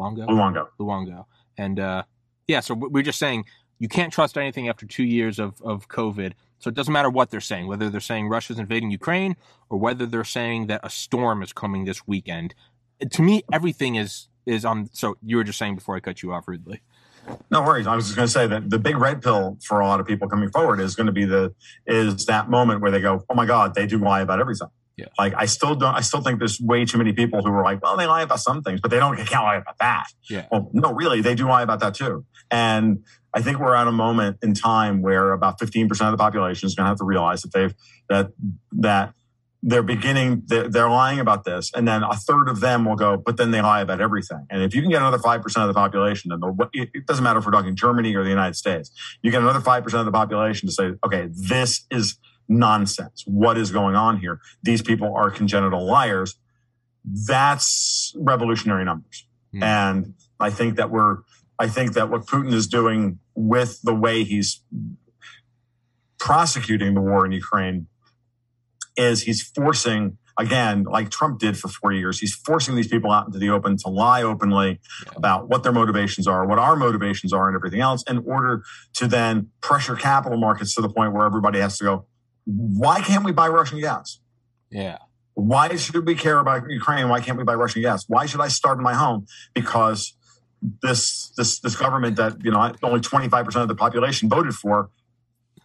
[0.00, 0.26] Luongo.
[0.28, 0.66] Luongo.
[0.78, 1.24] Luongo.
[1.58, 2.02] And uh,
[2.46, 3.44] yeah, so we're just saying
[3.78, 6.32] you can't trust anything after two years of, of COVID.
[6.58, 9.36] So it doesn't matter what they're saying, whether they're saying Russia's invading Ukraine
[9.70, 12.54] or whether they're saying that a storm is coming this weekend.
[13.10, 14.90] To me, everything is is on.
[14.92, 16.82] So you were just saying before I cut you off rudely.
[17.50, 17.86] No worries.
[17.86, 20.06] I was just going to say that the big red pill for a lot of
[20.06, 21.54] people coming forward is going to be the
[21.86, 25.06] is that moment where they go, "Oh my God, they do lie about everything." Yeah.
[25.18, 25.94] Like I still don't.
[25.94, 28.40] I still think there's way too many people who are like, "Well, they lie about
[28.40, 30.46] some things, but they don't they can't lie about that." Yeah.
[30.50, 32.26] Well, no, really, they do lie about that too.
[32.50, 36.66] And I think we're at a moment in time where about 15% of the population
[36.66, 37.74] is going to have to realize that they've
[38.08, 38.32] that
[38.72, 39.14] that
[39.62, 43.16] they're beginning they're, they're lying about this, and then a third of them will go,
[43.16, 44.46] but then they lie about everything.
[44.50, 47.06] And if you can get another five percent of the population, then the, it, it
[47.06, 48.90] doesn't matter if we're talking Germany or the United States,
[49.22, 52.18] you get another five percent of the population to say, okay, this is
[52.50, 53.22] nonsense.
[53.26, 54.40] What is going on here?
[54.62, 56.36] These people are congenital liars.
[57.04, 59.26] That's revolutionary numbers.
[59.52, 59.62] Hmm.
[59.62, 61.18] And I think that we're,
[61.58, 64.62] I think that what Putin is doing with the way he's
[66.18, 67.86] prosecuting the war in Ukraine
[68.96, 73.26] is he's forcing, again, like Trump did for four years, he's forcing these people out
[73.26, 75.12] into the open to lie openly Yeah.
[75.16, 78.62] about what their motivations are, what our motivations are, and everything else in order
[78.94, 82.06] to then pressure capital markets to the point where everybody has to go,
[82.56, 84.20] why can't we buy Russian gas?
[84.70, 84.98] Yeah.
[85.34, 87.08] Why should we care about Ukraine?
[87.08, 88.04] Why can't we buy Russian gas?
[88.08, 89.26] Why should I start in my home?
[89.54, 90.14] Because
[90.82, 94.54] this this this government that you know only twenty five percent of the population voted
[94.54, 94.90] for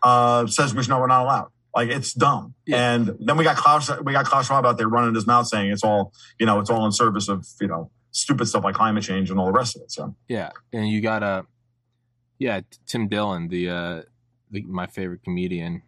[0.03, 1.49] uh, says we should no, we're not allowed.
[1.75, 2.53] Like it's dumb.
[2.65, 2.93] Yeah.
[2.93, 5.71] And then we got Klaus we got Klaus Schwab out there running his mouth saying
[5.71, 9.03] it's all you know it's all in service of you know stupid stuff like climate
[9.03, 9.91] change and all the rest of it.
[9.91, 11.43] So Yeah, and you got uh,
[12.39, 14.01] yeah, Tim Dillon, the uh,
[14.51, 15.81] the, my favorite comedian,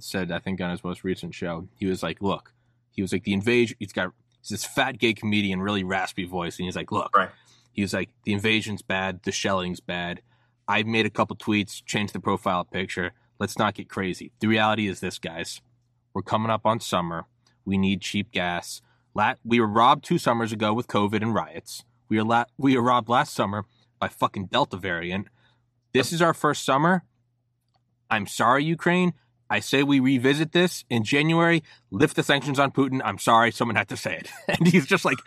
[0.00, 2.52] said I think on his most recent show, he was like, "Look,
[2.90, 3.76] he was like the invasion.
[3.80, 7.30] He's got he's this fat gay comedian, really raspy voice, and he's like, look, Right.
[7.72, 10.20] he was like, the invasion's bad, the shelling's bad.
[10.66, 13.12] I've made a couple tweets, changed the profile picture.
[13.40, 14.32] Let's not get crazy.
[14.40, 15.60] The reality is this, guys.
[16.14, 17.26] We're coming up on summer.
[17.64, 18.80] We need cheap gas.
[19.14, 21.84] La- we were robbed two summers ago with COVID and riots.
[22.08, 23.64] We were la- we were robbed last summer
[24.00, 25.28] by fucking Delta variant.
[25.92, 27.04] This is our first summer.
[28.10, 29.14] I'm sorry, Ukraine.
[29.50, 31.62] I say we revisit this in January.
[31.90, 33.00] Lift the sanctions on Putin.
[33.04, 34.30] I'm sorry, someone had to say it.
[34.58, 35.18] And he's just like,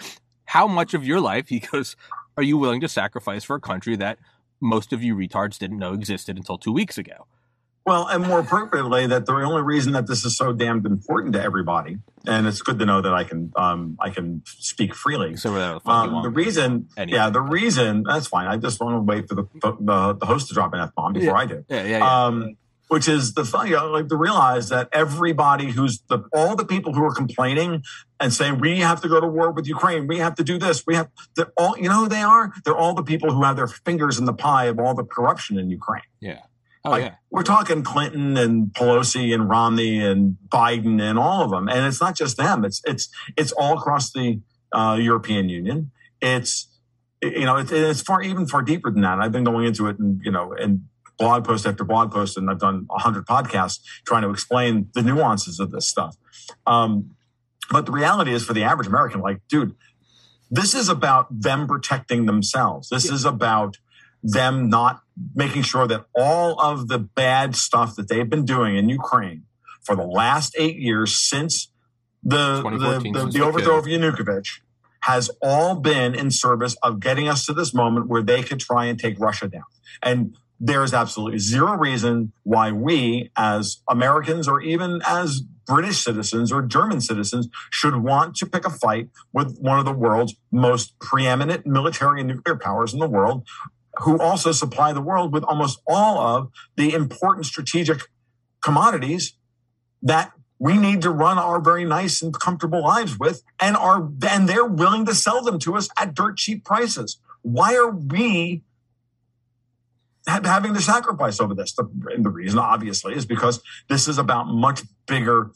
[0.46, 1.96] how much of your life, he goes,
[2.38, 4.20] are you willing to sacrifice for a country that
[4.60, 7.26] most of you retards didn't know existed until two weeks ago?
[7.84, 11.42] Well, and more appropriately, that the only reason that this is so damned important to
[11.42, 15.36] everybody, and it's good to know that I can um, I can speak freely.
[15.36, 17.18] So Um, the reason, Anyway.
[17.18, 18.46] yeah, the reason that's fine.
[18.48, 19.46] I just want to wait for the
[19.80, 21.66] the, the host to drop an f bomb before I do.
[21.70, 22.26] yeah, yeah, yeah.
[22.26, 22.56] Um,
[22.92, 26.66] which is the fun, you know, like to realize that everybody who's the all the
[26.66, 27.84] people who are complaining
[28.20, 30.86] and saying we have to go to war with Ukraine, we have to do this,
[30.86, 31.08] we have
[31.38, 32.52] they're all you know who they are.
[32.66, 35.58] They're all the people who have their fingers in the pie of all the corruption
[35.58, 36.04] in Ukraine.
[36.20, 36.42] yeah.
[36.84, 37.16] Oh, Like, yeah.
[37.30, 42.02] We're talking Clinton and Pelosi and Romney and Biden and all of them, and it's
[42.02, 42.66] not just them.
[42.66, 43.08] It's it's
[43.38, 44.42] it's all across the
[44.74, 45.92] uh, European Union.
[46.22, 46.68] It's
[47.22, 49.20] you know it's, it's far even far deeper than that.
[49.20, 50.88] I've been going into it, and you know, and
[51.22, 55.60] blog post after blog post, and I've done hundred podcasts trying to explain the nuances
[55.60, 56.16] of this stuff.
[56.66, 57.16] Um,
[57.72, 59.76] but the reality is, for the average American, like, dude,
[60.50, 62.90] this is about them protecting themselves.
[62.90, 63.78] This is about
[64.22, 65.02] them not
[65.34, 69.44] making sure that all of the bad stuff that they've been doing in Ukraine
[69.82, 71.72] for the last eight years since
[72.24, 74.60] the the, the, the overthrow of Yanukovych
[75.02, 78.86] has all been in service of getting us to this moment where they could try
[78.86, 79.64] and take Russia down.
[80.04, 86.52] And there is absolutely zero reason why we, as Americans or even as British citizens
[86.52, 91.00] or German citizens, should want to pick a fight with one of the world's most
[91.00, 93.48] preeminent military and nuclear powers in the world,
[93.98, 98.02] who also supply the world with almost all of the important strategic
[98.64, 99.34] commodities
[100.04, 104.48] that we need to run our very nice and comfortable lives with and are and
[104.48, 107.20] they're willing to sell them to us at dirt cheap prices.
[107.42, 108.62] Why are we
[110.28, 114.48] having to sacrifice over this the, and the reason obviously is because this is about
[114.48, 115.52] much bigger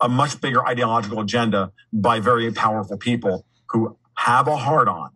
[0.00, 5.10] a much bigger ideological agenda by very powerful people who have a hard on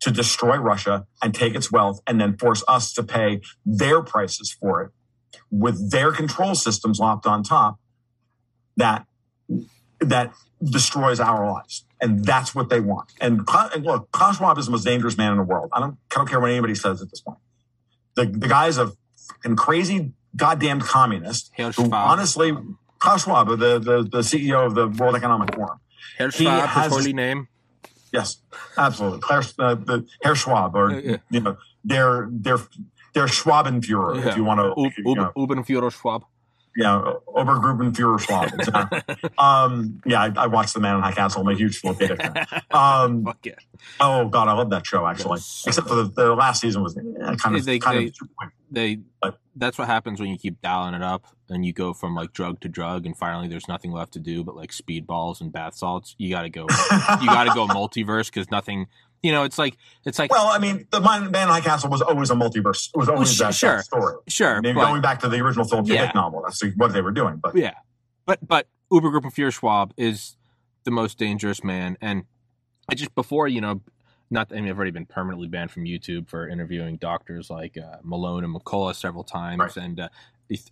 [0.00, 4.52] to destroy Russia and take its wealth and then force us to pay their prices
[4.52, 4.90] for it
[5.50, 7.78] with their control systems locked on top
[8.76, 9.06] that
[10.00, 10.32] that
[10.62, 11.84] destroys our lives.
[12.00, 13.12] And that's what they want.
[13.20, 15.68] And, and look, Klaus Schwab is the most dangerous man in the world.
[15.72, 17.38] I don't, I don't care what anybody says at this point.
[18.14, 18.92] The, the guy's a
[19.28, 22.10] fucking crazy goddamn communist Herr who Schwab.
[22.10, 22.56] honestly,
[22.98, 25.78] Klaus Schwab, the, the, the CEO of the World Economic Forum.
[26.18, 27.48] Herr he Schwab, his has- holy name.
[28.12, 28.42] Yes,
[28.76, 29.20] absolutely.
[29.20, 31.16] Claire, uh, the Herr Schwab, or Yeah, yeah.
[31.30, 32.58] you know, their their
[33.14, 34.30] their Schwabenführer, Yeah.
[34.30, 36.24] if you want to, U- you know, Uben Führer Schwab.
[36.76, 38.52] Yeah, Obergruppenführer Schwab.
[38.54, 39.30] Exactly.
[39.38, 41.42] um, yeah, I, I watched The Man in High Castle.
[41.42, 42.46] I'm a huge Philip fan.
[42.70, 43.54] Um, Fuck yeah.
[44.00, 45.38] oh God, I love that show actually.
[45.38, 45.64] Yes.
[45.66, 48.14] Except for the, the last season was eh, kind of They- kind they- of.
[48.72, 52.14] They But- that's what happens when you keep dialing it up and you go from
[52.14, 55.52] like drug to drug and finally there's nothing left to do but like speedballs and
[55.52, 56.14] bath salts.
[56.18, 56.66] You got to go.
[57.20, 58.86] you got to go multiverse because nothing.
[59.22, 61.90] You know, it's like it's like Well, I mean, the Man Man in High Castle
[61.90, 62.88] was always a multiverse.
[62.94, 63.76] It was always sh- that, sure.
[63.76, 64.14] that story.
[64.28, 65.94] sure, Maybe but- going back to the original Philip K.
[65.94, 66.06] Yeah.
[66.06, 67.36] Dick novel, that's what they were doing.
[67.36, 67.74] But Yeah,
[68.24, 70.36] but but Obergruppenführer Schwab is
[70.84, 72.24] the most dangerous man, and
[72.88, 73.82] I just before you know,
[74.30, 77.96] not I mean I've already been permanently banned from YouTube for interviewing doctors like uh,
[78.02, 79.76] Malone and McCullough several times, Right.
[79.76, 80.08] and uh,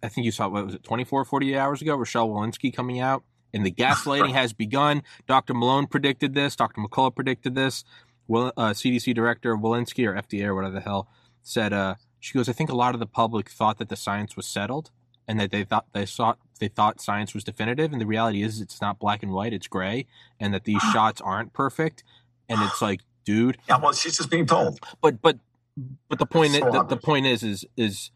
[0.03, 3.23] I think you saw what was it 24, 48 hours ago, Rochelle Walensky coming out.
[3.55, 5.03] And the gaslighting has begun.
[5.27, 5.55] Dr.
[5.55, 6.55] Malone predicted this.
[6.55, 6.83] Dr.
[6.83, 7.83] McCullough predicted this.
[8.29, 11.09] Well, uh, CDC director Walensky or FDA or whatever the hell
[11.43, 11.73] said.
[11.73, 14.47] Uh, she goes, I think a lot of the public thought that the science was
[14.47, 14.91] settled,
[15.29, 18.61] and that they thought they thought they thought science was definitive and the reality is
[18.61, 20.07] it's not black and white it's gray
[20.41, 22.03] and that these shots aren't perfect
[22.49, 24.81] and it's like dude yeah, well, she's just being told.
[25.03, 25.39] but but
[26.09, 28.11] but the point So the, the point is is is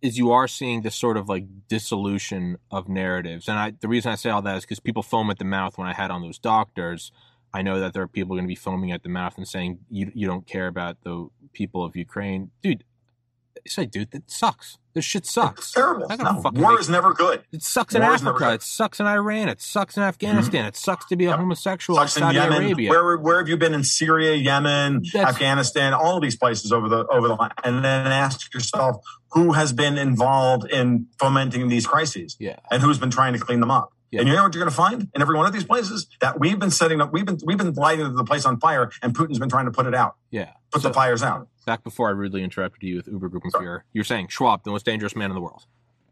[0.00, 4.12] is you are seeing this sort of like dissolution of narratives and i the reason
[4.12, 6.22] i say all that is because people foam at the mouth when i had on
[6.22, 7.10] those doctors
[7.54, 9.78] i know that there are people going to be foaming at the mouth and saying
[9.88, 12.84] you, you don't care about the people of ukraine dude
[13.66, 15.60] say dude that sucks this shit sucks.
[15.60, 16.06] It's terrible.
[16.08, 17.42] No, war is never good.
[17.52, 18.54] it sucks in War never Africa.
[18.54, 19.48] It sucks in Iran.
[19.48, 20.08] It sucks in mm-hmm.
[20.08, 20.66] Afghanistan.
[20.66, 21.38] It sucks to be a Yep.
[21.40, 22.64] homosexual Sucks in in Saudi Yemen.
[22.64, 22.90] Arabia.
[22.90, 26.88] Where where have you been in Syria, Yemen, That's- Afghanistan, all of these places over
[26.88, 27.50] the over the line?
[27.64, 33.00] And then ask yourself who has been involved in fomenting these crises yeah, and who's
[33.00, 33.92] been trying to clean them up.
[34.14, 34.20] Yeah.
[34.20, 36.38] And you know what you're going to find in every one of these places that
[36.40, 37.12] we've been setting up.
[37.12, 39.86] We've been we've been lighting the place on fire, and Putin's been trying to put
[39.86, 40.50] it out, yeah.
[40.72, 41.48] put So, the fires out.
[41.66, 43.64] back before I rudely interrupted you with Uber Group and Sorry.
[43.64, 45.64] Fear, you're saying Schwab, the most dangerous man in the world.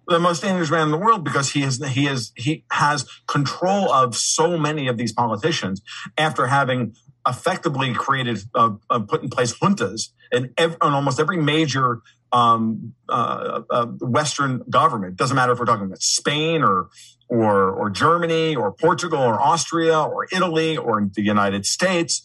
[0.09, 3.93] the most dangerous man in the world because he is he is he has control
[3.93, 5.81] of so many of these politicians
[6.19, 6.95] after having
[7.29, 12.01] effectively created uh, uh, put in place juntas in, ev- in almost every major
[12.33, 15.15] um, uh, uh, Western government.
[15.17, 16.89] Doesn't matter if we're talking about Spain or
[17.29, 22.23] or or Germany or Portugal or Austria or Italy or the United States,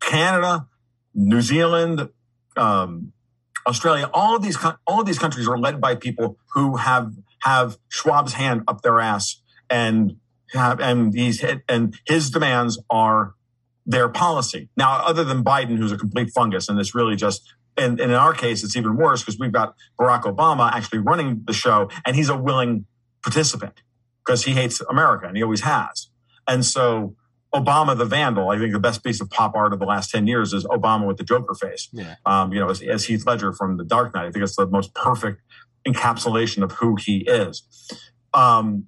[0.00, 0.66] Canada,
[1.14, 2.08] New Zealand.
[2.56, 3.12] Um,
[3.66, 4.56] Australia, all of these
[4.86, 9.00] all of these countries are led by people who have have Schwab's hand up their
[9.00, 10.16] ass and
[10.52, 13.34] have and these and his demands are
[13.86, 14.68] their policy.
[14.76, 18.16] Now, other than Biden, who's a complete fungus, and it's really just and, and in
[18.16, 22.16] our case, it's even worse because we've got Barack Obama actually running the show, and
[22.16, 22.86] he's a willing
[23.22, 23.82] participant
[24.24, 26.08] because he hates America and he always has.
[26.48, 27.16] And so
[27.54, 30.26] Obama the Vandal, I think the best piece of pop art of the last 10
[30.26, 32.14] years is Obama with the Joker face Yeah.
[32.26, 34.26] um, you know, as, as Heath Ledger from The Dark Knight.
[34.26, 35.40] I think it's the most perfect
[35.86, 37.62] encapsulation of who he is.
[38.32, 38.86] Um,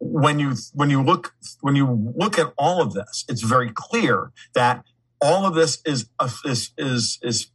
[0.00, 4.30] when you when you look when you look at all of this, it's very clear
[4.54, 4.84] that
[5.20, 6.08] all of this is
[6.44, 7.50] is is is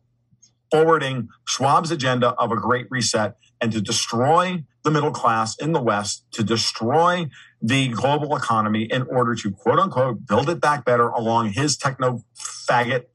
[0.70, 5.82] forwarding Schwab's agenda of a great reset and to destroy the middle class in the
[5.82, 7.30] West, to destroy
[7.62, 12.22] the global economy in order to quote unquote build it back better along his techno
[12.38, 13.06] faggot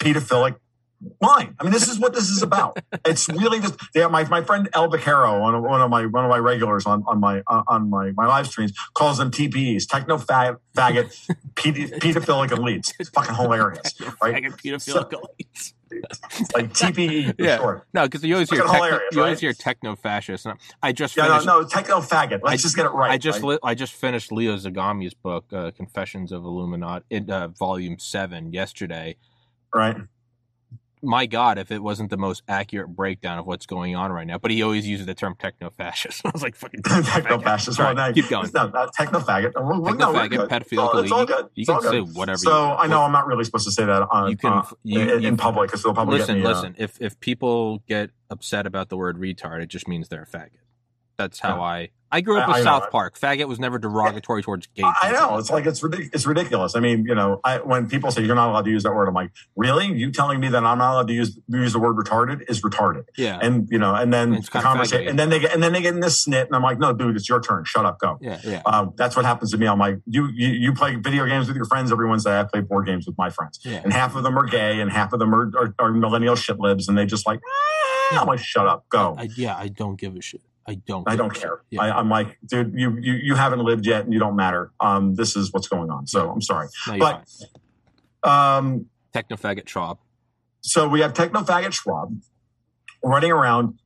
[0.00, 0.56] pedophilic
[1.20, 1.54] line.
[1.60, 2.76] I mean, this is what this is about.
[3.06, 4.08] It's really just yeah.
[4.08, 7.04] My, my friend El Vaquero, one of, one of my one of my regulars on
[7.06, 11.14] on my uh, on my my live streams, calls them TPEs, techno fag, faggot
[11.54, 12.92] pedophilic elites.
[12.98, 14.34] It's fucking hilarious, right?
[14.34, 15.72] Fucking pedophilic elites.
[16.54, 17.58] Like TPE Yeah.
[17.58, 17.86] short.
[17.94, 19.40] No, because you always hear techno, hilarious, you always right?
[19.40, 20.46] hear techno fascist.
[20.82, 21.46] I just Yeah, no, finished.
[21.46, 22.40] no, techno faggot.
[22.42, 23.10] Let's I- just get it right.
[23.12, 23.58] I just right?
[23.62, 29.16] I just finished Leo Zagami's book, uh, Confessions of Illuminati, in, uh, Volume Seven, yesterday.
[29.74, 29.96] right.
[31.04, 34.38] My God, if it wasn't the most accurate breakdown of what's going on right now,
[34.38, 36.22] but he always uses the term techno fascist.
[36.24, 37.78] I was like, fucking techno fascist.
[37.78, 38.48] Right, no, keep going.
[38.54, 39.52] No, no, techno faggot.
[39.52, 40.48] Techno faggot, good.
[40.48, 41.28] pedophilic It's all- It's all elite.
[41.28, 41.48] good.
[41.54, 42.38] You can say whatever.
[42.38, 45.36] So I know I'm not really supposed to say that on You can- uh, in,
[45.36, 46.74] public because they'll probably listen, uh, listen.
[46.78, 50.50] If if people get upset about the word retard, it just means they're a faggot.
[51.16, 51.90] That's how I.
[52.14, 52.62] I grew up with I.
[52.62, 53.18] South Park.
[53.18, 54.82] Faggot was never derogatory towards gay.
[54.84, 56.76] I know it's like it's ridic- it's ridiculous.
[56.76, 59.08] I mean, you know, I, when people say you're not allowed to use that word,
[59.08, 59.86] I'm like, really?
[59.86, 63.04] You telling me that I'm not allowed to use use the word retarded is retarded?
[63.16, 63.38] Yeah.
[63.40, 65.80] And you know, and then It's the conversation, and then they get and then they
[65.80, 67.64] get in this snit, and I'm like, no, dude, it's your turn.
[67.64, 68.18] Shut up, go.
[68.20, 68.40] yeah.
[68.44, 68.60] Yeah.
[68.66, 69.66] Um, that's what happens to me.
[69.66, 72.38] I'm like, you, you you play video games with your friends every Wednesday.
[72.38, 73.80] I play board games with my friends, Yeah.
[73.82, 76.60] and half of them are gay, and half of them are are, are millennial shit
[76.60, 78.20] libs, and they just like, ah.
[78.20, 79.14] I'm like, shut up, go.
[79.18, 79.56] I, yeah.
[79.56, 80.42] I don't give a shit.
[80.66, 81.08] I don't.
[81.08, 81.62] I don't care.
[81.70, 81.82] Yeah.
[81.82, 84.70] I, I'm like, dude, you, you you haven't lived yet, and you don't matter.
[84.80, 86.06] Um, this is what's going on.
[86.06, 86.68] So I'm sorry.
[86.86, 87.24] No, but-
[88.22, 88.56] fine.
[88.64, 89.98] Um, Techno faggot Schwab.
[90.60, 92.16] so we have Techno Faggot Schwab
[93.02, 93.78] running around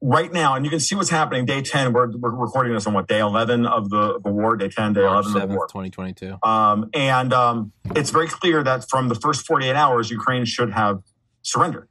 [0.00, 1.44] right now, and you can see what's happening.
[1.44, 4.56] Day 10, we're, we're recording this on what, day 11 of the, the war?
[4.56, 5.66] Day 10, day March 11 of the war.
[5.68, 6.36] twenty twenty two.
[6.42, 11.02] Um, and um, it's very clear that from the first 48 hours, Ukraine should have
[11.42, 11.88] surrendered.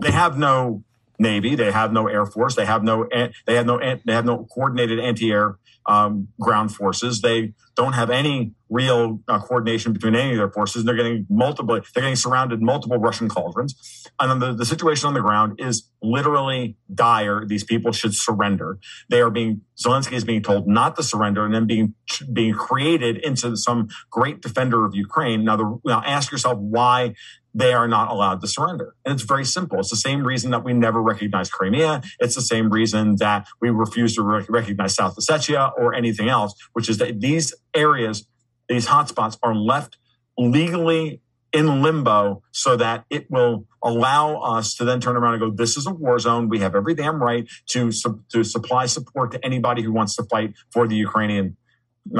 [0.00, 0.84] They have no
[1.22, 3.08] navy, they have no air force, they have no
[3.46, 7.20] they have no they have no coordinated anti-air um, ground forces.
[7.20, 10.84] They don't have any real uh, coordination between any of their forces.
[10.84, 11.74] They're getting multiple.
[11.94, 15.88] They're getting surrounded multiple Russian cauldrons, and then the, the situation on the ground is
[16.02, 17.44] literally dire.
[17.46, 18.78] These people should surrender.
[19.10, 21.94] They are being Zelensky is being told not to surrender, and then being
[22.32, 25.44] being created into some great defender of Ukraine.
[25.44, 27.14] Now, the, now ask yourself why
[27.54, 28.94] they are not allowed to surrender.
[29.04, 29.78] And it's very simple.
[29.78, 32.02] It's the same reason that we never recognized Crimea.
[32.18, 36.54] It's the same reason that we refuse to rec- recognize South Ossetia or anything else,
[36.72, 38.26] which is that these areas,
[38.72, 39.92] these hotspots are left
[40.38, 41.20] legally
[41.52, 44.24] in limbo so that it will allow
[44.56, 46.48] us to then turn around and go, this is a war zone.
[46.48, 50.22] We have every damn right to, su- to supply support to anybody who wants to
[50.32, 51.46] fight for the Ukrainian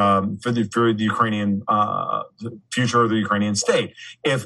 [0.04, 2.22] um, for the for the Ukrainian uh,
[2.76, 3.88] future of the Ukrainian state.
[4.22, 4.40] If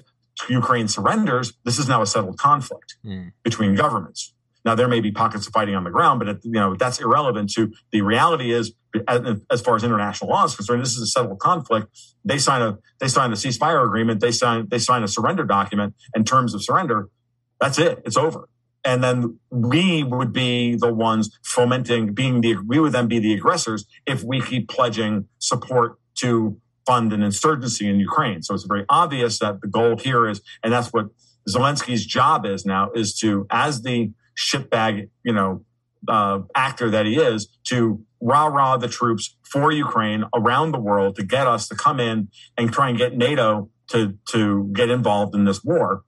[0.49, 3.29] Ukraine surrenders, this is now a settled conflict Hmm.
[3.49, 4.21] between governments.
[4.67, 7.51] Now there may be pockets of fighting on the ground, but you know that's irrelevant
[7.53, 8.53] to the reality.
[8.53, 8.75] Is
[9.07, 11.87] as, as far as international law is concerned, this is a settled conflict.
[12.25, 14.21] They sign a they sign a ceasefire agreement.
[14.21, 17.09] They sign they sign a surrender document and terms of surrender.
[17.61, 18.03] That's it.
[18.05, 18.49] It's over.
[18.85, 23.35] And then we would be the ones fomenting, being the we would then be the
[23.35, 28.43] aggressors if we keep pledging support to fund an insurgency in Ukraine.
[28.43, 31.07] So it's very obvious that the goal here is, and that's what
[31.49, 35.65] Zelensky's job is now, is to, as the shitbag, you know,
[36.09, 41.17] uh, actor that he is, to rah rah the troops for Ukraine around the world
[41.17, 45.35] to get us to come in and try and get NATO to to get involved
[45.35, 46.03] in this war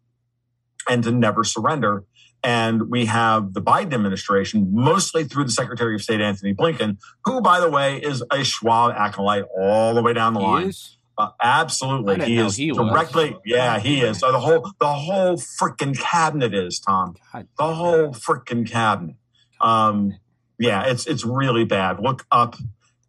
[0.89, 2.05] and to never surrender.
[2.45, 7.41] And we have the Biden administration, mostly through the Secretary of State Antony Blinken, who,
[7.41, 10.69] by the way, is a Schwab acolyte all the way down the line.
[10.69, 10.98] Is.
[11.19, 12.79] Uh, absolutely, he is he was.
[12.79, 13.37] directly.
[13.45, 14.21] Yeah, he is.
[14.21, 17.17] So the whole the whole freaking cabinet is Tom.
[17.33, 17.49] God.
[17.59, 19.17] The whole freaking cabinet.
[19.61, 20.17] Um,
[20.61, 21.99] yeah, it's it's really bad.
[22.01, 22.55] Look up.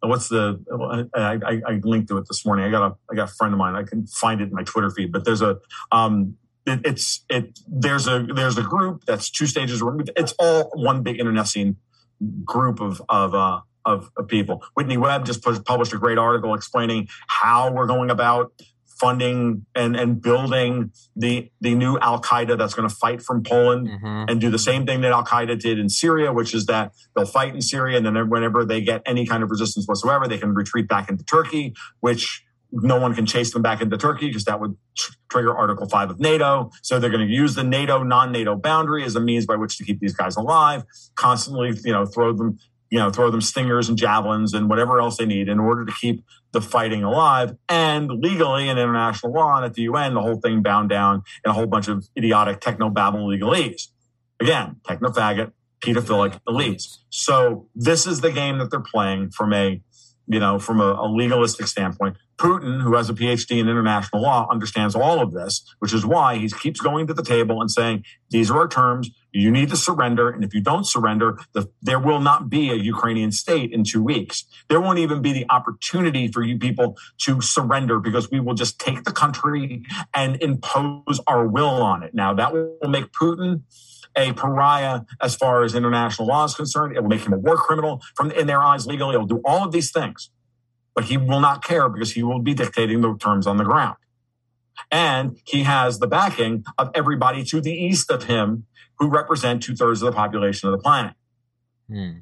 [0.02, 0.60] What's the?
[1.14, 2.64] I, I, I linked to it this morning.
[2.64, 3.76] I got a I got a friend of mine.
[3.76, 5.12] I can find it in my Twitter feed.
[5.12, 5.58] But there's a
[5.92, 6.36] um,
[6.66, 10.10] it, it's it there's a there's a group that's two stages removed.
[10.16, 11.76] It's all one big internecine
[12.44, 13.60] group of of uh,
[13.90, 14.62] of, of people.
[14.74, 18.52] Whitney Webb just published a great article explaining how we're going about
[19.00, 23.88] funding and and building the the new Al Qaeda that's going to fight from Poland
[23.88, 24.30] Mhm.
[24.30, 27.24] and do the same thing that Al Qaeda did in Syria, which is that they'll
[27.24, 30.52] fight in Syria and then whenever they get any kind of resistance whatsoever, they can
[30.54, 34.60] retreat back into Turkey, which no one can chase them back into Turkey because that
[34.60, 36.70] would tr- trigger Article 5 of NATO.
[36.82, 39.76] So they're going to use the NATO non NATO boundary as a means by which
[39.78, 40.84] to keep these guys alive,
[41.16, 42.58] constantly, you know, throw them,
[42.90, 45.92] you know, throw them stingers and javelins and whatever else they need in order to
[45.92, 47.56] keep the fighting alive.
[47.68, 51.50] And legally in international law and at the UN, the whole thing bound down in
[51.50, 53.88] a whole bunch of idiotic techno babble legalese.
[54.40, 56.98] Again, techno faggot, pedophilic elites.
[57.10, 59.80] So this is the game that they're playing from a,
[60.30, 62.16] you know, from a, a legalistic standpoint.
[62.38, 66.36] Putin, who has a PhD in international law, understands all of this, which is why
[66.36, 69.10] he keeps going to the table and saying, these are our terms.
[69.32, 70.30] You need to surrender.
[70.30, 74.02] And if you don't surrender, the, there will not be a Ukrainian state in two
[74.02, 74.44] weeks.
[74.68, 78.78] There won't even be the opportunity for you people to surrender because we will just
[78.78, 79.82] take the country
[80.14, 82.14] and impose our will on it.
[82.14, 83.62] Now, that will make Putin
[84.16, 86.96] a pariah as far as international law is concerned.
[86.96, 89.14] It will make him a war criminal from in their eyes legally.
[89.14, 90.30] It will do all of these things,
[90.94, 93.96] but he will not care because he will be dictating the terms on the ground.
[94.90, 98.66] And he has the backing of everybody to the east of him
[98.98, 101.14] who represent two thirds of the population of the planet.
[101.88, 102.18] Hmm.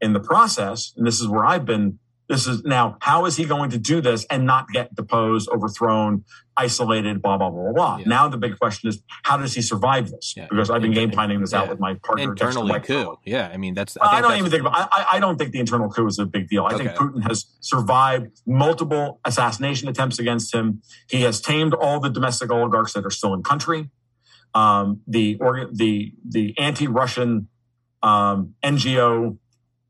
[0.00, 1.98] In the process, and this is where I've been,
[2.30, 6.24] This is now, how is he going to do this and not get deposed, overthrown,
[6.56, 7.96] isolated, blah, blah, blah, blah, blah.
[7.96, 8.04] Yeah.
[8.06, 10.34] Now the big question is, how does he survive this?
[10.36, 10.46] Yeah.
[10.48, 12.30] Because I've been game planning this out with my partner.
[12.30, 13.16] Internally coup.
[13.26, 13.96] Yeah, I mean that's.
[13.96, 14.60] I, think don't that's- even think.
[14.60, 16.66] About, I, I don't think the internal coup is a big deal.
[16.66, 20.82] I think Putin has survived multiple assassination attempts against him.
[21.08, 23.90] He has tamed all the domestic oligarchs that are still in country.
[24.54, 25.36] Um, the
[25.72, 27.48] the the anti-Russian
[28.04, 29.36] um, NGO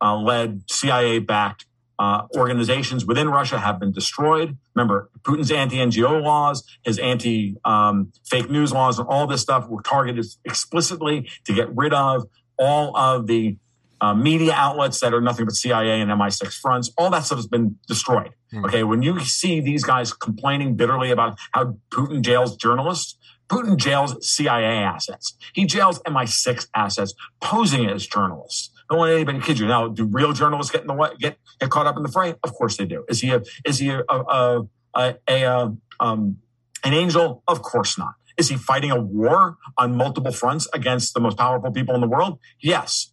[0.01, 1.67] uh, led CIA backed
[2.01, 4.57] uh, organizations within Russia have been destroyed.
[4.75, 9.69] Remember, Putin's anti NGO laws, his anti um, fake news laws, and all this stuff
[9.69, 12.25] were targeted explicitly to get rid of
[12.59, 13.59] all of the
[14.01, 16.91] uh, media outlets that are nothing but CIA and MI6 fronts.
[16.97, 18.31] All that stuff has been destroyed.
[18.51, 18.65] Hmm.
[18.65, 23.19] Okay, when you see these guys complaining bitterly about how Putin jails journalists,
[23.51, 25.37] Putin jails CIA assets.
[25.53, 28.71] He jails MI6 assets, posing as journalists.
[28.91, 29.67] Don't let anybody to kid you.
[29.69, 32.35] Now, do real journalists get in the way, get get caught up in the fray?
[32.43, 33.05] Of course they do.
[33.09, 34.67] Is he a is he a a, a,
[34.97, 36.39] a, a um,
[36.85, 37.43] an angel?
[37.47, 38.15] Of course not.
[38.37, 42.09] Is he fighting a war on multiple fronts against the most powerful people in the
[42.09, 42.39] world?
[42.61, 43.13] Yes.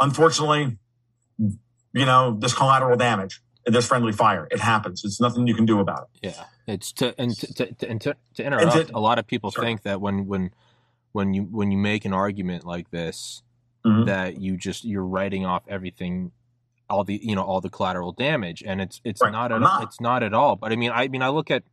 [0.00, 0.78] Unfortunately,
[1.38, 3.40] you know, this collateral damage.
[3.66, 4.46] this friendly fire.
[4.50, 5.04] It happens.
[5.04, 6.34] It's nothing you can do about it.
[6.34, 8.90] Yeah, it's to and to to, to, and to, to interrupt.
[8.90, 9.64] a lot of people Sure.
[9.64, 10.50] think that when when
[11.12, 13.42] when you when you make an argument like this,
[13.86, 14.06] Mhm.
[14.06, 16.32] that you just you're writing off everything,
[16.88, 19.32] all the you know all the collateral damage, and it's it's Right.
[19.32, 19.82] not at not.
[19.82, 20.56] it's not at all.
[20.56, 21.64] But I mean, I mean, I look at,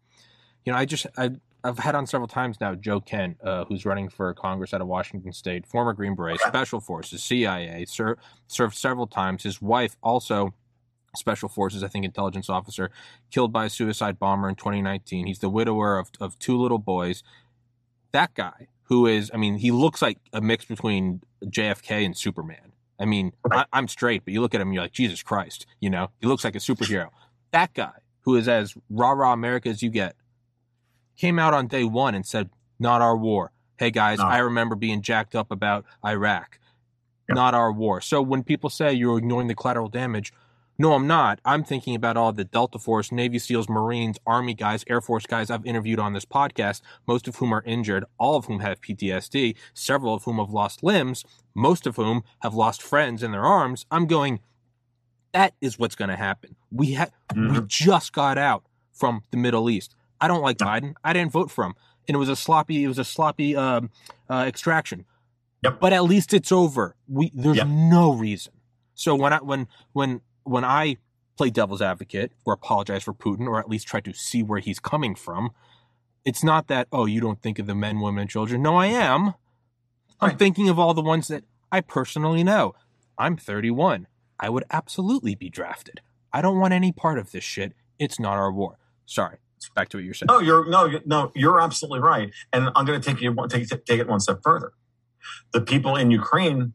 [0.66, 1.32] you know, I just I.
[1.64, 4.88] I've had on several times now Joe Kent, uh, who's running for Congress out of
[4.88, 9.44] Washington State, former Green Beret, Special Forces, CIA, ser- served several times.
[9.44, 10.56] His wife also
[11.16, 12.90] Special Forces, I think, intelligence officer,
[13.30, 15.28] killed by a suicide bomber in 2019.
[15.28, 17.22] He's the widower of, of two little boys.
[18.12, 22.74] That guy, who is, I mean, he looks like a mix between JFK and Superman.
[23.00, 23.32] I mean.
[23.50, 26.28] I, I'm straight, but you look at him, you're like, Jesus Christ, you know, he
[26.28, 27.08] looks like a superhero.
[27.52, 27.94] That guy,
[28.24, 30.18] who is as rah rah America as you get,
[31.16, 33.54] came out on day one and said, Not our war.
[33.78, 34.26] Hey guys, No.
[34.26, 36.60] I remember being jacked up about Iraq.
[37.30, 37.36] Yep.
[37.38, 38.02] Not our war.
[38.02, 40.34] So when people say you're ignoring the collateral damage,
[40.78, 41.40] no, I'm not.
[41.46, 45.52] I'm thinking about all the Delta Force, Navy SEALs, Marines, Army guys, Air Force guys
[45.52, 49.56] I've interviewed on this podcast, most of whom are injured, all of whom have PTSD,
[49.74, 53.86] several of whom have lost limbs, most of whom have lost friends in their arms.
[53.92, 54.40] I'm going,
[55.34, 56.56] that is what's going to happen.
[56.72, 57.68] We ha- we Mhm.
[57.68, 59.96] just got out from the Middle East.
[60.20, 60.96] I don't like Biden.
[61.04, 61.74] I didn't vote for him,
[62.08, 62.84] and it was a sloppy.
[62.84, 63.90] It was a sloppy um,
[64.30, 65.06] uh, extraction.
[65.64, 65.80] Yep.
[65.80, 66.96] But at least it's over.
[67.08, 67.68] We there's Yep.
[67.68, 68.54] no reason.
[68.94, 70.98] So when I when when when I
[71.38, 74.80] play devil's advocate or apologize for Putin or at least try to see where he's
[74.80, 75.52] coming from,
[76.26, 78.62] it's not that oh you don't think of the men, women, and children.
[78.62, 79.34] No, I am.
[80.20, 80.40] I'm Right.
[80.40, 82.76] thinking of all the ones that I personally know.
[83.18, 84.08] I'm 31.
[84.40, 86.02] I would absolutely be drafted.
[86.34, 87.74] I don't want any part of this shit.
[88.00, 88.78] It's not our war.
[89.06, 89.38] Sorry.
[89.76, 90.28] Back to what you're saying.
[90.28, 92.32] No, you're no, no, you're absolutely right.
[92.52, 94.74] And I'm going to take you one- take take it one step further.
[95.54, 96.74] The people in Ukraine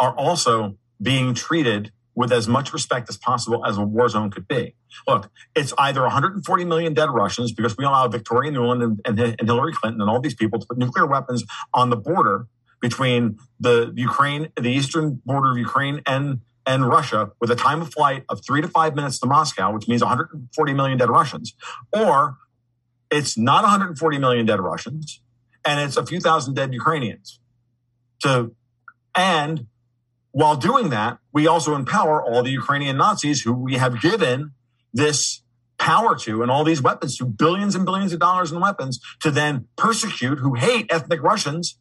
[0.00, 4.46] are also being treated with as much respect as possible as a war zone could
[4.46, 4.74] be.
[5.06, 9.48] Look, it's either 140 million dead Russians because we allow Victoria Nuland and, and, and
[9.48, 12.46] Hillary Clinton and all these people to put nuclear weapons on the border
[12.80, 17.92] between the Ukraine, the eastern border of Ukraine and and Russia with a time of
[17.92, 21.54] flight of three to five minutes to Moscow, which means 140 million dead Russians,
[21.92, 22.38] or
[23.10, 25.20] it's not 140 million dead Russians,
[25.64, 27.40] and it's a few thousand dead Ukrainians.
[28.20, 28.54] To
[29.14, 29.66] and
[30.34, 34.50] while doing that, we also empower all the Ukrainian Nazis who we have given
[34.92, 35.42] this
[35.78, 39.30] power to and all these weapons to billions and billions of dollars in weapons to
[39.30, 41.78] then persecute who hate ethnic Russians,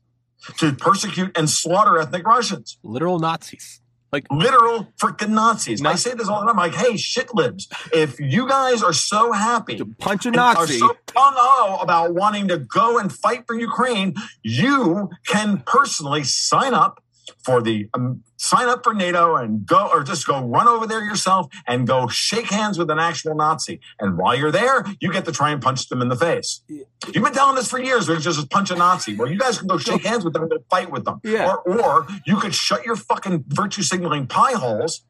[0.59, 3.81] to persecute and slaughter ethnic Russians Literal Nazis.
[4.11, 5.83] Like literal freaking Nazis.
[5.83, 6.57] I say this all the time.
[6.57, 10.67] Like, hey, shit libs, if you guys are so happy to punch a and are
[10.67, 14.13] so gung ho about wanting to go and fight for Ukraine,
[14.43, 17.02] you can personally sign up
[17.43, 21.03] for the um, sign up for NATO and go or just go run over there
[21.03, 23.79] yourself and go shake hands with an actual Nazi.
[23.99, 26.61] And while you're there, you get to try and punch them in the face.
[26.67, 29.15] You've been telling us for years we just punch a Nazi.
[29.15, 31.19] Well, you guys can go shake hands with them and go fight with them.
[31.23, 31.53] Yeah.
[31.65, 35.01] Or, or you could shut your fucking virtue signaling pie holes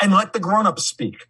[0.00, 1.26] and let the grown-ups speak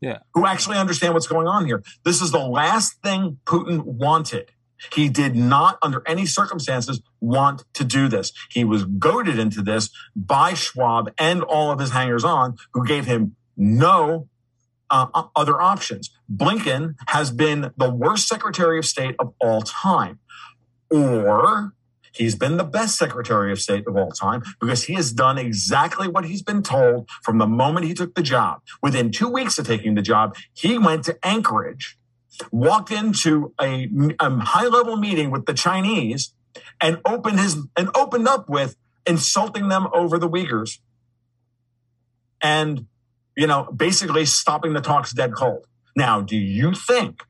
[0.00, 0.18] Yeah.
[0.34, 1.82] who actually understand what's going on here.
[2.04, 4.50] This is the last thing Putin wanted.
[4.92, 8.32] He did not, under any circumstances, want to do this.
[8.50, 13.06] He was goaded into this by Schwab and all of his hangers on, who gave
[13.06, 14.28] him no
[14.90, 16.10] uh, other options.
[16.32, 20.20] Blinken has been the worst Secretary of State of all time.
[20.90, 21.74] Or
[22.14, 26.08] He's been the best Secretary of State of all time because he has done exactly
[26.08, 28.60] what he's been told from the moment he took the job.
[28.82, 31.97] Within two weeks of taking the job, he went to Anchorage,
[32.50, 33.88] walked into a,
[34.20, 36.32] a high level meeting with the Chinese,
[36.80, 40.78] and opened his and opened up with insulting them over the Uyghurs,
[42.40, 42.86] and
[43.36, 45.66] you know basically stopping the talks dead cold.
[45.96, 47.22] Now, do you think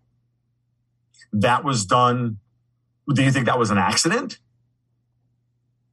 [1.33, 2.39] that was done?
[3.13, 4.39] Do you think that was an accident?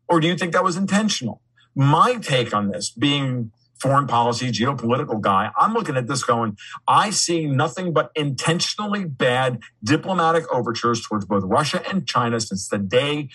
[0.08, 1.42] Or do you think that was intentional?
[1.76, 3.52] My take on this, being
[3.86, 9.60] foreign policy, geopolitical guy, I'm looking at this going, I see nothing but intentionally bad
[9.84, 13.30] diplomatic overtures towards both Russia and China since the day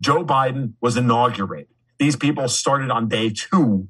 [0.00, 1.66] Joe Biden was inaugurated.
[1.98, 3.88] These people started on day two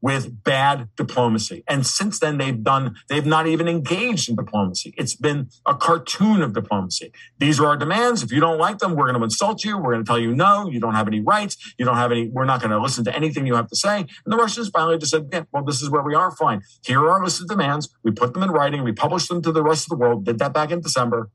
[0.00, 1.62] with bad diplomacy.
[1.68, 4.94] And since then, they've done, they've not even engaged in diplomacy.
[4.96, 7.12] It's been a cartoon of diplomacy.
[7.38, 8.22] These are our demands.
[8.22, 9.76] If you don't like them, we're going to insult you.
[9.76, 11.56] We're going to tell you no, you don't have any rights.
[11.78, 13.98] You don't have any, we're not going to listen to anything you have to say.
[14.00, 16.30] And the Russians finally just said, yeah, well, this is where we are.
[16.30, 16.62] Fine.
[16.84, 17.88] Here are our list of demands.
[18.02, 18.82] We put them in writing.
[18.82, 20.24] We published them to the rest of the world.
[20.24, 21.30] Did that back in December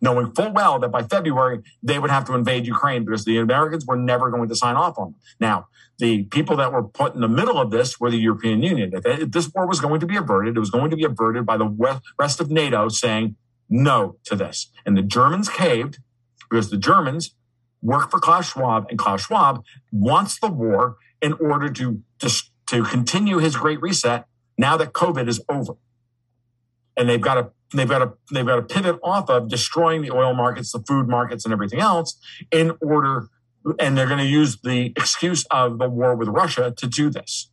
[0.00, 3.86] knowing full well that by February they would have to invade Ukraine because the Americans
[3.86, 5.14] were never going to sign off on them.
[5.40, 5.68] Now,
[6.00, 8.90] the people that were put in the middle of this were the European Union.
[8.92, 11.56] If, this war was going to be averted, it was going to be averted by
[11.56, 13.36] the rest of NATO saying
[13.68, 14.72] no to this.
[14.84, 15.98] And the Germans caved
[16.48, 17.34] because the Germans
[17.82, 22.30] work for Klaus Schwab, and Klaus Schwab wants the war in order to, to,
[22.66, 24.26] to continue his great reset
[24.58, 25.74] now that COVID is over.
[26.96, 30.10] And they've got to they've got to they've got to pivot off of destroying the
[30.10, 32.18] oil markets, the food markets, and everything else
[32.50, 33.28] in order
[33.78, 37.50] and they're going to use the excuse of the war with Russia to do this.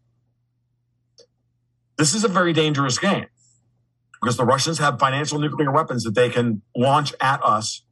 [1.98, 3.26] This is a very dangerous game
[4.22, 7.84] because the Russians have financial nuclear weapons that they can launch at us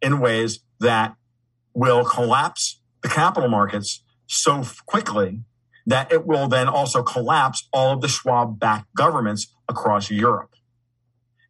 [0.00, 1.16] in ways that
[1.74, 5.42] will collapse the capital markets so quickly
[5.86, 10.50] that it will then also collapse all of the Schwab backed governments across Europe.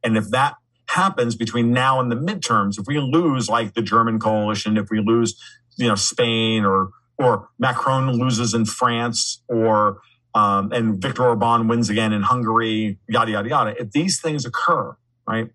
[0.04, 0.54] And if that
[0.86, 5.00] happens between now and the midterms, if we lose like the German coalition, if we
[5.00, 5.40] lose
[5.78, 10.00] you know Spain or or Macron loses in France or
[10.34, 13.74] um, and Viktor Orban wins again in Hungary, yada yada yada.
[13.80, 15.48] If these things occur, right,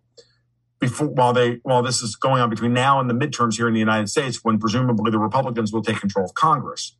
[0.79, 3.73] before while they while this is going on between now and the midterms here in
[3.73, 6.97] the United States, when presumably the Republicans will take control of Congress,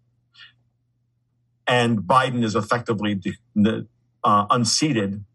[1.68, 3.20] and Biden is effectively
[4.24, 5.26] uh, unseated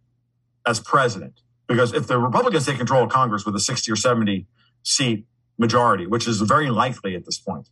[0.67, 4.47] as president, because if the Republicans take control of Congress with a sixty or seventy
[4.83, 5.27] seat
[5.59, 7.69] majority, which is very likely at this point,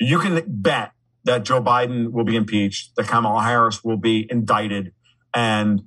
[0.00, 0.92] you can bet
[1.24, 4.92] that Joe Biden will be impeached, that Kamala Harris will be indicted,
[5.34, 5.82] and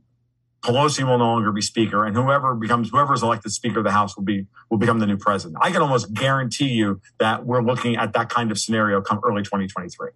[0.61, 3.91] Pelosi will no longer be speaker, and whoever becomes whoever is elected speaker of the
[3.91, 5.57] House will be will become the new president.
[5.61, 9.41] I can almost guarantee you that we're looking at that kind of scenario come early
[9.41, 10.11] 2023.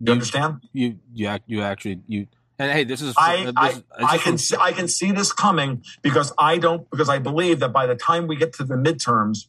[0.00, 0.62] You understand?
[0.72, 2.28] You you you actually you
[2.58, 5.82] and hey, this is I this, I, I can see, I can see this coming
[6.02, 9.48] because I don't because I believe that by the time we get to the midterms,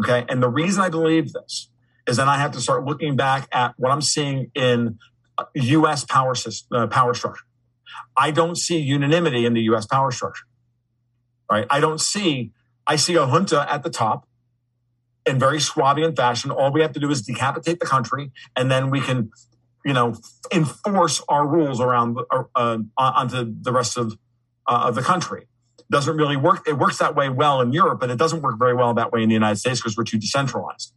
[0.00, 1.68] okay, and the reason I believe this
[2.08, 4.98] is then I have to start looking back at what I'm seeing in
[5.54, 6.04] U.S.
[6.04, 7.44] power system, uh, power structure.
[8.16, 9.86] I don't see unanimity in the U.S.
[9.86, 10.46] power structure.
[11.50, 11.66] Right?
[11.70, 12.52] I don't see.
[12.86, 14.26] I see a junta at the top
[15.26, 16.50] in very Schwabian fashion.
[16.50, 19.30] All we have to do is decapitate the country, and then we can,
[19.84, 20.14] you know,
[20.50, 24.14] enforce our rules around uh, uh, onto the rest of
[24.66, 25.46] uh, of the country.
[25.90, 26.66] Doesn't really work.
[26.66, 29.22] It works that way well in Europe, but it doesn't work very well that way
[29.22, 30.92] in the United States because we're too decentralized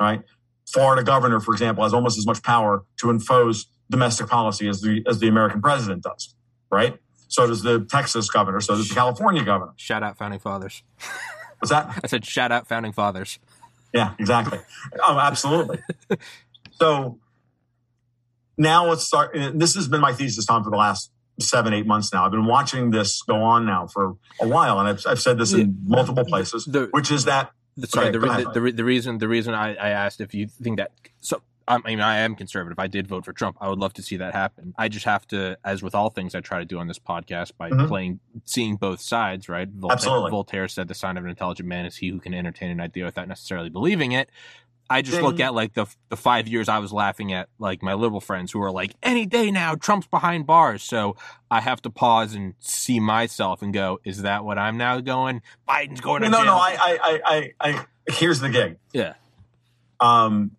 [0.00, 0.22] right?
[0.66, 5.04] Florida governor, for example, has almost as much power to impose domestic policy as the
[5.06, 6.34] as the American president does,
[6.70, 6.98] right?
[7.28, 8.60] So does the Texas governor.
[8.60, 9.72] So does the California governor.
[9.76, 10.82] Shout out founding fathers.
[11.58, 12.00] What's that?
[12.02, 13.38] I said shout out founding fathers.
[13.92, 14.58] Yeah, exactly.
[15.00, 15.78] oh, absolutely.
[16.72, 17.18] so
[18.56, 19.34] now let's start.
[19.54, 22.24] This has been my thesis, Tom, for the last seven, eight months now.
[22.24, 25.52] I've been watching this go on now for a while, and I've, I've said this
[25.52, 27.50] in multiple places, the, which is that
[27.84, 30.76] Sorry, okay, the, the, the, the, reason the reason I, I asked if you think
[30.76, 32.78] that so I mean I am conservative.
[32.78, 33.56] I did vote for Trump.
[33.60, 34.74] I would love to see that happen.
[34.76, 37.52] I just have to, as with all things I try to do on this podcast,
[37.56, 37.86] by mm-hmm.
[37.86, 39.48] playing, seeing both sides.
[39.48, 39.68] Right?
[39.68, 40.30] Voltaire, Absolutely.
[40.30, 43.04] Voltaire said, "The sign of an intelligent man is he who can entertain an idea
[43.04, 44.28] without necessarily believing it."
[44.92, 45.24] I just Ding.
[45.24, 48.52] look at like the the five years I was laughing at like my liberal friends
[48.52, 50.82] who are like any day now Trump's behind bars.
[50.82, 51.16] So
[51.50, 55.40] I have to pause and see myself and go, is that what I'm now going?
[55.66, 56.44] Biden's going to no, jail.
[56.44, 58.76] No, no, I, I, I, I, here's the gig.
[58.92, 59.14] Yeah.
[59.98, 60.56] Um,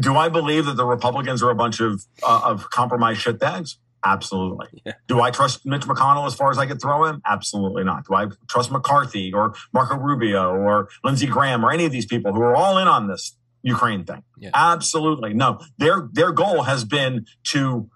[0.00, 3.76] do I believe that the Republicans are a bunch of uh, of compromised shitbags?
[4.04, 4.82] Absolutely.
[4.84, 4.92] Yeah.
[5.08, 7.22] Do I trust Mitch McConnell as far as I could throw him?
[7.26, 8.04] Absolutely not.
[8.06, 12.32] Do I trust McCarthy or Marco Rubio or Lindsey Graham or any of these people
[12.32, 14.22] who are all in on this Ukraine thing?
[14.38, 14.50] Yeah.
[14.54, 15.60] Absolutely no.
[15.78, 17.90] Their their goal has been to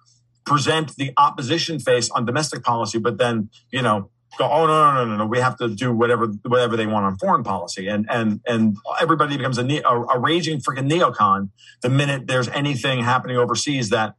[0.44, 4.92] present the opposition face on domestic policy, but then you know go, oh no no
[4.92, 8.06] no no no, we have to do whatever whatever they want on foreign policy, and
[8.10, 11.50] and and everybody becomes a ne- a, a raging freaking neocon
[11.82, 14.14] the minute there's anything happening overseas that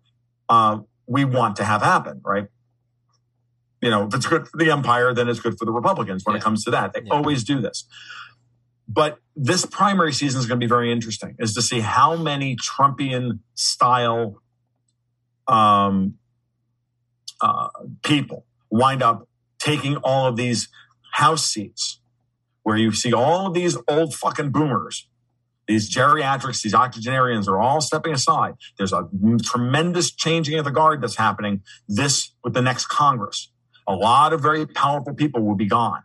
[0.49, 0.79] uh,
[1.11, 2.47] we want to have happen, right?
[3.81, 6.37] You know, if it's good for the empire, then it's good for the Republicans when
[6.37, 6.93] it comes to that.
[6.93, 7.13] They Yeah.
[7.13, 7.85] always do this.
[8.87, 12.55] But this primary season is going to be very interesting, is to see how many
[12.55, 14.41] Trumpian style
[15.47, 16.15] um,
[17.41, 17.67] uh,
[18.03, 19.27] people wind up
[19.59, 20.69] taking all of these
[21.13, 21.99] House seats,
[22.63, 25.09] where you see all of these old fucking boomers
[25.71, 28.55] these geriatrics, these octogenarians are all stepping aside.
[28.77, 29.07] There's a
[29.41, 33.49] tremendous changing of the guard that's happening this with the next Congress.
[33.87, 36.03] A lot of very powerful people will be gone.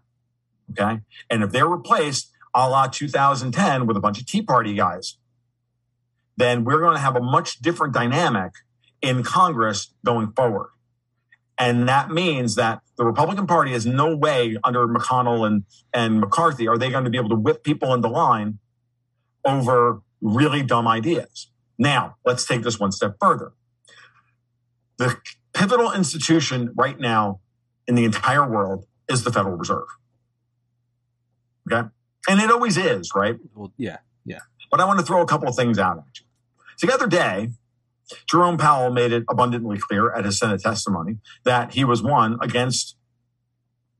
[0.70, 1.00] Okay.
[1.28, 5.18] And if they're replaced a la 2010 with a bunch of Tea Party guys,
[6.36, 8.52] then we're going to have a much different dynamic
[9.02, 10.68] in Congress going forward.
[11.58, 16.68] And that means that the Republican Party has no way under McConnell and, and McCarthy
[16.68, 18.58] are they going to be able to whip people into line
[19.46, 21.50] over really dumb ideas.
[21.78, 23.52] Now, let's take this one step further.
[24.98, 25.16] The
[25.52, 27.40] pivotal institution right now
[27.86, 29.86] in the entire world is the Federal Reserve.
[31.70, 31.88] Okay.
[32.28, 33.36] And it always is, right?
[33.54, 33.98] Well, yeah.
[34.24, 34.40] Yeah.
[34.70, 36.26] But I want to throw a couple of things out at you.
[36.76, 37.50] So the other day,
[38.28, 42.96] Jerome Powell made it abundantly clear at his Senate testimony that he was one against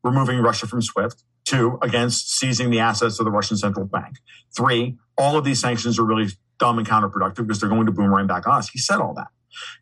[0.02, 4.18] removing Russia from SWIFT, two against seizing the assets of the Russian central bank,
[4.54, 6.28] three, all of these sanctions are really
[6.58, 8.68] dumb and counterproductive because they're going to boomerang back on us.
[8.68, 9.28] He said all that.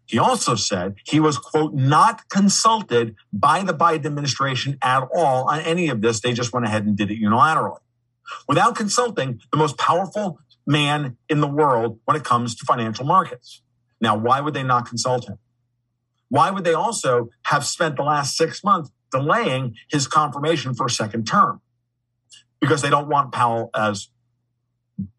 [0.06, 5.60] He also said he was, quote, not consulted by the Biden administration at all on
[5.60, 6.20] any of this.
[6.20, 7.80] They just went ahead and did it unilaterally.
[8.46, 13.62] Without consulting the most powerful man in the world when it comes to financial markets.
[14.00, 15.38] Now, why would they not consult him?
[16.28, 20.90] Why would they also have spent the last six months delaying his confirmation for a
[20.90, 21.60] second term?
[22.60, 24.08] Because they don't want Powell as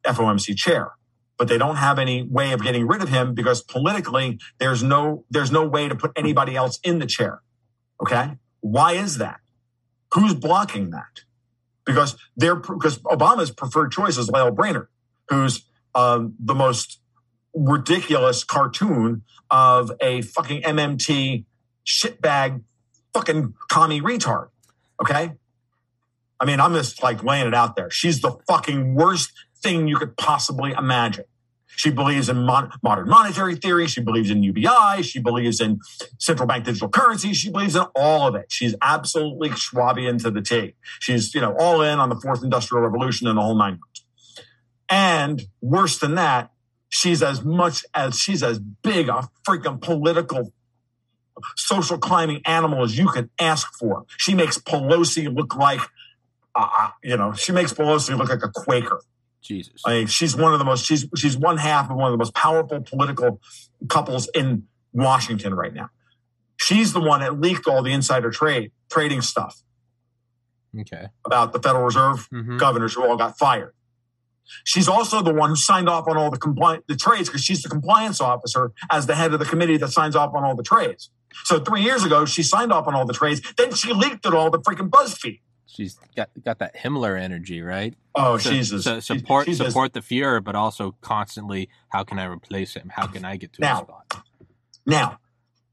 [0.05, 0.91] FOMC chair,
[1.37, 5.25] but they don't have any way of getting rid of him because politically there's no
[5.29, 7.41] there's no way to put anybody else in the chair.
[8.01, 9.39] Okay, why is that?
[10.13, 11.23] Who's blocking that?
[11.85, 14.87] Because they're because Obama's preferred choice is Lael Brainerd,
[15.29, 16.99] who's um, the most
[17.53, 21.45] ridiculous cartoon of a fucking MMT
[21.85, 22.61] shitbag
[23.15, 24.49] fucking commie retard.
[25.01, 25.31] Okay.
[26.37, 27.89] I mean, I'm just like laying it out there.
[27.89, 29.31] She's the fucking worst
[29.63, 31.23] thing you could possibly imagine.
[31.67, 33.87] She believes in mon- modern monetary theory.
[33.87, 35.01] She believes in UBI.
[35.01, 35.79] She believes in
[36.19, 37.33] central bank digital currency.
[37.33, 38.45] She believes in all of it.
[38.49, 40.75] She's absolutely Schwabian to the T.
[40.99, 43.79] She's, you know, all in on the fourth industrial revolution and the whole nine.
[44.89, 46.51] And worse than that,
[46.89, 50.53] she's as much as she's as big a freaking political
[51.55, 54.05] social climbing animal as you could ask for.
[54.17, 55.81] She makes Pelosi look like,
[56.55, 59.01] uh, uh, you know, she makes Pelosi look like a Quaker.
[59.41, 59.81] Jesus.
[59.85, 62.17] I mean, she's one of the most she's she's one half of one of the
[62.17, 63.39] most powerful political
[63.89, 65.89] couples in Washington right now.
[66.57, 69.61] She's the one that leaked all the insider trade trading stuff
[70.79, 71.09] Okay.
[71.25, 72.57] about the Federal Reserve Mhm.
[72.59, 73.73] governors who all got fired.
[74.63, 77.61] She's also the one who signed off on all the compli- the trades because she's
[77.61, 80.63] the compliance officer as the head of the committee that signs off on all the
[80.63, 81.09] trades.
[81.43, 83.41] So three years ago, she signed off on all the trades.
[83.57, 85.41] Then she leaked it all to freaking BuzzFeed.
[85.67, 87.93] She's got got that Himmler energy, right?
[88.15, 88.85] Oh, So- Jesus!
[88.85, 92.91] So support she's as- support the Fuhrer, but also constantly, how can I replace him?
[92.95, 94.23] How can I get to Now, a spot?
[94.85, 95.19] Now,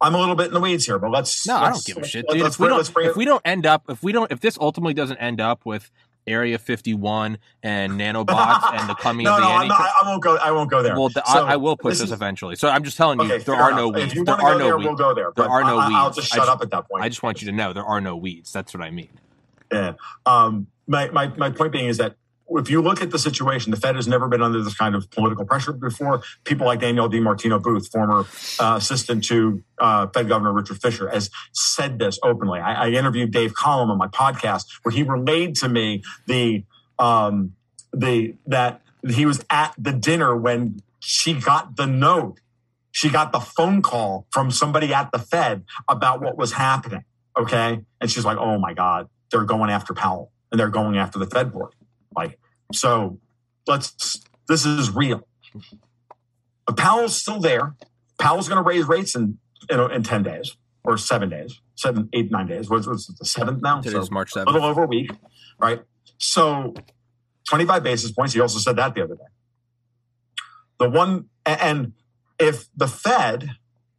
[0.01, 1.47] I'm a little bit in the weeds here, but let's.
[1.47, 2.43] No, I let's- don't give a shit, let's- dude.
[2.43, 4.41] let's If we let's don't, bring if we don't end up, if we don't, if
[4.41, 5.91] this ultimately doesn't end up with
[6.27, 10.37] Area 51 and nanobots and the coming no, of the no, anti- I won't go.
[10.37, 10.95] I won't go there.
[10.95, 12.57] well, the, So, I, I will put this this, is- eventually.
[12.57, 13.97] So I'm just telling you, Okay, there are no enough.
[13.97, 14.15] If weeds.
[14.15, 14.87] you There are go no there, weeds.
[14.89, 15.33] we'll go there.
[15.37, 16.17] There are no I, I'll weeds.
[16.17, 17.03] just I shut just- up at that point.
[17.05, 18.53] I just want you to know there are no weeds.
[18.53, 19.09] That's what I mean.
[19.73, 19.95] Yeah.
[20.27, 22.17] Um, my, my, my point being is that
[22.51, 25.11] if you look at the situation, the Fed has never been under this kind of
[25.11, 26.23] political pressure before.
[26.45, 28.27] People like Danielle DiMartino Booth, former
[28.61, 32.61] uh, assistant to uh, Fed Governor Richard Fisher, has said this openly.
[32.61, 36.65] I, I interviewed Dave Collum on my podcast where he relayed to me the
[36.99, 37.55] um,
[37.93, 42.39] the that he was at the dinner when she got the note.
[42.91, 47.05] She got the phone call from somebody at the Fed about what was happening.
[47.37, 47.81] Okay.
[48.01, 51.27] And she's like, oh my God, they're going after Powell and they're going after the
[51.27, 51.73] Fed board.
[52.17, 52.39] Like,
[52.73, 53.19] so
[53.67, 55.27] let's, this is real.
[56.67, 57.75] But Powell's still there.
[58.19, 59.39] Powell's going to raise rates in,
[59.71, 60.57] in, in 10 days.
[60.85, 62.69] or seven days, seven, eight, nine days.
[62.69, 63.81] What's, what's the seventh now?
[63.81, 65.13] Today's So March a little over a week,
[65.61, 65.81] right?
[66.19, 66.75] So
[67.49, 68.35] 25 basis points.
[68.35, 69.23] He also said that the other day.
[70.79, 71.93] The one, and
[72.39, 73.51] if the Fed,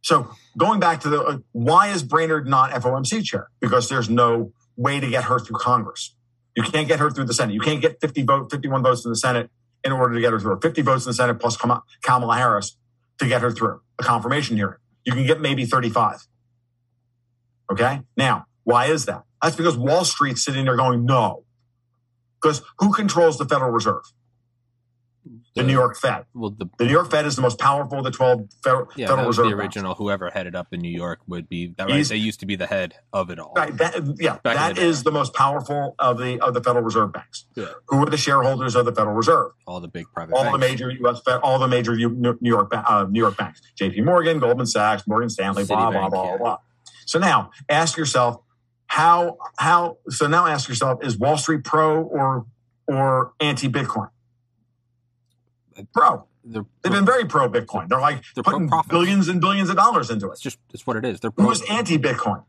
[0.02, 3.48] so going back to the, uh, why is Brainerd not FOMC chair?
[3.60, 6.13] Because there's no way to get her through Congress.
[6.56, 7.54] You can't get her through the Senate.
[7.54, 9.50] You can't get 50 vote, 51 votes in the Senate
[9.82, 10.60] in order to get her through.
[10.60, 12.76] 50 votes in the Senate plus Kamala Harris
[13.18, 14.78] to get her through a confirmation hearing.
[15.04, 16.26] You can get maybe 35.
[17.70, 18.02] Okay.
[18.16, 19.24] Now, why is that?
[19.42, 21.44] That's because Wall Street's sitting there going, no.
[22.40, 24.12] Because who controls the Federal Reserve?
[25.54, 26.24] The New York Fed.
[26.34, 29.06] Well, the The New York Fed is the most powerful of the 12 Federal, yeah,
[29.06, 29.76] Federal Reserve the banks.
[29.76, 29.94] original.
[29.94, 31.84] Whoever headed up in New York would be that.
[31.86, 31.94] Right?
[31.94, 33.52] He's- They used to be the head of it all.
[33.56, 36.84] Right, that, yeah, Back that the is the most powerful of the of the Federal
[36.84, 37.44] Reserve banks.
[37.54, 37.66] Yeah.
[37.86, 39.52] Who are the shareholders of the Federal Reserve?
[39.66, 41.20] All the big private all the major U.S.
[41.24, 44.00] Fed, all the major U- New York uh, New York banks, J.P.
[44.00, 46.36] Morgan, Goldman Sachs, Morgan Stanley, blah blah blah yeah.
[46.36, 46.58] blah.
[47.06, 48.38] So now ask yourself
[48.86, 52.46] how how so now ask yourself is Wall Street pro or
[52.88, 54.08] or anti Bitcoin?
[55.92, 56.26] Pro.
[56.44, 57.88] They're, They've been very pro Bitcoin.
[57.88, 60.32] They're like They're putting billions and billions of dollars into it.
[60.32, 61.20] it's just it's what it is.
[61.20, 62.44] They're pro- Who's anti Bitcoin?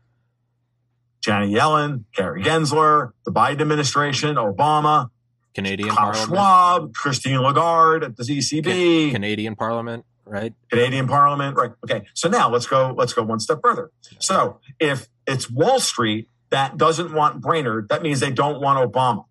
[1.22, 5.10] Janet Yellen, Gary Gensler, the Biden administration, Obama,
[5.54, 6.28] Canadian Klaus Parliament.
[6.28, 9.10] Schwab, Christine Lagarde at the ECB.
[9.10, 10.52] Canadian Parliament, right?
[10.70, 11.56] Canadian Parliament.
[11.56, 11.72] Right.
[11.82, 12.02] Okay.
[12.14, 12.94] So now let's go.
[12.96, 13.90] Let's go one step further.
[14.20, 19.24] So if it's Wall Street that doesn't want Brainard, that means they don't want Obama.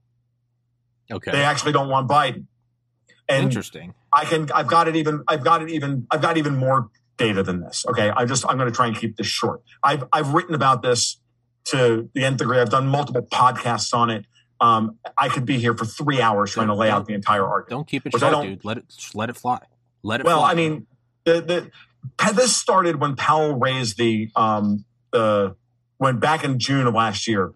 [1.09, 1.31] Okay.
[1.31, 2.45] They actually don't want Biden.
[3.27, 3.93] And Interesting.
[4.13, 4.51] I can.
[4.53, 5.23] I've got it even.
[5.27, 6.05] I've got it even.
[6.11, 7.85] I've got even more data than this.
[7.89, 8.09] Okay.
[8.09, 8.45] I just.
[8.47, 9.61] I'm going to try and keep this short.
[9.83, 10.03] I've.
[10.13, 11.19] I've written about this
[11.65, 12.59] to the nth degree.
[12.59, 14.25] I've done multiple podcasts on it.
[14.61, 17.69] Um, I could be here for three hours trying to lay out the entire argument.
[17.69, 18.63] Don't keep it short, dude.
[18.63, 19.59] Let it let it fly.
[20.03, 20.51] Let it Well, fly.
[20.51, 20.87] I mean,
[21.25, 25.55] the, the this started when Powell raised the um the
[25.97, 27.53] when back in June of last year,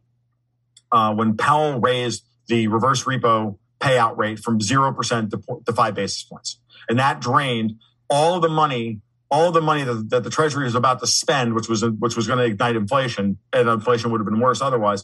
[0.92, 5.96] uh, when Powell raised the reverse repo payout rate from zero percent to, to five
[5.96, 7.74] basis points, and that drained
[8.10, 9.02] all the money.
[9.32, 12.26] All the money that, that the Treasury was about to spend, which was which was
[12.26, 15.04] going to ignite inflation, and inflation would have been worse otherwise.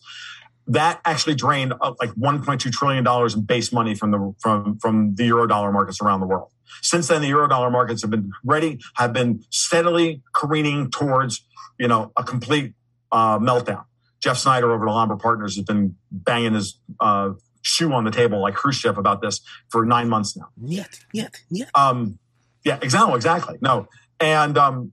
[0.66, 5.14] That actually drained uh, like 1.2 trillion dollars in base money from the from from
[5.14, 6.50] the euro dollar markets around the world.
[6.82, 11.46] Since then, the euro dollar markets have been ready, have been steadily careening towards,
[11.78, 12.74] you know, a complete
[13.12, 13.86] uh, meltdown.
[14.22, 17.32] Jeff Snyder over at Alhambra Partners has been banging his uh,
[17.65, 20.49] shoe on the table like Khrushchev about this for nine months now.
[20.62, 21.69] Yet, yet, yet.
[21.73, 22.19] Um,
[22.63, 23.58] yeah, exactly, exactly.
[23.62, 23.88] No,
[24.19, 24.91] and um,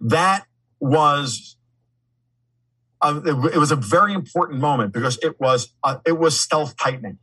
[0.00, 0.46] that
[0.80, 1.56] was
[3.00, 6.76] uh, it, it was a very important moment because it was uh, it was stealth
[6.76, 7.18] tightening.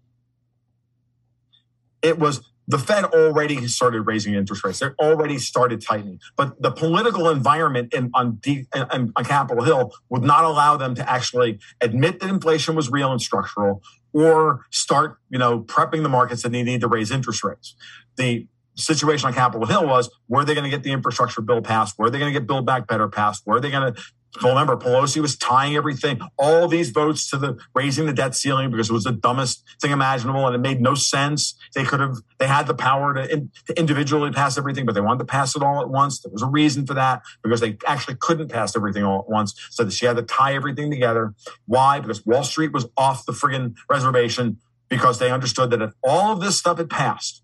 [2.02, 4.80] It was the Fed already started raising interest rates.
[4.80, 9.92] They already started tightening, but the political environment in, on, D, on, on Capitol Hill
[10.10, 13.82] would not allow them to actually admit that inflation was real and structural,
[14.14, 17.76] or start, you know, prepping the markets that they need to raise interest rates.
[18.16, 21.98] The situation on Capitol Hill was: were they going to get the infrastructure bill passed?
[21.98, 23.46] Were they going to get Build Back Better passed?
[23.46, 24.02] Were they going to
[24.42, 28.90] Remember, Pelosi was tying everything, all these votes to the raising the debt ceiling because
[28.90, 31.56] it was the dumbest thing imaginable and it made no sense.
[31.76, 35.02] They could have, they had the power to, in, to individually pass everything, but they
[35.02, 36.20] wanted to pass it all at once.
[36.20, 39.54] There was a reason for that because they actually couldn't pass everything all at once.
[39.70, 41.36] So she had to tie everything together.
[41.68, 42.00] Why?
[42.00, 44.58] Because Wall Street was off the friggin' reservation
[44.90, 47.43] because they understood that if all of this stuff had passed,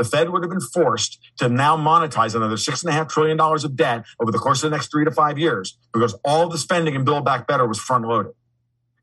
[0.00, 3.36] the Fed would have been forced to now monetize another six and a half trillion
[3.36, 6.48] dollars of debt over the course of the next three to five years because all
[6.48, 8.32] the spending in Build Back Better was front loaded.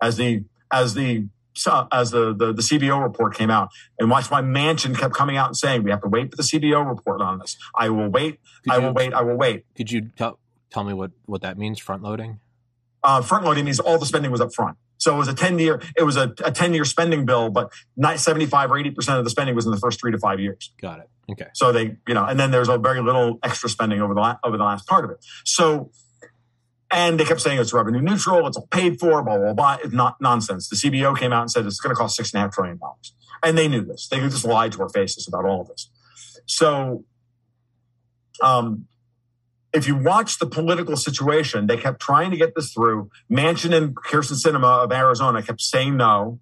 [0.02, 1.28] As the as the
[1.68, 5.38] uh, as the, the the CBO report came out, and watch my Manchin kept coming
[5.38, 7.58] out and saying we have to wait for the CBO report on this.
[7.76, 8.40] I will wait.
[8.64, 9.14] Could I you- will wait.
[9.14, 9.66] I will wait.
[9.76, 10.40] Could you tell
[10.72, 11.78] tell me what what that means?
[11.80, 12.40] Front loading.
[13.04, 14.78] Uh, front loading means all the spending was up front.
[14.98, 17.72] So it was a 10 year, it was a, a 10 year spending bill, but
[17.96, 20.74] not 75 or 80% of the spending was in the first three to five years.
[20.82, 21.10] Got it.
[21.32, 21.48] Okay.
[21.54, 24.38] So they, you know, and then there's a very little extra spending over the la-
[24.44, 25.18] over the last part of it.
[25.44, 25.92] So,
[26.90, 29.78] and they kept saying it's revenue neutral, it's all paid for, blah blah blah.
[29.84, 30.70] It's not nonsense.
[30.70, 32.78] The CBO came out and said it's going to cost six and a half trillion
[32.78, 34.08] dollars, and they knew this.
[34.08, 35.90] They just lied to our faces about all of this.
[36.46, 37.04] So,
[38.42, 38.88] um,
[39.78, 43.12] if you watch the political situation, they kept trying to get this through.
[43.32, 46.40] Manchin and Kyrsten Sinema of Arizona kept saying no.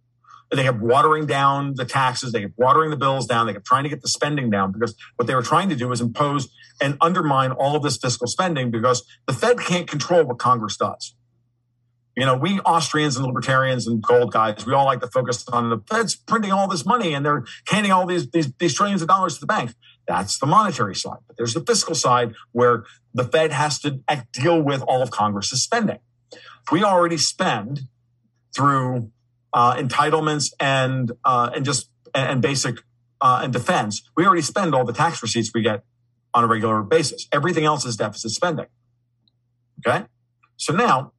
[0.51, 2.31] They kept watering down the taxes.
[2.31, 3.45] They kept watering the bills down.
[3.45, 5.89] They kept trying to get the spending down because what they were trying to do
[5.89, 6.47] was impose
[6.81, 11.13] and undermine all of this fiscal spending because the Fed can't control what Congress does.
[12.15, 15.69] You know, we Austrians and libertarians and gold guys, we all like to focus on
[15.69, 19.09] the Fed's printing all this money and they're handing all these, these, these trillions of
[19.09, 19.75] dollars to the banks.
[20.07, 21.17] That's the monetary side.
[21.27, 22.85] But there's the fiscal side where
[23.15, 24.01] the Fed has to
[24.33, 25.99] deal with all of Congress's spending.
[26.71, 27.87] We already spend
[28.53, 29.11] through
[29.53, 32.79] uh, entitlements and uh, and just and basic
[33.21, 34.07] uh, and defense.
[34.17, 35.83] We already spend all the tax receipts we get
[36.33, 37.27] on a regular basis.
[37.31, 38.67] Everything else is deficit spending.
[39.87, 40.05] Okay,
[40.57, 41.13] so now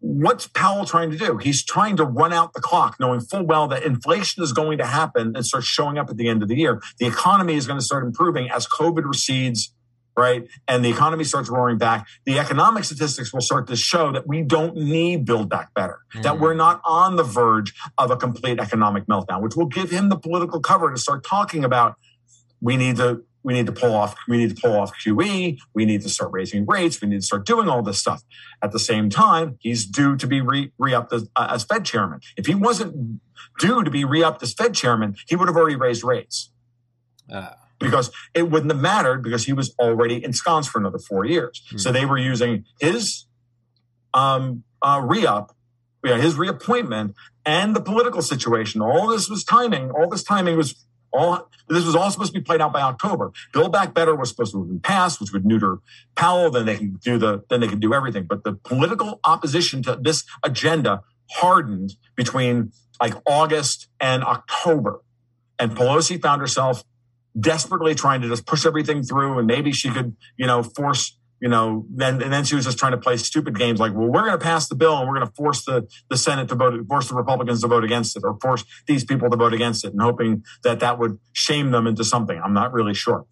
[0.00, 1.36] what's Powell trying to do?
[1.36, 4.86] He's trying to run out the clock, knowing full well that inflation is going to
[4.86, 6.80] happen and start showing up at the end of the year.
[6.98, 9.74] The economy is going to start improving as COVID recedes,
[10.16, 10.46] right?
[10.68, 12.06] And the economy starts roaring back.
[12.24, 16.22] The economic statistics will start to show that we don't need Build Back Better, mm-hmm.
[16.22, 20.08] that we're not on the verge of a complete economic meltdown, which will give him
[20.08, 21.96] the political cover to start talking about
[22.60, 25.84] we need to we need to pull off we need to pull off QE, we
[25.84, 28.22] need to start raising rates, we need to start doing all this stuff.
[28.62, 32.20] At the same time, he's due to be re, upped as, uh, as Fed chairman.
[32.36, 33.20] If he wasn't
[33.58, 36.50] due to be re-upped as Fed chairman, he would have already raised rates.
[37.30, 37.50] Uh.
[37.84, 41.62] Because it wouldn't have mattered because he was already ensconced for another four years.
[41.66, 41.78] Mm-hmm.
[41.78, 43.26] So they were using his
[44.12, 45.56] um, uh, re-up,
[46.04, 47.14] yeah, his reappointment,
[47.44, 48.80] and the political situation.
[48.80, 49.90] All this was timing.
[49.90, 53.32] All this timing was all this was all supposed to be played out by October.
[53.52, 55.78] Build Back Better was supposed to have been passed, which would neuter
[56.14, 56.50] Powell.
[56.50, 58.24] Then they can do the then they can do everything.
[58.24, 65.02] But the political opposition to this agenda hardened between like August and October,
[65.58, 66.84] and Pelosi found herself
[67.38, 71.50] desperately trying to just push everything through, and maybe she could, you know, force you
[71.50, 74.22] know, then and then she was just trying to play stupid games like, well, we're
[74.22, 76.86] going to pass the bill and we're going to force the the Senate to vote,
[76.88, 79.92] force the Republicans to vote against it, or force these people to vote against it,
[79.92, 82.40] and hoping that that would shame them into something.
[82.42, 83.26] I'm not really sure.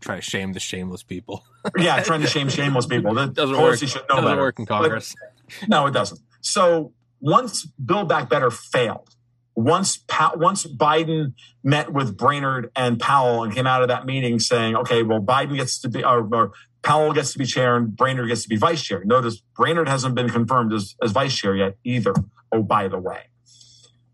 [0.00, 1.44] Try to shame the shameless people.
[1.78, 3.12] yeah, trying to shame shameless people.
[3.12, 3.78] That doesn't work.
[3.78, 4.40] Should know doesn't better.
[4.40, 5.14] work in Congress.
[5.60, 6.20] But, no, it doesn't.
[6.40, 9.14] So once Build Back Better failed,
[9.54, 14.38] once pa- once Biden met with Brainard and Powell and came out of that meeting
[14.40, 17.94] saying, okay, well, Biden gets to be, or, or Powell gets to be chair and
[17.94, 19.02] Brainard gets to be vice chair.
[19.04, 22.14] Notice Brainard hasn't been confirmed as, as vice chair yet either.
[22.50, 23.30] Oh, by the way.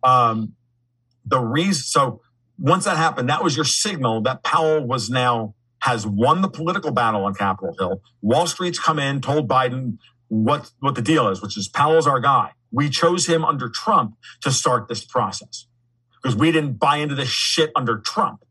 [0.02, 0.54] Um,
[1.24, 2.20] the reason, so
[2.58, 6.90] once that happened, that was your signal that Powell was now has won the political
[6.90, 8.02] battle on Capitol Hill.
[8.20, 12.20] Wall Street's come in, told Biden what, what the deal is, which is Powell's our
[12.20, 12.52] guy.
[12.70, 15.66] We chose him under Trump to start this process
[16.22, 18.44] because we didn't buy into this shit under Trump.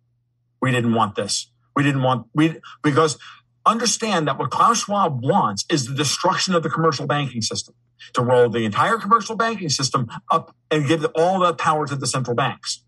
[0.61, 1.51] We didn't want this.
[1.75, 3.17] We didn't want we because
[3.65, 7.75] understand that what Klaus Schwab wants is the destruction of the commercial banking system,
[8.13, 12.07] to roll the entire commercial banking system up and give all the power to the
[12.07, 12.83] central banks.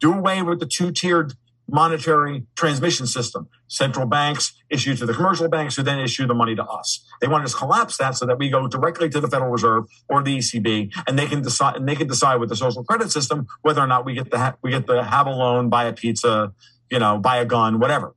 [0.00, 1.34] Do away with the two tiered
[1.72, 3.48] monetary transmission system.
[3.66, 7.04] Central banks issue to the commercial banks who then issue the money to us.
[7.20, 10.22] They want to collapse that so that we go directly to the Federal Reserve or
[10.22, 13.46] the ECB and they can decide and they can decide with the social credit system
[13.62, 15.92] whether or not we get the ha- we get the have a loan, buy a
[15.94, 16.52] pizza,
[16.90, 18.14] you know, buy a gun, whatever.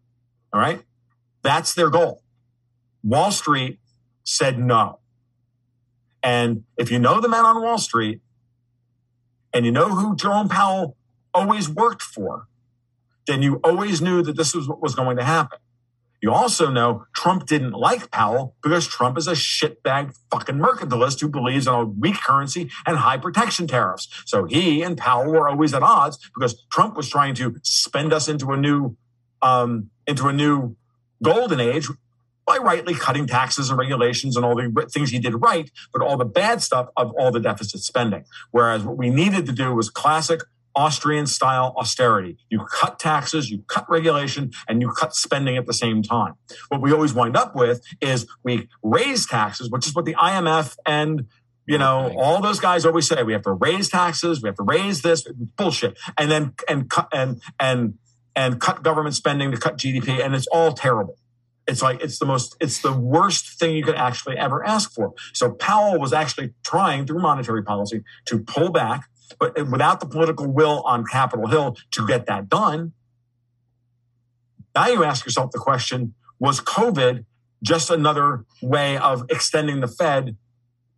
[0.52, 0.82] All right.
[1.42, 2.22] That's their goal.
[3.04, 3.80] Wall Street
[4.26, 5.00] said no.
[6.22, 8.20] And if you know the man on Wall Street
[9.54, 10.98] and you know who Jerome Powell
[11.34, 12.48] always worked for,
[13.28, 15.60] then you always knew that this was what was going to happen.
[16.22, 21.28] You also know Trump didn't like Powell because Trump is a shitbag fucking mercantilist who
[21.28, 24.08] believes in a weak currency and high protection tariffs.
[24.26, 28.28] So he and Powell were always at odds because Trump was trying to spend us
[28.28, 28.98] into a new
[29.42, 30.76] um, into a new
[31.22, 31.88] golden age
[32.46, 36.18] by rightly cutting taxes and regulations and all the things he did right, but all
[36.18, 38.24] the bad stuff of all the deficit spending.
[38.52, 40.42] Whereas what we needed to do was classic
[40.76, 42.38] Austrian style austerity.
[42.50, 46.34] You cut taxes, you cut regulation, and you cut spending at the same time.
[46.70, 50.76] What we always wind up with is we raise taxes, which is what the IMF
[50.86, 51.28] and
[51.68, 54.64] you know, all those guys always say we have to raise taxes, we have to
[54.64, 57.96] raise this bullshit, and then and cut and and
[58.36, 61.18] and cut government spending to cut GDP, and it's all terrible.
[61.68, 65.14] It's like it's the most, it's the worst thing you could actually ever ask for.
[65.34, 69.10] So Powell was actually trying through monetary policy to pull back,
[69.40, 72.94] but without the political will on Capitol Hill to get that done.
[74.74, 77.26] Now you ask yourself the question: Was COVID
[77.64, 80.38] just another way of extending the Fed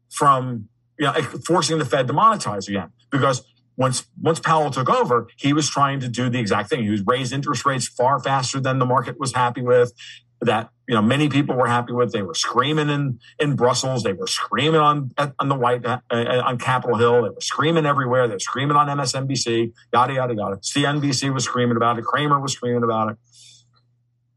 [0.09, 0.69] from,
[0.99, 1.13] you know,
[1.45, 2.91] forcing the Fed to monetize again?
[3.11, 3.43] Because
[3.77, 6.83] once once Powell took over, he was trying to do the exact thing.
[6.83, 9.93] He was raised interest rates far faster than the market was happy with.
[10.41, 12.13] That you know many people were happy with.
[12.13, 14.03] They were screaming in in Brussels.
[14.03, 17.23] They were screaming on on the White uh, uh on Capitol Hill.
[17.23, 18.27] They were screaming everywhere.
[18.27, 19.73] They were screaming on MSNBC.
[19.93, 20.55] Yada yada yada.
[20.57, 22.05] CNBC was screaming about it.
[22.05, 23.17] Cramer was screaming about it.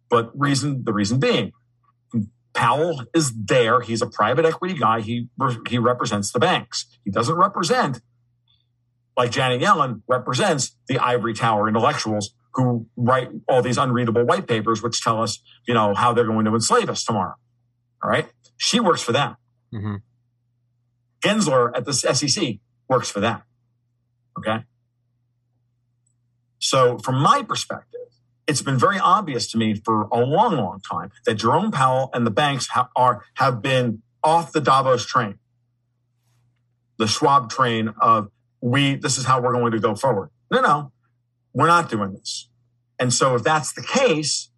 [0.09, 1.53] But reason the reason being,
[2.53, 3.81] Powell is there.
[3.81, 5.03] He's a private equity guy.
[5.03, 5.29] He
[5.69, 6.87] he represents the banks.
[7.05, 8.01] He doesn't represent
[9.17, 14.83] like Janet Yellen represents the ivory tower intellectuals who write all these unreadable white papers,
[14.83, 17.35] which tell us, you know, how they're going to enslave us tomorrow.
[18.03, 18.29] All right.
[18.57, 19.37] She works for them.
[19.73, 19.97] Mm-hmm.
[21.21, 22.57] Gensler at the SEC
[22.89, 23.43] works for them.
[24.39, 24.65] Okay.
[26.59, 28.01] So, from my perspective,
[28.47, 32.27] it's been very obvious to me for a long, long time that Jerome Powell and
[32.27, 35.39] the banks ha- are have been off the Davos train,
[36.99, 38.29] the Schwab train of
[38.61, 38.97] we.
[38.97, 40.31] This is how we're going to go forward.
[40.51, 40.93] No, no,
[41.53, 42.49] we're not doing this.
[42.99, 44.51] And so, if that's the case,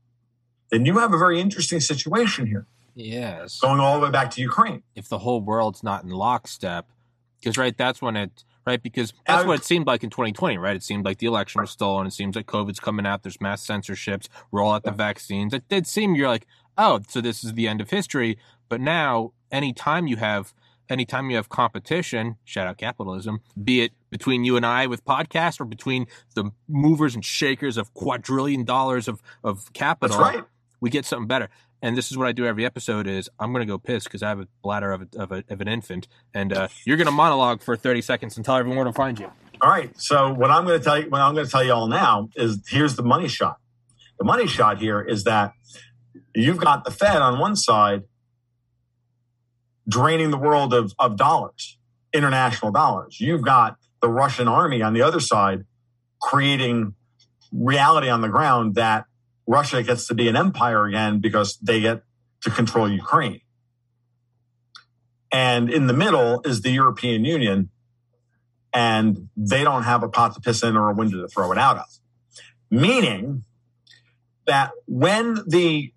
[0.70, 2.66] then you have a very interesting situation here.
[2.94, 3.60] Yes.
[3.60, 4.82] Going all the way back to Ukraine.
[4.94, 6.90] If the whole world's not in lockstep,
[7.38, 10.76] because right, that's when it right because that's what it seemed like in 2020, right?
[10.76, 12.06] It seemed like the election was stolen.
[12.06, 13.22] It seems like COVID's coming out.
[13.22, 14.28] There's mass censorships.
[14.50, 15.52] Roll out the vaccines.
[15.52, 16.46] It did seem you're like,
[16.78, 18.38] oh, so this is the end of history.
[18.68, 20.54] But now, anytime you have
[20.92, 25.60] anytime you have competition, shout out capitalism, be it between you and I with podcasts
[25.60, 30.44] or between the movers and shakers of quadrillion dollars of, of capital, right.
[30.80, 31.48] we get something better.
[31.80, 34.22] And this is what I do every episode is I'm going to go piss because
[34.22, 36.06] I have a bladder of, a, of, a, of an infant.
[36.32, 39.18] And uh, you're going to monologue for 30 seconds and tell everyone where to find
[39.18, 39.32] you.
[39.60, 39.90] All right.
[40.00, 42.28] So what I'm going to tell you, what I'm going to tell you all now
[42.36, 43.56] is here's the money shot.
[44.18, 45.54] The money shot here is that
[46.34, 48.02] you've got the Fed on one side
[49.88, 51.78] draining the world of, of dollars,
[52.12, 53.20] international dollars.
[53.20, 55.64] You've got the Russian army on the other side
[56.20, 56.94] creating
[57.52, 59.06] reality on the ground that
[59.46, 62.02] Russia gets to be an empire again because they get
[62.42, 63.40] to control Ukraine.
[65.32, 67.70] And in the middle is the European Union,
[68.72, 71.58] and they don't have a pot to piss in or a window to throw it
[71.58, 71.86] out of.
[72.70, 73.44] Meaning
[74.46, 75.92] that when the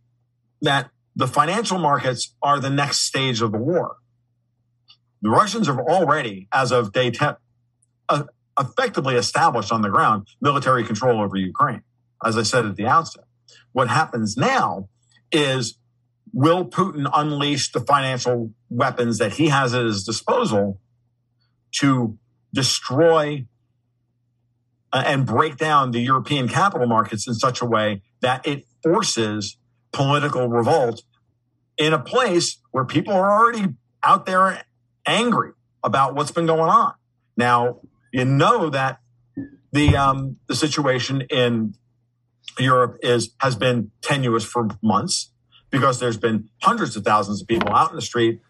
[0.61, 3.97] that the financial markets are the next stage of the war.
[5.21, 7.35] The Russians have already, as of day 10,
[8.09, 8.23] uh,
[8.59, 11.83] effectively established on the ground military control over Ukraine,
[12.23, 13.23] as I said at the outset.
[13.71, 14.89] What happens now
[15.31, 15.77] is
[16.33, 20.79] will Putin unleash the financial weapons that he has at his disposal
[21.79, 22.17] to
[22.53, 23.45] destroy
[24.91, 29.57] uh, and break down the European capital markets in such a way that it forces
[29.95, 31.03] political revolt
[31.77, 33.73] in a place where people are already
[34.03, 34.63] out there
[35.05, 35.51] angry
[35.83, 36.93] about what's been going on.
[37.37, 37.79] Now,
[38.11, 38.99] you know that
[39.71, 41.75] the um, the situation in
[42.59, 45.31] Europe is has been tenuous for months
[45.69, 48.41] because there's been hundreds of thousands of people out in the street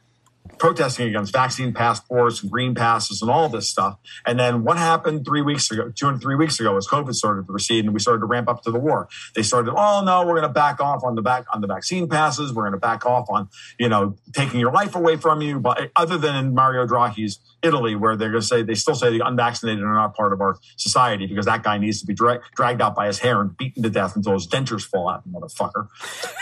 [0.57, 3.97] protesting against vaccine passports and green passes and all this stuff.
[4.25, 7.47] And then what happened three weeks ago, two and three weeks ago, as COVID started
[7.47, 9.07] to recede and we started to ramp up to the war.
[9.35, 12.07] They started, oh no, we're going to back off on the back on the vaccine
[12.07, 12.53] passes.
[12.53, 15.59] We're going to back off on you know taking your life away from you.
[15.59, 19.09] But other than in Mario Draghi's Italy, where they're going to say they still say
[19.09, 22.39] the unvaccinated are not part of our society because that guy needs to be dra-
[22.55, 25.87] dragged out by his hair and beaten to death until his dentures fall out, motherfucker.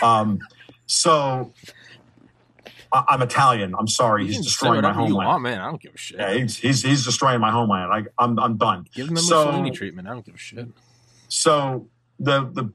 [0.03, 0.39] Um,
[0.85, 1.53] so
[2.93, 3.73] I'm Italian.
[3.77, 4.27] I'm sorry.
[4.27, 5.27] He's destroying my homeland.
[5.27, 5.59] Want, man.
[5.59, 6.19] I don't give a shit.
[6.19, 7.91] Yeah, he's, he's, he's destroying my homeland.
[7.91, 8.85] I, I'm I'm done.
[8.93, 10.07] Give him the so, Mussolini treatment.
[10.07, 10.67] I don't give a shit.
[11.27, 11.87] So
[12.19, 12.71] the the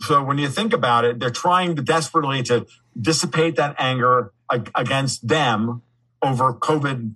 [0.00, 2.66] so when you think about it, they're trying to desperately to
[3.00, 4.32] dissipate that anger
[4.74, 5.82] against them
[6.22, 7.14] over COVID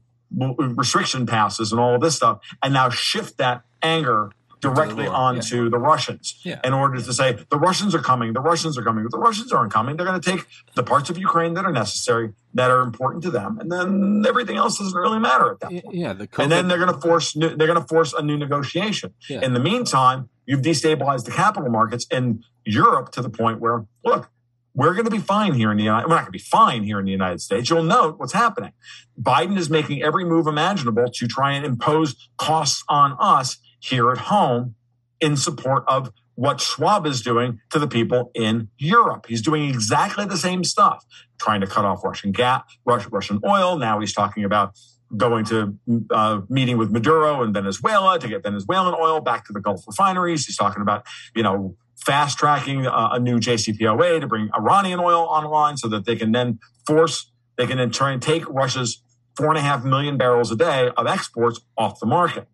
[0.77, 4.33] restriction passes and all of this stuff, and now shift that anger
[4.64, 5.70] directly onto yeah.
[5.70, 6.60] the Russians yeah.
[6.64, 9.52] in order to say the Russians are coming, the Russians are coming, but the Russians
[9.52, 9.96] aren't coming.
[9.96, 13.30] They're going to take the parts of Ukraine that are necessary, that are important to
[13.30, 15.94] them, and then everything else doesn't really matter at that point.
[15.94, 18.22] Yeah, the COVID- and then they're going to force new, they're going to force a
[18.22, 19.12] new negotiation.
[19.28, 19.42] Yeah.
[19.42, 24.30] In the meantime, you've destabilized the capital markets in Europe to the point where look.
[24.76, 26.08] We're going to be fine here in the United.
[26.08, 27.70] We're not going to be fine here in the United States.
[27.70, 28.72] You'll note what's happening.
[29.16, 34.18] Biden is making every move imaginable to try and impose costs on us here at
[34.18, 34.74] home
[35.20, 39.26] in support of what Schwab is doing to the people in Europe.
[39.28, 41.05] He's doing exactly the same stuff,
[41.39, 43.76] trying to cut off Russian gas, Russian oil.
[43.76, 44.76] Now he's talking about
[45.16, 45.78] going to
[46.11, 50.47] uh, meeting with Maduro in Venezuela to get Venezuelan oil back to the Gulf refineries.
[50.47, 51.07] He's talking about,
[51.37, 56.05] you know, fast tracking a, a new JCPOA to bring Iranian oil online so that
[56.05, 59.03] they can then force, they can then try and take Russia's
[59.37, 62.49] four and a half million barrels a day of exports off the market.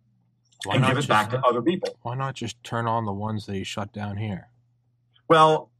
[0.65, 1.97] Why and give it back to other people.
[2.01, 4.49] Why not just turn on the ones that you shut down here?
[5.27, 5.71] Well,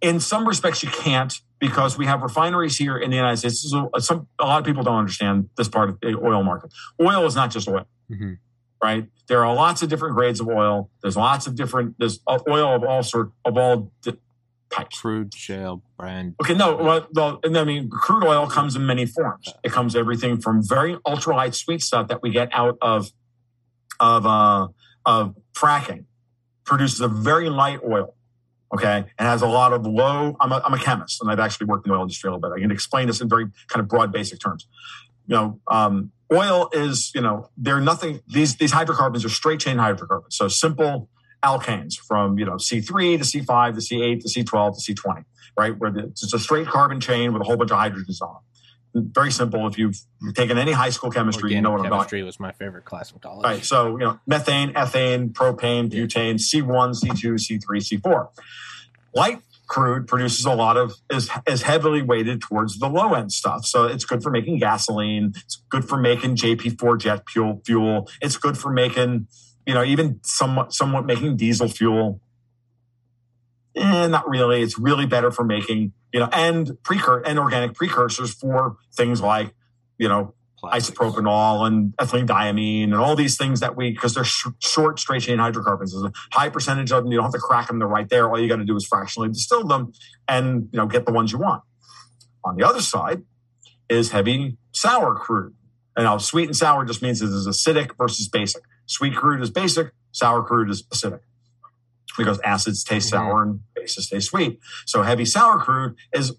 [0.00, 3.74] in some respects, you can't because we have refineries here in the United States.
[3.94, 6.72] A, some, a lot of people don't understand this part of the oil market.
[7.00, 8.34] Oil is not just oil, mm-hmm.
[8.82, 9.08] right?
[9.26, 10.90] There are lots of different grades of oil.
[11.02, 11.96] There's lots of different.
[11.98, 13.92] There's oil of all sort of all
[14.70, 15.00] types.
[15.00, 16.36] Crude, shale, Brent.
[16.40, 16.76] Okay, no.
[16.76, 19.52] Well, I mean, crude oil comes in many forms.
[19.64, 23.12] It comes everything from very ultralight sweet stuff that we get out of
[24.00, 24.68] of uh,
[25.04, 26.04] of fracking
[26.64, 28.14] produces a very light oil.
[28.74, 30.36] Okay, and has a lot of low.
[30.40, 32.50] I'm a, I'm a chemist, and I've actually worked in the oil industry a little
[32.50, 32.54] bit.
[32.54, 34.66] I can explain this in very kind of broad, basic terms.
[35.26, 38.20] You know, um, oil is you know they're nothing.
[38.28, 41.08] These these hydrocarbons are straight chain hydrocarbons, so simple
[41.42, 45.24] alkanes from you know C3 to C5 to C8 to C12 to C20,
[45.56, 45.78] right?
[45.78, 48.36] Where the, it's a straight carbon chain with a whole bunch of hydrogens on
[48.94, 49.66] very simple.
[49.66, 49.98] If you've
[50.34, 51.98] taken any high school chemistry, Organic you know what I'm talking.
[51.98, 53.44] Chemistry was my favorite class in college.
[53.44, 53.64] Right.
[53.64, 58.28] So you know, methane, ethane, propane, butane, C1, C2, C3, C4.
[59.14, 63.64] Light crude produces a lot of is is heavily weighted towards the low end stuff.
[63.66, 65.34] So it's good for making gasoline.
[65.44, 67.60] It's good for making JP4 jet fuel.
[67.64, 68.10] Fuel.
[68.20, 69.28] It's good for making
[69.66, 72.20] you know even somewhat somewhat making diesel fuel.
[73.76, 74.62] Eh, not really.
[74.62, 79.54] It's really better for making you know and precur and organic precursors for things like
[79.98, 80.98] you know Plastics.
[80.98, 85.22] isopropanol and ethylene diamine and all these things that we because they're sh- short straight
[85.22, 85.92] chain hydrocarbons.
[85.92, 87.12] There's a high percentage of them.
[87.12, 87.78] You don't have to crack them.
[87.78, 88.28] They're right there.
[88.28, 89.92] All you got to do is fractionally distill them
[90.26, 91.62] and you know get the ones you want.
[92.44, 93.22] On the other side
[93.88, 95.54] is heavy sour crude.
[95.96, 98.62] And now sweet and sour just means it is acidic versus basic.
[98.86, 99.92] Sweet crude is basic.
[100.12, 101.20] Sour crude is acidic.
[102.16, 103.10] Because acids taste Mhm.
[103.10, 106.36] sour and bases stay sweet so heavy sour crude is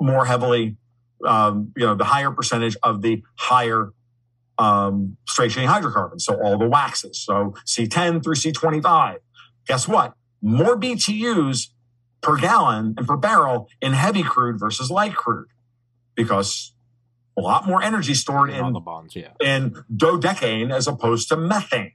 [0.00, 0.76] more heavily
[1.24, 3.90] um, you know, the higher percentage of the higher
[4.58, 6.24] um, straight chain hydrocarbons.
[6.24, 7.18] So all the waxes.
[7.18, 9.16] So C10 through C25.
[9.66, 10.14] Guess what?
[10.40, 11.68] More BTUs
[12.20, 15.48] per gallon and per barrel in heavy crude versus light crude
[16.14, 16.74] because
[17.36, 19.30] a lot more energy stored in, the bonds, yeah.
[19.40, 21.92] in dodecane as opposed to methane.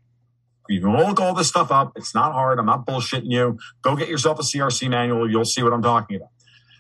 [0.69, 1.93] You can look all this stuff up.
[1.95, 2.59] It's not hard.
[2.59, 3.57] I'm not bullshitting you.
[3.81, 5.29] Go get yourself a CRC manual.
[5.29, 6.29] You'll see what I'm talking about.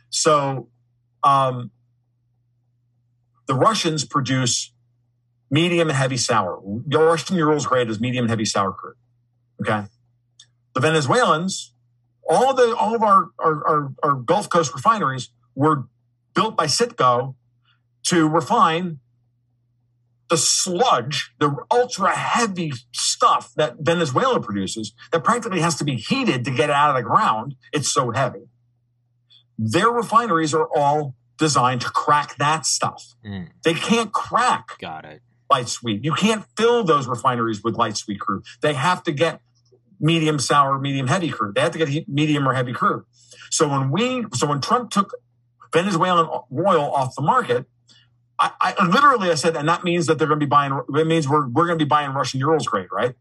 [0.09, 0.69] So,
[1.23, 1.71] um,
[3.47, 4.73] the Russians produce
[5.49, 6.61] medium and heavy sour.
[6.85, 8.95] The Russian Urals grade is medium and heavy sour crude.
[9.61, 9.87] Okay.
[10.75, 11.73] The Venezuelans,
[12.29, 15.85] all of the all of our our, our, our Gulf Coast refineries were
[16.35, 17.35] built by Citgo
[18.03, 18.99] to refine
[20.29, 26.43] the sludge, the ultra heavy stuff that Venezuela produces that practically has to be heated
[26.45, 27.55] to get it out of the ground.
[27.71, 28.47] It's so heavy.
[29.57, 33.13] Their refineries are all designed to crack that stuff.
[33.25, 35.21] Mm, They can't crack got it.
[35.49, 36.03] light sweet.
[36.03, 38.43] You can't fill those refineries with light sweet crude.
[38.61, 39.41] They have to get
[39.99, 41.55] medium sour, medium heavy crude.
[41.55, 43.03] They have to get medium or heavy crude.
[43.49, 45.13] So when we, so when Trump took
[45.73, 47.65] Venezuelan oil off the market,
[48.39, 50.79] I, I literally I said, and that means that they're going to be buying.
[50.95, 53.15] It means we're we're going to be buying Russian Urals grade, right?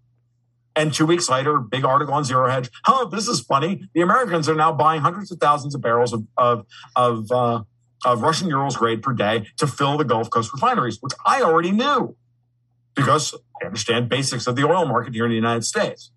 [0.74, 2.70] And two weeks later, big article on Zero Hedge.
[2.86, 3.88] Oh, this is funny.
[3.94, 7.62] The Americans are now buying hundreds of thousands of barrels of of of, uh,
[8.04, 11.72] of Russian Urals grade per day to fill the Gulf Coast refineries, which I already
[11.72, 12.14] knew
[12.94, 16.10] because I understand basics of the oil market here in the United States.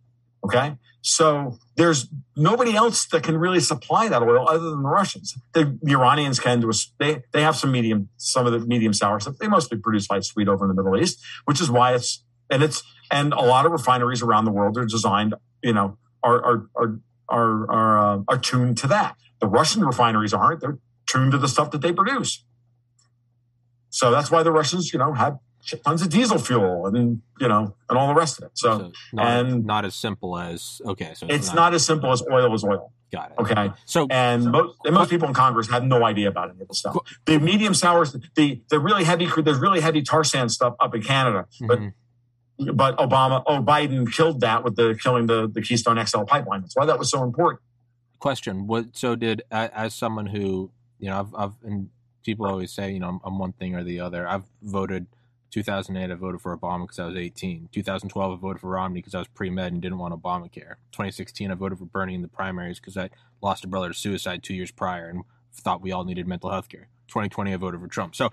[0.44, 5.38] Okay, so there's nobody else that can really supply that oil other than the Russians.
[5.54, 9.20] The, Iranians can do a, they they have some medium some of the medium sour
[9.20, 9.38] stuff.
[9.40, 12.64] They mostly produce light sweet over in the Middle East, which is why it's and
[12.64, 16.70] it's and a lot of refineries around the world are designed, you know, are are
[16.76, 19.16] are are are, uh, are tuned to that.
[19.40, 20.60] The Russian refineries aren't.
[20.62, 22.44] They're tuned to the stuff that they produce.
[23.90, 27.48] So that's why the Russians, you know, have shit tons of diesel fuel and you
[27.48, 28.52] know and all the rest of it.
[28.56, 31.14] So, So not, and- not as simple as okay.
[31.16, 32.92] So it's not as simple as oil is oil.
[33.12, 33.40] got it.
[33.40, 33.72] Okay.
[33.86, 36.80] So And most, and most people in Congress have no idea about any of this
[36.80, 36.98] stuff.
[37.26, 41.02] The medium sours, the the really heavy, there's really heavy tar sand stuff up in
[41.02, 41.94] Canada, but mhm.
[42.74, 46.62] but Obama, oh Biden killed that with the killing the the Keystone XL pipeline.
[46.62, 47.62] That's why that was so important.
[48.20, 48.96] question: What?
[48.98, 51.90] So did as someone who you know, I've, I've and
[52.26, 54.28] people always say you know I'm, I'm one thing or the other.
[54.28, 55.08] I've voted
[55.52, 56.12] 2008.
[56.12, 57.70] I voted for Obama because I was 18.
[57.72, 60.76] 2012, I voted for Romney because I was pre med and didn't want Obamacare.
[60.92, 63.10] 2016, I voted for Bernie in the primaries because I
[63.42, 65.24] lost a brother to suicide two years prior and
[65.54, 66.88] thought we all needed mental health care.
[67.08, 68.16] 2020, I voted for Trump.
[68.16, 68.32] So.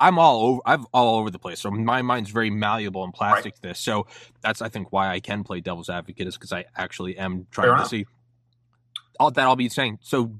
[0.00, 0.60] I'm all over.
[0.66, 1.60] I'm all over the place.
[1.60, 3.78] So my mind's very malleable and plastic to this.
[3.78, 4.08] So
[4.42, 7.68] that's I think why I can play devil's advocate is because I actually am trying
[7.68, 8.06] Fair to see
[9.20, 10.00] all that I'll be saying.
[10.02, 10.32] So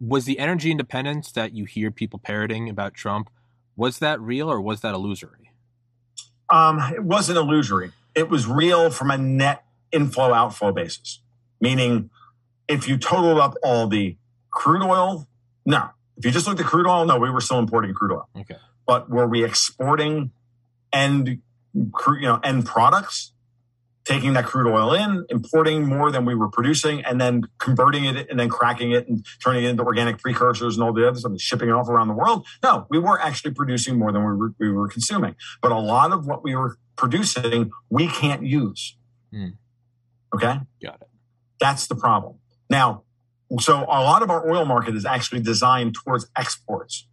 [0.00, 3.30] was the energy independence that you hear people parroting about Trump,
[3.76, 5.50] was that real or was that illusory?
[6.48, 7.92] Um, it wasn't illusory.
[8.14, 11.20] It was real from a net inflow outflow basis.
[11.60, 12.10] Meaning,
[12.68, 14.16] if you totaled up all the
[14.50, 15.26] crude oil,
[15.64, 15.90] no.
[16.16, 18.28] If you just looked at crude oil, no, we were still importing crude oil.
[18.36, 18.56] Okay.
[18.86, 20.32] But were we exporting
[20.92, 21.40] end,
[21.74, 23.32] you know, end products?
[24.04, 28.28] Taking that crude oil in, importing more than we were producing, and then converting it
[28.28, 31.30] and then cracking it and turning it into organic precursors and all the other stuff,
[31.30, 32.44] and shipping it off around the world.
[32.62, 35.36] No, we were actually producing more than we were, we were consuming.
[35.60, 38.96] But a lot of what we were producing, we can't use.
[39.32, 39.50] Hmm.
[40.34, 40.58] Okay.
[40.82, 41.08] Got it.
[41.60, 42.38] That's the problem.
[42.68, 43.04] Now,
[43.60, 47.06] so a lot of our oil market is actually designed towards exports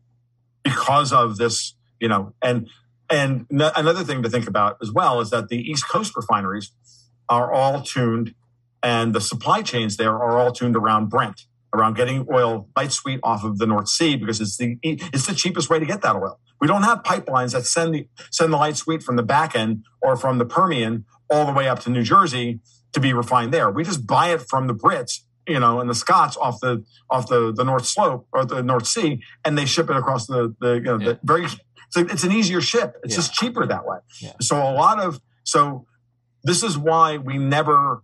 [0.64, 2.70] because of this, you know, and
[3.10, 6.72] and another thing to think about as well is that the East Coast refineries
[7.28, 8.34] are all tuned
[8.82, 13.20] and the supply chains there are all tuned around Brent, around getting oil light sweet
[13.24, 16.16] off of the North Sea because it's the it's the cheapest way to get that
[16.16, 16.40] oil.
[16.62, 20.16] We don't have pipelines that send the send the light sweet from the Bakken or
[20.16, 22.60] from the Permian all the way up to New Jersey
[22.94, 23.70] to be refined there.
[23.70, 27.28] We just buy it from the Brits, you know, and the Scots off the off
[27.28, 30.76] the, the North Slope or the North Sea, and they ship it across the the,
[30.76, 31.08] you know, yeah.
[31.10, 31.48] the very.
[31.90, 32.96] So it's an easier ship.
[33.04, 33.18] It's yeah.
[33.18, 33.98] just cheaper that way.
[34.22, 34.34] Yeah.
[34.42, 35.86] So a lot of so
[36.44, 38.04] this is why we never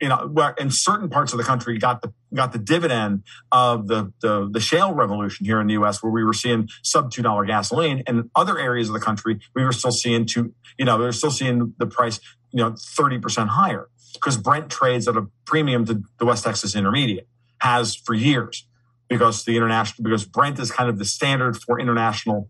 [0.00, 4.12] you know, in certain parts of the country got the got the dividend of the,
[4.22, 7.44] the the shale revolution here in the U.S., where we were seeing sub two dollar
[7.44, 10.96] gasoline, and in other areas of the country we were still seeing two, you know,
[10.96, 12.18] they're still seeing the price,
[12.50, 16.74] you know, thirty percent higher because Brent trades at a premium to the West Texas
[16.74, 17.28] Intermediate
[17.60, 18.66] has for years
[19.08, 22.48] because the international because Brent is kind of the standard for international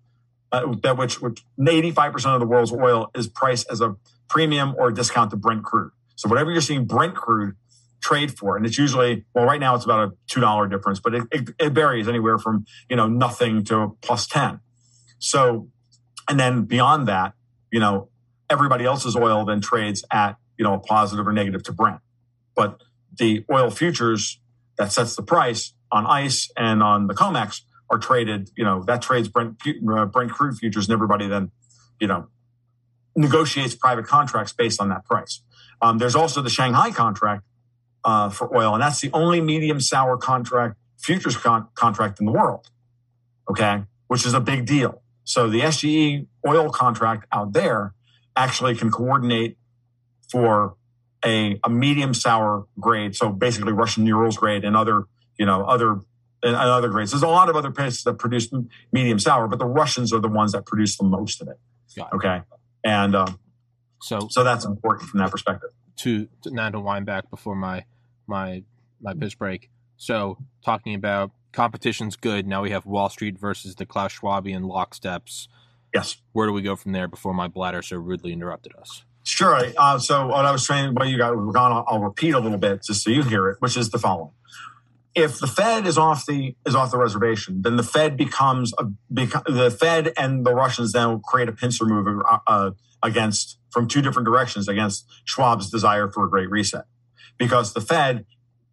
[0.52, 3.96] uh, that which which eighty five percent of the world's oil is priced as a
[4.28, 5.92] premium or a discount to Brent crude.
[6.16, 7.56] So whatever you're seeing Brent crude
[8.00, 11.14] trade for, and it's usually well, right now it's about a two dollar difference, but
[11.14, 14.60] it, it, it varies anywhere from you know nothing to plus ten.
[15.18, 15.68] So,
[16.28, 17.34] and then beyond that,
[17.70, 18.08] you know,
[18.48, 22.00] everybody else's oil then trades at you know a positive or negative to Brent,
[22.54, 22.82] but
[23.18, 24.40] the oil futures
[24.78, 28.50] that sets the price on ICE and on the COMEX are traded.
[28.56, 31.50] You know that trades Brent uh, Brent crude futures, and everybody then
[32.00, 32.28] you know
[33.16, 35.42] negotiates private contracts based on that price.
[35.82, 37.44] Um, there's also the Shanghai contract
[38.04, 42.32] uh, for oil, and that's the only medium sour contract futures con- contract in the
[42.32, 42.70] world.
[43.50, 45.02] Okay, which is a big deal.
[45.24, 47.94] So the SGE oil contract out there
[48.36, 49.56] actually can coordinate
[50.30, 50.76] for
[51.24, 53.14] a, a medium sour grade.
[53.14, 55.04] So basically Russian Urals grade and other,
[55.38, 56.00] you know, other
[56.42, 57.10] and other grades.
[57.10, 58.50] There's a lot of other places that produce
[58.92, 61.58] medium sour, but the Russians are the ones that produce the most of it.
[62.14, 62.42] Okay,
[62.84, 63.38] and um,
[64.00, 65.70] so, so that's important from that perspective.
[65.98, 67.84] To, to now to wind back before my
[68.26, 68.62] my
[69.00, 69.70] my pitch break.
[69.96, 72.46] So talking about competition's good.
[72.46, 75.48] Now we have Wall Street versus the Klaus Schwabian locksteps.
[75.92, 76.16] Yes.
[76.32, 79.04] Where do we go from there before my bladder so rudely interrupted us?
[79.24, 79.60] Sure.
[79.76, 81.72] Uh, so what I was saying, what you got, we're gone.
[81.72, 84.32] I'll, I'll repeat a little bit just so you hear it, which is the following:
[85.14, 88.86] If the Fed is off the is off the reservation, then the Fed becomes a
[89.10, 92.70] the Fed and the Russians then will create a pincer move uh, uh
[93.02, 96.84] against from two different directions against Schwab's desire for a great reset.
[97.38, 98.26] Because the Fed,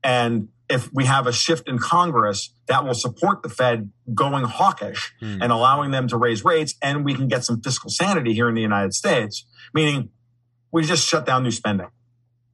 [0.04, 5.14] and if we have a shift in Congress, that will support the Fed going hawkish
[5.22, 5.40] mm.
[5.42, 8.56] and allowing them to raise rates, and we can get some fiscal sanity here in
[8.56, 10.10] the United States, meaning
[10.72, 11.88] we just shut down new spending.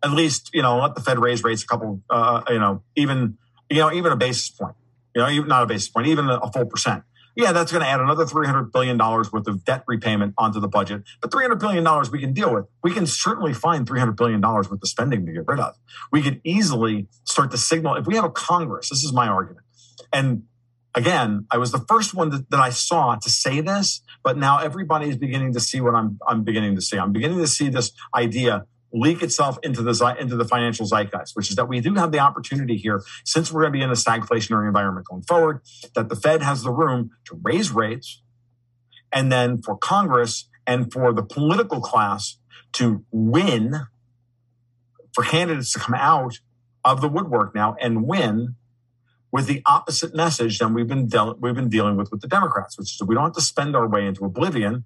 [0.04, 3.38] At least, you know, let the Fed raise rates a couple, uh, you know, even,
[3.74, 4.76] you know, even a basis point,
[5.16, 7.04] you know, even not a basis point, even a full percent
[7.36, 11.04] yeah, that's going to add another $300 billion worth of debt repayment onto the budget.
[11.22, 12.66] But $300 billion we can deal with.
[12.84, 15.76] We can certainly find $300 billion worth of spending to get rid of.
[16.12, 19.66] We could easily start to signal if we have a Congress, this is my argument.
[20.12, 20.44] And
[20.94, 24.60] again, I was the first one that, that I saw to say this, but now
[24.60, 27.00] everybody is beginning to see what I'm, I'm beginning to see.
[27.00, 31.50] I'm beginning to see this idea leak itself into the into the financial zeitgeist, which
[31.50, 33.94] is that we do have the opportunity here, since we're going to be in a
[33.94, 35.62] stagflationary environment going forward,
[35.96, 38.22] that the Fed has the room to raise rates,
[39.12, 42.38] and then for Congress and for the political class
[42.74, 43.88] to win,
[45.14, 46.40] for candidates to come out
[46.86, 48.56] of the woodwork now and win
[49.32, 52.78] with the opposite message than we've been de- we've been dealing with with the Democrats,
[52.78, 54.86] which is we don't have to spend our way into oblivion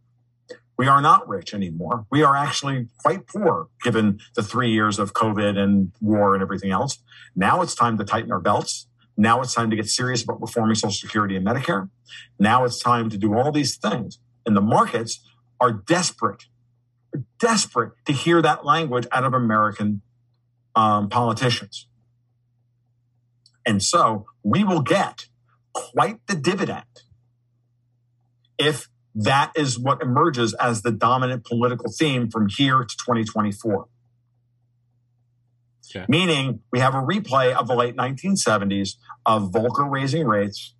[0.77, 2.05] we are not rich anymore.
[2.11, 6.71] We are actually quite poor given the three years of COVID and war and everything
[6.71, 6.99] else.
[7.35, 8.87] Now it's time to tighten our belts.
[9.17, 11.89] Now it's time to get serious about reforming Social Security and Medicare.
[12.37, 14.19] Now it's time to do all these things.
[14.45, 15.19] And the markets
[15.59, 16.45] are desperate,
[17.39, 20.01] desperate to hear that language out of American
[20.75, 21.87] um, politicians.
[23.65, 25.25] And so we will get
[25.73, 26.85] quite the dividend
[28.57, 33.87] if that is what emerges as the dominant political theme from here to 2024.
[35.89, 36.05] Okay.
[36.07, 40.75] Meaning we have a replay of the late 1970s of Volcker raising rates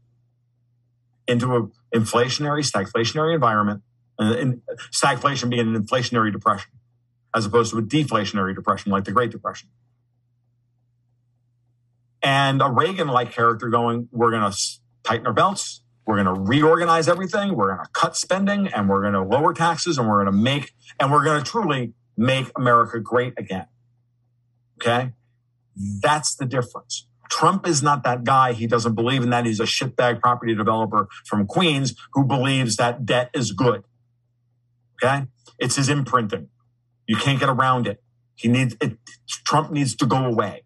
[1.27, 3.81] into an inflationary, stagflationary environment,
[4.19, 4.61] and
[4.93, 6.71] stagflation being an inflationary depression,
[7.33, 9.69] as opposed to a deflationary depression like the Great Depression.
[12.21, 14.57] And a Reagan like character going, we're going to
[15.03, 17.53] tighten our belts, we're going to reorganize everything.
[17.53, 20.41] We're going to cut spending and we're going to lower taxes and we're going to
[20.41, 23.67] make, and we're going to truly make America great again.
[24.81, 25.11] Okay.
[25.75, 27.07] That's the difference.
[27.29, 28.53] Trump is not that guy.
[28.53, 29.45] He doesn't believe in that.
[29.45, 33.83] He's a shitbag property developer from Queens who believes that debt is good.
[35.03, 35.25] Okay.
[35.59, 36.47] It's his imprinting.
[37.05, 38.01] You can't get around it.
[38.35, 38.97] He needs it.
[39.45, 40.63] Trump needs to go away.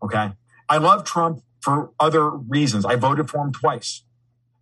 [0.00, 0.30] Okay.
[0.68, 2.84] I love Trump for other reasons.
[2.84, 4.04] I voted for him twice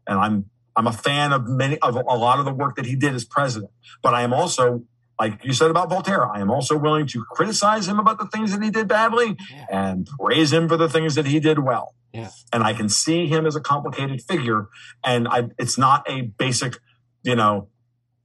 [0.09, 2.97] and I'm, I'm a fan of many of a lot of the work that he
[2.97, 3.71] did as president,
[4.03, 4.83] but I am also
[5.19, 8.53] like you said about Voltaire, I am also willing to criticize him about the things
[8.53, 9.67] that he did badly yeah.
[9.71, 11.95] and praise him for the things that he did well.
[12.13, 12.31] Yeah.
[12.53, 14.69] And I can see him as a complicated figure.
[15.05, 16.77] And I, it's not a basic,
[17.23, 17.69] you know,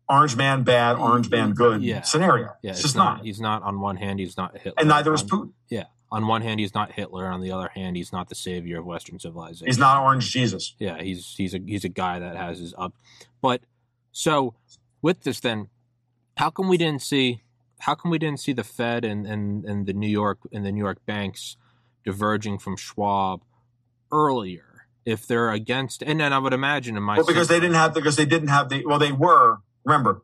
[0.07, 2.01] orange man bad, orange man good yeah.
[2.01, 2.51] scenario.
[2.61, 4.73] Yeah, it's, it's just not, not, He's not on one hand, he's not Hitler.
[4.77, 5.53] And neither is Putin.
[5.69, 5.85] Yeah.
[6.13, 7.25] On one hand, he's not Hitler.
[7.25, 9.65] On the other hand, he's not the savior of Western civilization.
[9.65, 10.75] He's not Orange Jesus.
[10.77, 12.93] Yeah, he's he's a he's a guy that has his up.
[13.41, 13.61] But
[14.11, 14.53] so
[15.01, 15.69] with this, then
[16.37, 17.41] how come we didn't see
[17.79, 20.71] how come we didn't see the Fed and, and, and the New York and the
[20.71, 21.57] New York banks
[22.05, 23.41] diverging from Schwab
[24.11, 27.75] earlier if they're against and then I would imagine in my well, because they didn't
[27.75, 30.21] have because they didn't have the well they were remember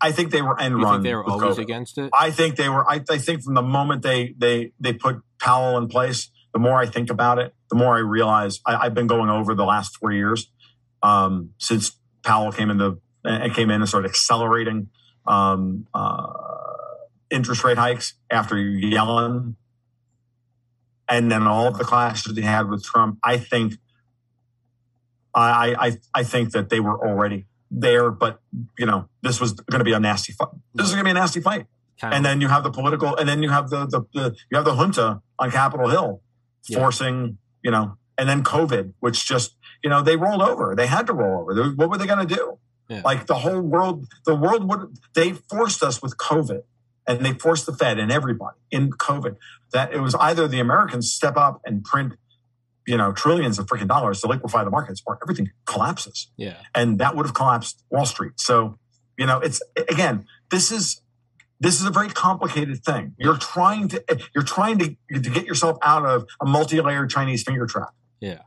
[0.00, 1.02] I think they were end you run.
[1.02, 1.62] they were always COVID.
[1.62, 2.10] against it.
[2.12, 2.88] I think they were.
[2.88, 6.76] I, I think from the moment they they they put Powell in place, the more
[6.78, 9.96] I think about it, the more I realize I, have been going over the last
[9.96, 10.50] four years
[11.02, 14.88] um, since Powell came into and came in and started accelerating
[15.26, 16.32] um, uh,
[17.30, 19.54] interest rate hikes after Yellen,
[21.08, 23.18] and then all of the clashes they had with Trump.
[23.24, 23.74] I think,
[25.34, 28.40] I I I think that they were already there, but
[28.78, 30.48] you know this was going to be a nasty fight.
[30.74, 31.66] This is going to be a nasty fight.
[32.02, 34.64] And then you have the political, and then you have the, the, the you have
[34.64, 36.22] the junta on Capitol Hill
[36.72, 37.32] forcing, yeah.
[37.62, 40.74] you know, and then COVID, which just you know they rolled over.
[40.74, 41.70] They had to roll over.
[41.72, 42.58] What were they going to do?
[42.90, 43.02] Yeah.
[43.04, 46.62] Like the whole world, the world would, they forced us with COVID
[47.06, 49.36] and they forced the Fed and everybody in COVID
[49.72, 52.14] that it was either the Americans step up and print,
[52.90, 56.28] you know, trillions of freaking dollars to liquefy the markets or everything collapses.
[56.36, 56.56] Yeah.
[56.74, 58.32] And that would have collapsed Wall Street.
[58.40, 58.80] So,
[59.16, 61.00] you know, it's again, this is,
[61.60, 63.14] this is a very complicated thing.
[63.16, 64.02] You're trying to,
[64.34, 67.94] you're trying to, to get yourself out of a multi-layered Chinese finger trap.
[68.18, 68.40] Yeah.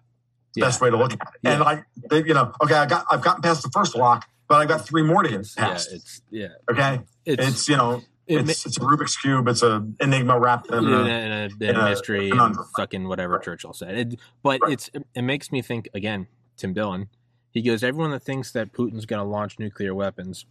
[0.55, 0.65] Yeah.
[0.65, 1.39] Best way to look at it.
[1.41, 1.51] Yeah.
[1.51, 4.65] And like, you know, okay, I got, I've gotten past the first lock but I
[4.65, 5.89] got three more to get past.
[5.89, 6.47] Yeah, it's yeah.
[6.69, 8.03] Okay, it's, it's you know.
[8.25, 9.47] It it's, it's a Rubik's cube.
[9.47, 13.33] It's a enigma wrapped in, in, a, in, a, in a, mystery, and fucking whatever
[13.33, 13.43] right.
[13.43, 13.97] Churchill said.
[13.97, 14.73] It, but right.
[14.73, 16.27] it's it makes me think again.
[16.55, 17.09] Tim Dillon,
[17.51, 17.83] he goes.
[17.83, 20.45] Everyone that thinks that Putin's going to launch nuclear weapons,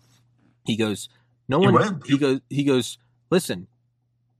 [0.66, 1.08] he goes.
[1.48, 2.02] No one.
[2.04, 2.40] He, he goes.
[2.50, 2.98] He goes.
[3.30, 3.68] Listen,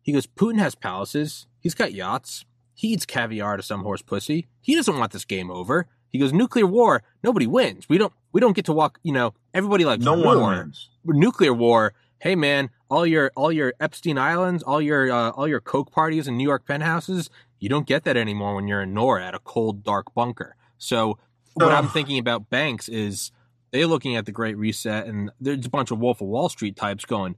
[0.03, 0.27] he goes.
[0.27, 1.47] Putin has palaces.
[1.61, 2.45] He's got yachts.
[2.75, 4.49] He eats caviar to some horse pussy.
[4.61, 5.87] He doesn't want this game over.
[6.13, 7.89] He goes, nuclear war, nobody wins.
[7.89, 10.39] We don't, we don't get to walk, you know, everybody likes no war.
[10.39, 10.91] one wins.
[11.05, 15.61] Nuclear war, hey man, all your, all your Epstein Islands, all your, uh, all your
[15.61, 19.29] Coke parties and New York penthouses, you don't get that anymore when you're in NORAD
[19.29, 20.57] at a cold, dark bunker.
[20.77, 21.19] So
[21.55, 23.33] what I'm thinking about banks is
[23.71, 26.77] they're looking at the Great Reset and there's a bunch of Wolf of Wall Street
[26.77, 27.37] types going,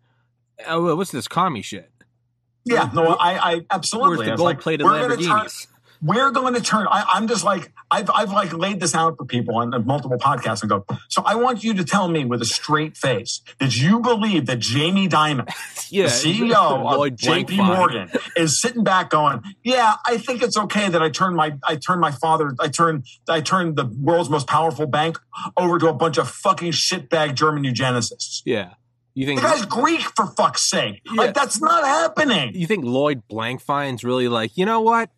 [0.67, 1.93] oh, what's this commie shit?
[2.65, 4.27] Yeah, no, I, I absolutely.
[4.27, 5.69] Where's the gold plated like, Lamborghinis?
[6.05, 9.25] We're going to turn I, am just like I've, I've like laid this out for
[9.25, 12.45] people on multiple podcasts and go so i want you to tell me with a
[12.45, 15.49] straight face that you believe that jamie dimon
[15.91, 16.53] yeah, the ceo
[17.07, 21.37] of jp morgan is sitting back going yeah i think it's okay that i turned
[21.37, 25.19] my i turned my father i turned i turned the world's most powerful bank
[25.57, 28.75] over to a bunch of fucking shitbag german eugenicists yeah
[29.17, 31.01] you think the guy's Greek for fuck's sake?
[31.07, 31.13] Yeah.
[31.13, 32.53] Like that's not happening.
[32.57, 35.09] You think Lloyd Blankfein's really like, you know what?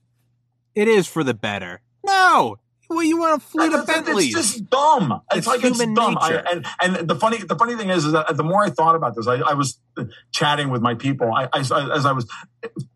[0.76, 1.80] It is for the better.
[2.04, 2.58] No,
[2.88, 4.26] well, you want to flee to Bentley?
[4.26, 5.20] It's just dumb.
[5.30, 6.18] It's, it's like human it's dumb.
[6.20, 8.94] I, and and the funny the funny thing is, is that the more I thought
[8.94, 9.80] about this, I, I was
[10.32, 11.32] chatting with my people.
[11.32, 12.30] I, I, as I was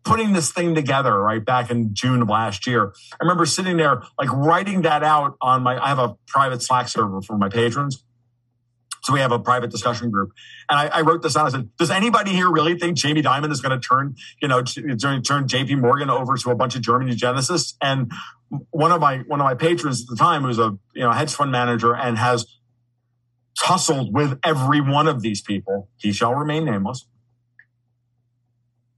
[0.03, 4.01] putting this thing together, right back in June of last year, I remember sitting there
[4.17, 5.77] like writing that out on my.
[5.83, 8.03] I have a private Slack server for my patrons.
[9.03, 10.31] So we have a private discussion group.
[10.69, 11.47] And I, I, wrote this out.
[11.47, 14.61] I said, does anybody here really think Jamie Dimon is going to turn, you know,
[14.61, 17.73] turn, turn JP Morgan over to a bunch of German eugenicists?
[17.81, 18.11] And
[18.69, 21.33] one of my, one of my patrons at the time was a, you know, hedge
[21.33, 22.45] fund manager and has
[23.57, 25.89] tussled with every one of these people.
[25.97, 27.07] He shall remain nameless.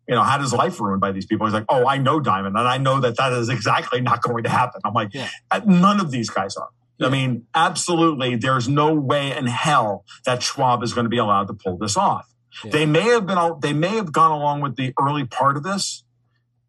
[0.07, 1.47] You know, had his life ruined by these people.
[1.47, 4.43] He's like, oh, I know Dimon, and I know that that is exactly not going
[4.43, 4.81] to happen.
[4.83, 5.29] I'm like, yeah.
[5.65, 6.67] none of these guys are.
[7.01, 11.47] I mean, absolutely, there's no way in hell that Schwab is going to be allowed
[11.47, 12.27] to pull this off.
[12.63, 12.71] Yeah.
[12.71, 16.03] They may have been, they may have gone along with the early part of this,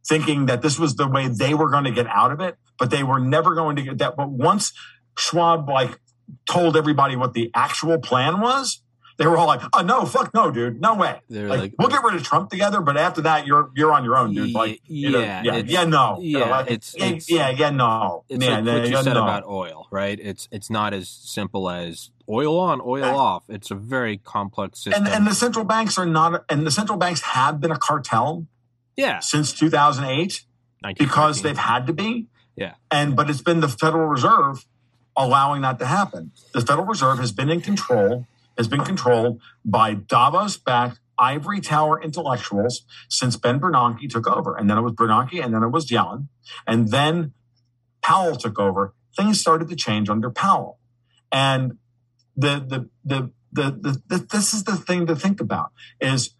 [0.06, 2.90] thinking that this was the way they were going to get out of it, but
[2.90, 4.16] they were never going to get that.
[4.16, 4.72] But once
[5.16, 6.00] Schwab like
[6.48, 8.82] told everybody what the actual plan was,
[9.16, 11.88] They were all like, "Oh no, fuck no, dude, no way." They're Like, like, we'll
[11.88, 14.52] get rid of Trump together, but after that, you're you're on your own, dude.
[14.52, 17.30] Like, you know, yeah, yeah, it's- yeah, no, You know, yeah, like, it's- yeah, it's-
[17.30, 19.22] yeah, yeah, no, it's man, like what you said no.
[19.22, 20.18] about oil, right?
[20.20, 23.14] It's it's not as simple as oil on, oil Yeah.
[23.14, 23.44] off.
[23.48, 25.04] It's a very complex system.
[25.06, 28.46] and and the central banks are not, and the central banks have been a cartel
[28.96, 30.44] yeah, since 2008
[30.98, 32.26] because they've had to be.
[32.56, 32.74] Yeah.
[32.90, 34.66] And but it's been the Federal Reserve
[35.16, 36.32] allowing that to happen.
[36.52, 38.26] The Federal Reserve has been in control,
[38.56, 44.56] has been controlled by Davos-backed ivory tower intellectuals since Ben Bernanke took over.
[44.56, 46.28] And then it was Bernanke and then it was Yellen.
[46.66, 47.32] And then
[48.02, 48.94] Powell took over.
[49.16, 50.78] Things started to change under Powell.
[51.30, 51.78] And
[52.36, 56.34] the the the the, the, the this is the thing to think about is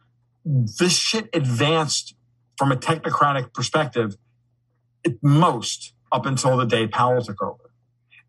[0.44, 2.14] this shit advanced
[2.58, 4.16] from a technocratic perspective
[5.06, 7.70] at most up until the day Powell took over.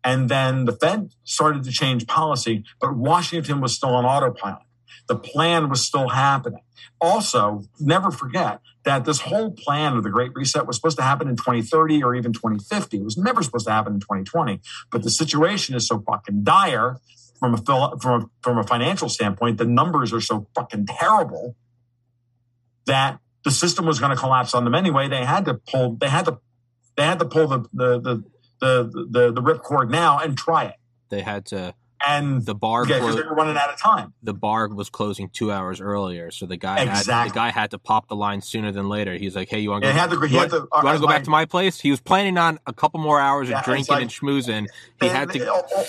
[0.06, 4.62] And then the Fed started to change policy, but Washington was still on autopilot.
[5.08, 6.62] The plan was still happening.
[7.00, 11.28] Also, never forget that this whole plan of the Great Reset was supposed to happen
[11.28, 12.98] in 2030 or even 2050.
[12.98, 14.60] It was never supposed to happen in 2020.
[14.92, 17.00] But the situation is so fucking dire
[17.40, 17.58] from a
[18.00, 19.58] from a, from a financial standpoint.
[19.58, 21.56] The numbers are so fucking terrible
[22.86, 25.08] that the system was going to collapse on them anyway.
[25.08, 25.96] They had to pull.
[25.96, 26.38] They had to.
[26.96, 28.24] They had to pull the the the
[28.60, 30.76] the the, the ripcord now and try it.
[31.08, 31.74] they had to.
[32.06, 34.12] And The bar yeah, clo- they were running out of time.
[34.22, 37.30] the bar was closing two hours earlier, so the guy had, Exactly.
[37.30, 39.14] the guy had to pop the line sooner than later.
[39.16, 39.92] He's like, "Hey, you want to go?
[39.92, 40.20] he had to.
[40.20, 40.76] He you had want, to.
[40.78, 43.18] you want to go back to my place?" He was planning on a couple more
[43.20, 44.66] hours Yeah, of drinking like- and schmoozing.
[45.00, 45.86] He had to oh, oh,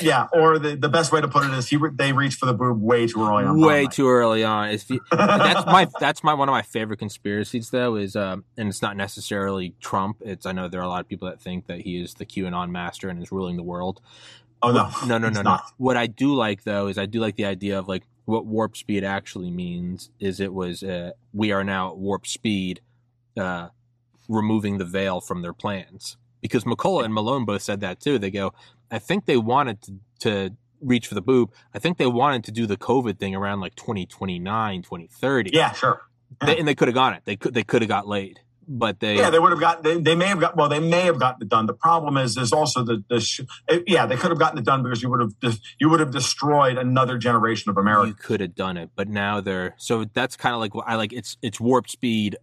[0.00, 2.54] yeah, or the, the best way to put it is he they reached for the
[2.54, 3.60] boob way too early on.
[3.60, 4.70] way too early on.
[4.70, 8.68] It's the, that's my that's my one of my favorite conspiracies though is um and
[8.68, 10.18] it's not necessarily Trump.
[10.24, 12.26] It's I know there are a lot of people that think that he is the
[12.26, 14.00] QAnon master and is ruling the world.
[14.62, 15.58] Oh no, No, no, no, no.
[15.76, 18.76] What I do like though is I do like the idea of like what warp
[18.76, 22.80] speed actually means is it was uh, we are now at warp speed,
[23.38, 23.68] uh,
[24.28, 28.18] removing the veil from their plans because McCullough and Malone both said that too.
[28.18, 28.52] They go,
[28.90, 30.50] I think they wanted to, to
[30.80, 31.52] reach for the boob.
[31.74, 35.50] I think they wanted to do the COVID thing around like 2029, 2030.
[35.52, 36.02] Yeah, sure.
[36.44, 37.22] They, and they could have got it.
[37.24, 39.82] They could they could have got laid, but they Yeah, they would have got.
[39.82, 40.56] They, they may have got.
[40.56, 41.66] Well, they may have gotten it done.
[41.66, 43.02] The problem is, there's also the.
[43.08, 43.40] the sh-
[43.86, 45.40] yeah, they could have gotten it done because you would have.
[45.40, 49.40] dis- You would have destroyed another generation of you could have done it, but now
[49.40, 51.12] they're so that's kind of like what I like.
[51.12, 52.36] It's it's warp speed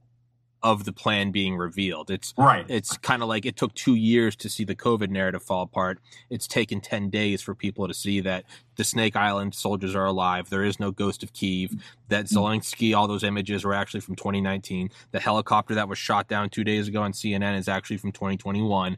[0.65, 2.09] of the plan being revealed.
[2.09, 2.65] It's Right.
[2.67, 5.99] it's kind of like it took two years to see the COVID narrative fall apart.
[6.29, 8.45] It's taken ten days for people to see that
[8.75, 10.49] the Snake Island soldiers are alive.
[10.49, 11.75] There is no ghost of Kiev.
[12.09, 12.33] That mm.
[12.35, 14.89] Zelensky, all those images were actually from 2019.
[15.11, 18.97] The helicopter that was shot down two days ago on CNN is actually from 2021.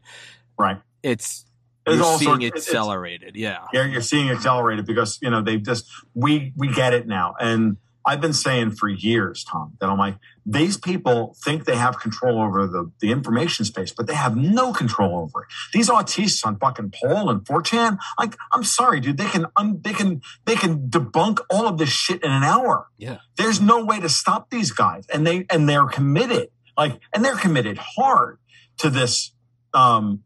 [0.58, 0.78] Right.
[1.02, 1.44] It's
[1.86, 3.36] you're all seeing sorts- it it's- it's- accelerated.
[3.36, 3.66] Yeah.
[3.74, 7.76] Yeah, you're seeing accelerated because you know they've just we we get it now, and
[8.08, 12.40] I've been saying for years, Tom, that I'm like these people think they have control
[12.40, 15.48] over the the information space, but they have no control over it.
[15.74, 19.92] These autistes on fucking Pol and 4chan, like I'm sorry, dude, they can un, they
[19.92, 22.86] can they can debunk all of this shit in an hour.
[22.96, 23.18] Yeah.
[23.36, 26.48] There's no way to stop these guys, and they and they're committed,
[26.78, 28.38] like, and they're committed hard
[28.78, 29.34] to this
[29.74, 30.22] um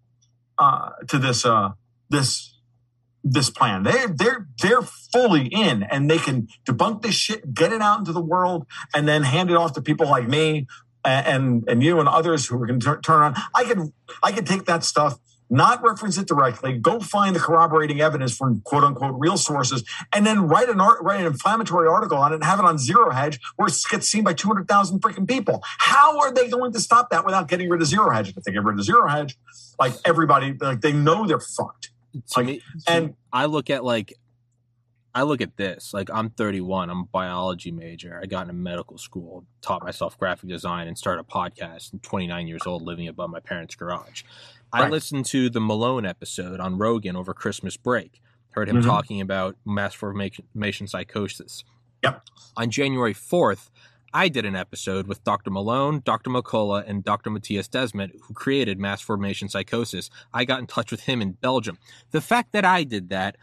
[0.57, 1.71] uh to this uh
[2.11, 2.52] this
[3.25, 3.83] this plan.
[3.83, 8.13] They they're they're fully in, and they can debunk this shit, get it out into
[8.13, 10.67] the world, and then hand it off to people like me
[11.05, 13.35] and and, you and others who are going to turn on.
[13.55, 13.93] I can
[14.23, 15.19] I can take that stuff.
[15.51, 16.79] Not reference it directly.
[16.79, 21.03] Go find the corroborating evidence from "quote unquote" real sources, and then write an art,
[21.03, 24.09] write an inflammatory article on it, and have it on Zero Hedge, where it gets
[24.09, 25.63] seen by two hundred thousand freaking people.
[25.79, 28.31] How are they going to stop that without getting rid of Zero Hedge?
[28.35, 29.37] If they get rid of Zero Hedge,
[29.79, 31.92] like everybody, like they know they're fucked.
[32.13, 34.15] To Like, me, and- I look at like
[35.15, 36.89] I look at this like I'm 31.
[36.89, 38.19] I'm a biology major.
[38.23, 41.93] I got into medical school, taught myself graphic design, and started a podcast.
[41.93, 44.23] I'm 29 years old, living above my parents' garage.
[44.73, 48.23] I listened to the Malone episode on Rogan over Christmas break.
[48.53, 48.85] Heard him Mhm.
[48.87, 51.63] talking about mass formation psychosis.
[52.03, 52.23] Yep.
[52.57, 53.71] On January 4th,
[54.15, 55.51] I did an episode with Dr.
[55.51, 56.31] Malone, Dr.
[56.31, 57.31] McCullough, and Dr.
[57.31, 60.11] Matthias Desmet, who created mass formation psychosis.
[60.35, 61.79] I got in touch with him in Belgium.
[62.11, 63.37] The fact that I did that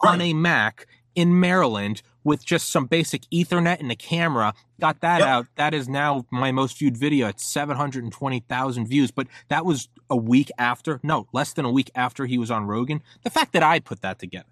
[0.00, 5.20] on a Mac in Maryland with just some basic Ethernet and a camera, got that
[5.20, 5.28] Yep.
[5.28, 5.46] out.
[5.54, 9.10] That is now my most viewed video at 720,000 views.
[9.12, 12.66] But that was a week after, no, less than a week after he was on
[12.66, 13.00] Rogan.
[13.22, 14.48] The fact that I put that together.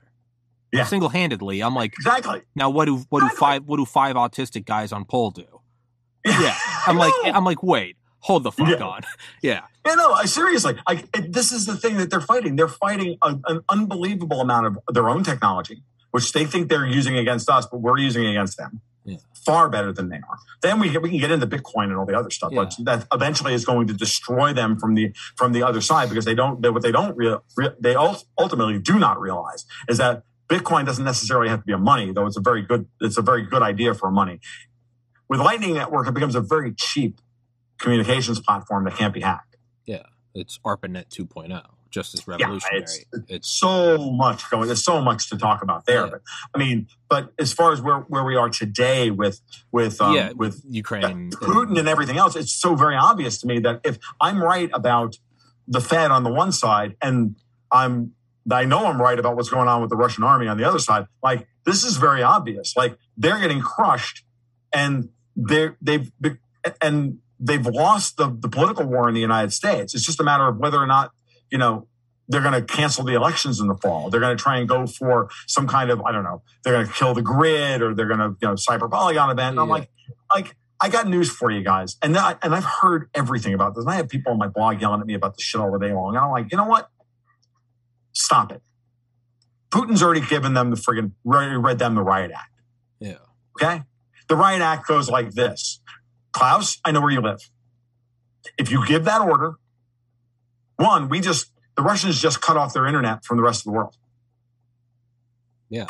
[0.72, 0.84] Yeah.
[0.84, 2.42] Single handedly, I'm like, Exactly.
[2.56, 5.53] now what do what do five what do five autistic guys on pole do?
[6.24, 6.56] Yeah,
[6.86, 7.12] I'm like.
[7.24, 8.84] I'm like wait, hold the fuck Yeah.
[8.86, 9.02] on.
[9.42, 10.76] Yeah, Yeah, no, I seriously.
[10.88, 12.56] Like this is the thing that they're fighting.
[12.56, 17.16] They're fighting a, an unbelievable amount of their own technology, which they think they're using
[17.18, 18.80] against us, but we're using against them.
[19.06, 19.18] Yeah.
[19.44, 20.38] Far better than they are.
[20.62, 22.62] Then we, we can get into Bitcoin and all the other stuff, Yeah.
[22.64, 26.24] but that eventually is going to destroy them from the from the other side because
[26.24, 26.62] they don't.
[26.62, 30.86] They, what they don't real, re- they ult- ultimately do not realize is that Bitcoin
[30.86, 33.42] doesn't necessarily have to be a money, though it's a very good it's a very
[33.42, 34.40] good idea for money.
[35.28, 37.20] With Lightning Network, it becomes a very cheap
[37.78, 39.56] communications platform that can't be hacked.
[39.86, 40.02] Yeah,
[40.34, 42.82] it's ARPANET 2.0, just as Yeah, revolutionary.
[42.82, 44.66] it's- it's so much going.
[44.66, 46.04] There's so much to talk about there.
[46.04, 46.10] Yeah.
[46.12, 46.22] But
[46.54, 49.40] I mean, but as far as where, where we are today with
[49.72, 53.38] with um, yeah, with Ukraine, yeah, and- Putin and everything else, it's so very obvious
[53.40, 55.16] to me that if I'm right about
[55.66, 57.36] the Fed on the one side and
[57.72, 58.12] I'm
[58.50, 60.78] I know I'm right about what's going on with the Russian army on the other
[60.78, 62.76] side, like this is very obvious.
[62.76, 64.22] Like they're getting crushed
[64.74, 66.10] and they're they've
[66.80, 69.94] and they've lost the, the political war in the United States.
[69.94, 71.12] It's just a matter of whether or not,
[71.50, 71.86] you know,
[72.28, 74.08] they're going to cancel the elections in the fall.
[74.08, 76.86] They're going to try and go for some kind of, I don't know, they're going
[76.86, 79.50] to kill the grid or they're going to, you know, cyber polygon event.
[79.50, 79.90] And I'm like,
[80.34, 81.96] like, I got news for you guys.
[82.00, 83.84] And I, and I've heard everything about this.
[83.84, 85.78] And I have people on my blog yelling at me about this shit all the
[85.78, 86.16] day long.
[86.16, 86.88] And I'm like, you know what?
[88.12, 88.62] Stop it.
[89.70, 92.52] Putin's already given them the friggin' read them the riot act.
[93.00, 93.16] yeah,
[93.60, 93.82] Okay.
[94.28, 95.80] The riot act goes like this
[96.32, 97.48] Klaus, I know where you live.
[98.58, 99.54] If you give that order,
[100.76, 103.70] one, we just, the Russians just cut off their internet from the rest of the
[103.72, 103.96] world.
[105.68, 105.86] Yeah.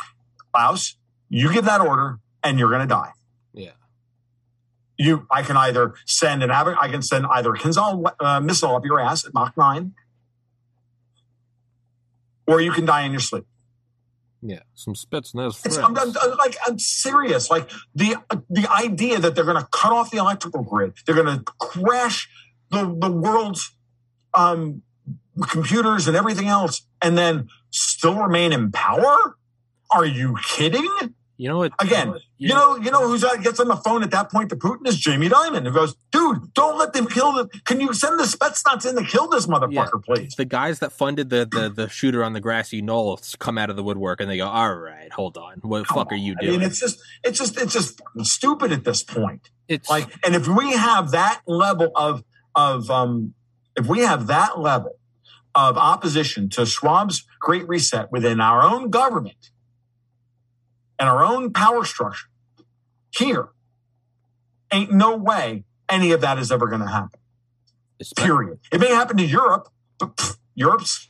[0.53, 0.95] Klaus,
[1.29, 3.11] you give that order and you're going to die.
[3.53, 3.71] yeah,
[4.97, 8.85] You, I can either send an, I can send either a Kinzhal uh, missile up
[8.85, 9.93] your ass at Mach 9,
[12.47, 13.45] or you can die in your sleep.
[14.47, 14.59] Yeah.
[14.75, 15.77] Some Spetsnaz It's, friends.
[15.77, 17.49] I'm, I'm- I'm- like I'm serious.
[17.49, 18.15] Like the
[18.49, 22.29] the idea that they're going to cut off the electrical grid, they're going to crash
[22.69, 23.75] the the world's
[24.33, 24.81] um,
[25.49, 29.37] computers and everything else, and then still remain in power.
[29.91, 30.89] Are you kidding?
[31.37, 31.73] You know what?
[31.79, 34.55] Again, You know, you know who's uh, gets on the phone at that point to
[34.55, 37.47] Putin is Jamie Dimon, who goes, "Dude, don't let them kill the.
[37.65, 41.29] Can you send the Spetsnaz in to kill this motherfucker, please?" the guys that funded
[41.29, 44.37] the, the the shooter on the grassy knoll come out of the woodwork and they
[44.37, 46.79] go, "All right, hold on, what the fuck are you doing?" I doing?" mean, it's
[46.79, 49.49] just, it's just, it's just stupid at this point.
[49.67, 52.23] it's like and if we have that level of
[52.55, 53.33] of um
[53.75, 54.97] if we have that level
[55.53, 59.51] of opposition to schwab's great reset within our own government
[60.99, 62.27] and our own power structure
[63.11, 63.49] here
[64.71, 67.19] ain't no way any of that is ever going to happen
[67.99, 69.69] it's period it may happen to europe
[69.99, 71.09] but pff, europe's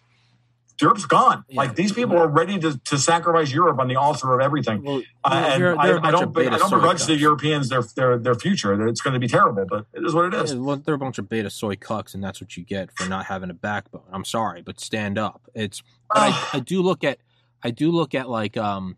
[0.82, 1.46] Europe's gone.
[1.48, 1.56] Yeah.
[1.62, 4.84] Like these people are ready to, to sacrifice Europe on the altar of everything.
[4.84, 7.16] well, Uh, and they're- I, they're I bunch don't, I don't begrudge the.
[7.16, 8.86] Europeans their their their future.
[8.86, 10.52] It's going to be terrible, but it is what it is.
[10.52, 13.08] Yeah, well, they're a bunch of beta soy cucks, and that's what you get for
[13.08, 14.04] not having a backbone.
[14.12, 15.44] I'm sorry, but stand up.
[15.56, 15.82] It's
[16.14, 17.20] but I, I do look at
[17.64, 18.98] I do look at like um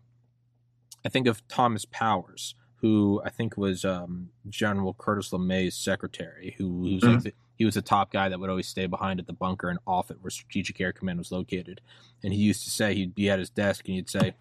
[1.04, 6.82] I think of Thomas Powers, who I think was um General Curtis LeMay's secretary, who
[6.82, 9.32] who's like the, he was the top guy that would always stay behind at the
[9.32, 11.80] bunker and off it where Strategic Air Command was located.
[12.22, 14.34] And he used to say he'd be at his desk and he'd say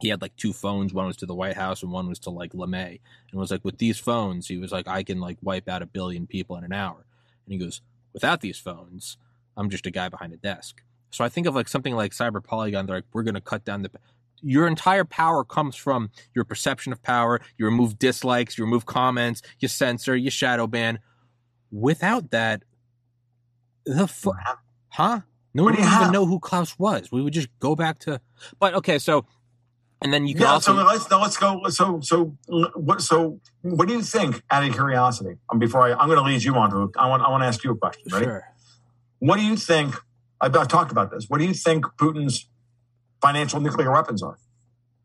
[0.00, 0.92] he had like two phones.
[0.92, 3.00] One was to the White House and one was to like LeMay.
[3.30, 5.86] And was like, with these phones, he was like, I can like wipe out a
[5.86, 7.06] billion people in an hour.
[7.46, 7.80] And he goes,
[8.12, 9.16] without these phones,
[9.56, 10.82] I'm just a guy behind a desk.
[11.10, 12.86] So I think of like something like Cyber Polygon.
[12.86, 13.90] They're like, we're going to cut down the.
[14.42, 17.40] Your entire power comes from your perception of power.
[17.56, 20.98] You remove dislikes, you remove comments, you censor, you shadow ban.
[21.70, 22.64] Without that,
[23.84, 24.32] the fu-
[24.88, 25.20] huh?
[25.54, 27.10] No one would even know who Klaus was.
[27.12, 28.20] We would just go back to.
[28.58, 29.26] But okay, so
[30.02, 30.52] and then you can yeah.
[30.52, 31.62] also so let's now let's go.
[31.68, 33.00] So so what?
[33.00, 34.42] So what do you think?
[34.50, 36.90] Out of curiosity, um, before I, I'm going to lead you on to.
[36.98, 38.04] I want I want to ask you a question.
[38.10, 38.24] Right?
[38.24, 38.44] sure.
[39.20, 39.94] What do you think?
[40.40, 41.26] I've, I've talked about this.
[41.28, 42.48] What do you think Putin's
[43.22, 44.36] financial nuclear weapons are?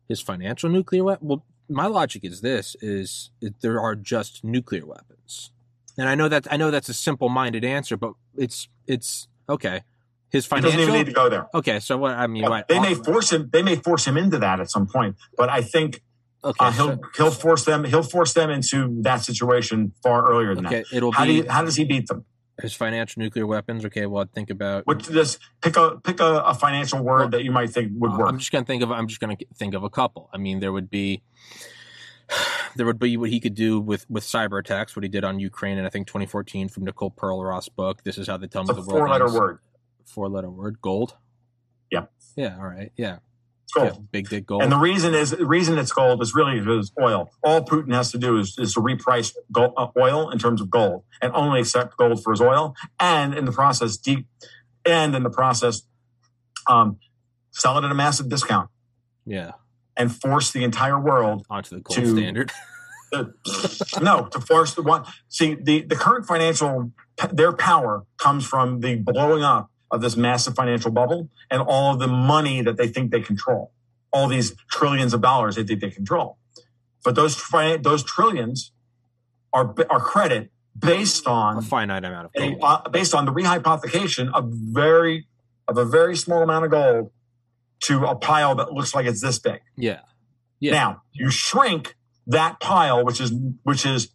[0.08, 1.28] his financial nuclear weapon.
[1.28, 5.50] Well, my logic is this: is there are just nuclear weapons,
[5.98, 9.82] and I know that I know that's a simple-minded answer, but it's it's okay.
[10.30, 10.94] His He doesn't even financial.
[10.98, 11.46] need to go there.
[11.54, 13.48] Okay, so what I mean, what They may force him.
[13.52, 15.16] They may force him into that at some point.
[15.36, 16.02] But I think
[16.44, 17.84] okay, uh, he'll so- he'll force them.
[17.84, 20.96] He'll force them into that situation far earlier than okay, that.
[20.96, 22.24] it'll How do be you, how does he beat them?
[22.60, 23.84] His financial nuclear weapons.
[23.84, 24.86] Okay, well, i think about.
[24.86, 28.28] What just pick a pick a, a financial word that you might think would work.
[28.28, 28.90] I'm just gonna think of.
[28.90, 30.28] I'm just gonna think of a couple.
[30.32, 31.22] I mean, there would be.
[32.76, 35.40] There would be what he could do with with cyber attacks, what he did on
[35.40, 38.04] Ukraine, and I think 2014 from Nicole Perlroth book.
[38.04, 39.58] This is how they tell me the world four letter word.
[40.04, 40.80] Four letter word.
[40.80, 41.16] Gold.
[41.90, 42.04] Yeah.
[42.36, 42.56] Yeah.
[42.58, 42.92] All right.
[42.96, 43.18] Yeah.
[43.68, 43.92] It's gold.
[43.92, 44.62] Yeah, big dick gold.
[44.62, 47.30] And the reason is the reason it's gold is really because oil.
[47.44, 50.70] All Putin has to do is, is to reprice gold, uh, oil in terms of
[50.70, 54.26] gold and only accept gold for his oil, and in the process, deep,
[54.86, 55.82] and in the process,
[56.66, 56.96] um,
[57.50, 58.70] sell it at a massive discount.
[59.26, 59.52] yeah.
[59.98, 62.50] and force the entire world onto the gold to- standard.
[64.02, 65.04] no, to force the one.
[65.28, 66.92] See, the, the current financial,
[67.32, 71.98] their power comes from the blowing up of this massive financial bubble and all of
[71.98, 73.72] the money that they think they control,
[74.12, 76.38] all these trillions of dollars they think they control.
[77.04, 78.72] But those fi- those trillions
[79.52, 84.30] are are credit based on a finite amount of a, uh, based on the rehypothecation
[84.32, 85.26] of very
[85.66, 87.10] of a very small amount of gold
[87.80, 89.60] to a pile that looks like it's this big.
[89.76, 90.00] yeah.
[90.60, 90.72] Yeah.
[90.72, 91.94] Now you shrink
[92.26, 93.32] that pile, which is
[93.62, 94.08] which is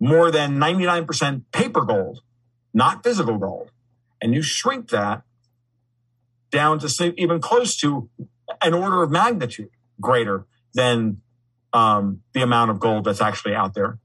[0.00, 2.22] more than ninety nine percent paper gold,
[2.72, 3.70] not physical gold,
[4.22, 5.22] and you shrink that
[6.50, 8.08] down to say even close to
[8.62, 9.70] an order of magnitude
[10.00, 11.20] greater than
[11.72, 13.98] um, the amount of gold that's actually out there.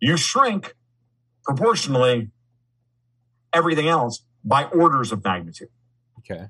[0.00, 0.74] You shrink
[1.44, 2.30] proportionally
[3.52, 5.68] everything else by orders of magnitude.
[6.18, 6.48] Okay.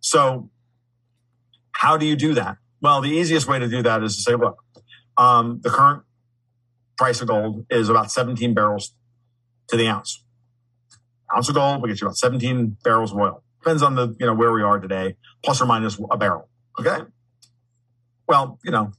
[0.00, 0.50] So,
[1.72, 2.56] how do you do that?
[2.80, 4.62] Well, the easiest way to do that is to say, look,
[5.18, 6.04] um, the current
[6.96, 8.94] price of gold is about 17 barrels
[9.68, 10.23] to the ounce.
[11.34, 13.42] Ounce of gold will get you about 17 barrels of oil.
[13.60, 16.48] Depends on the you know where we are today, plus or minus a barrel.
[16.78, 17.04] Okay.
[18.28, 18.92] Well, you know,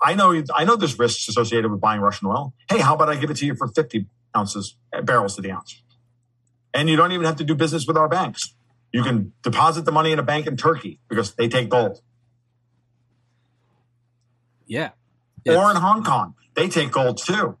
[0.00, 2.54] I know I know there's risks associated with buying Russian oil.
[2.68, 4.06] Hey, how about I give it to you for 50
[4.36, 5.82] ounces barrels to the ounce?
[6.72, 8.54] And you don't even have to do business with our banks.
[8.92, 12.00] You can deposit the money in a bank in Turkey because they take gold.
[14.66, 14.90] Yeah.
[15.46, 16.34] or in Hong Kong.
[16.54, 17.56] They take gold too.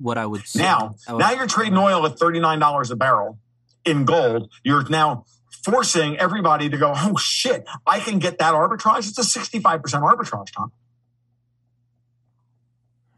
[0.00, 0.60] What I would say.
[0.62, 3.38] Now, would- now you're trading oil at $39 a barrel
[3.84, 4.50] in gold.
[4.64, 5.24] You're now
[5.64, 9.08] forcing everybody to go, oh shit, I can get that arbitrage.
[9.08, 10.72] It's a 65% arbitrage, Tom.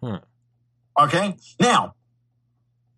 [0.03, 0.17] Hmm.
[1.01, 1.37] Okay.
[1.61, 1.95] Now,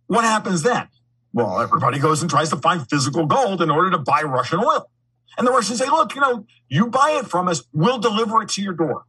[0.07, 0.89] what happens then?
[1.33, 4.89] Well, everybody goes and tries to find physical gold in order to buy Russian oil.
[5.37, 8.49] And the Russians say, look, you know, you buy it from us, we'll deliver it
[8.51, 9.05] to your door.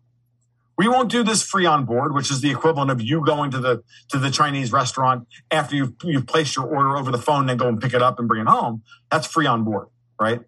[0.78, 3.60] We won't do this free on board, which is the equivalent of you going to
[3.60, 7.58] the to the Chinese restaurant after you've you've placed your order over the phone, then
[7.58, 8.84] go and pick it up and bring it home.
[9.10, 9.88] That's free on board,
[10.20, 10.42] right?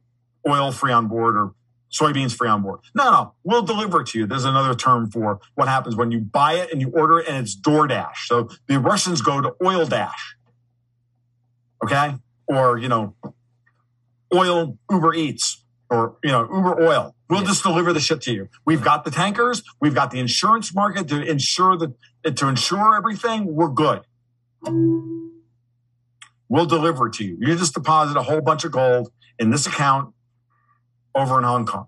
[0.48, 1.54] Oil free on board or
[1.92, 2.82] soybeans free on board.
[2.94, 4.26] No, no, we'll deliver it to you.
[4.26, 7.38] There's another term for what happens when you buy it and you order it and
[7.38, 8.26] it's DoorDash.
[8.26, 10.36] So the Russians go to Oil Dash.
[11.84, 12.16] Okay?
[12.48, 13.16] Or, you know,
[14.34, 17.16] oil Uber Eats or, you know, Uber Oil.
[17.30, 17.48] We'll Yeah.
[17.48, 18.50] just deliver the shit to you.
[18.66, 19.64] We've got the tankers.
[19.82, 21.94] We've got the insurance market to ensure that
[22.38, 23.54] to insure everything.
[23.56, 24.06] We're good.
[26.50, 27.38] We'll deliver it to you.
[27.40, 30.14] You just deposit a whole bunch of gold in this account
[31.16, 31.88] over in Hong Kong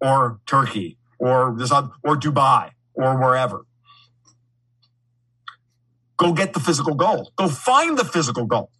[0.00, 3.66] or Turkey or this or Dubai or wherever.
[6.16, 7.32] Go get the physical gold.
[7.36, 8.70] Go find the physical gold.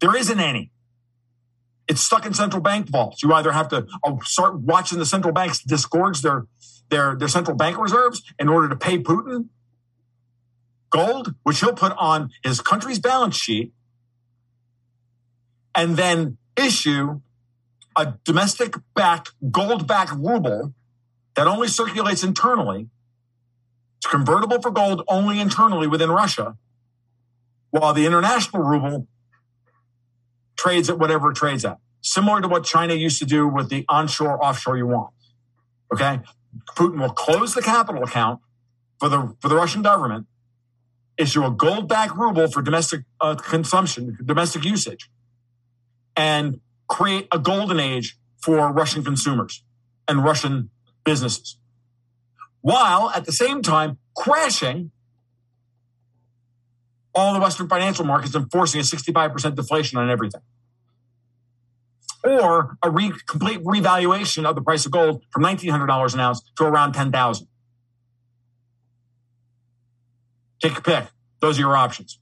[0.00, 0.70] There isn't any.
[1.90, 3.20] It's stuck in central bank vaults.
[3.20, 6.46] You either have to uh, start watching the central banks disgorge their,
[6.88, 9.48] their, their central bank reserves in order to pay Putin
[10.90, 13.72] gold, which he'll put on his country's balance sheet,
[15.74, 17.20] and then issue
[17.96, 20.72] a domestic backed, gold backed ruble
[21.34, 22.86] that only circulates internally.
[23.98, 26.56] It's convertible for gold only internally within Russia,
[27.70, 29.08] while the international ruble
[30.60, 31.78] trades at whatever it trades at.
[32.02, 35.08] Similar to what China used to do with the onshore offshore yuan.
[35.92, 36.20] Okay.
[36.76, 38.40] Putin will close the capital account
[38.98, 40.26] for the for the Russian government,
[41.16, 45.10] issue a gold backed ruble for domestic uh, consumption, domestic usage,
[46.16, 49.62] and create a golden age for Russian consumers
[50.08, 50.70] and Russian
[51.04, 51.56] businesses,
[52.60, 54.90] while at the same time crashing
[57.14, 60.42] all the Western financial markets enforcing a 65% deflation on everything.
[62.22, 66.64] Or a re- complete revaluation of the price of gold from $1,900 an ounce to
[66.64, 67.46] around 10000
[70.60, 71.04] Take your pick.
[71.40, 72.18] Those are your options.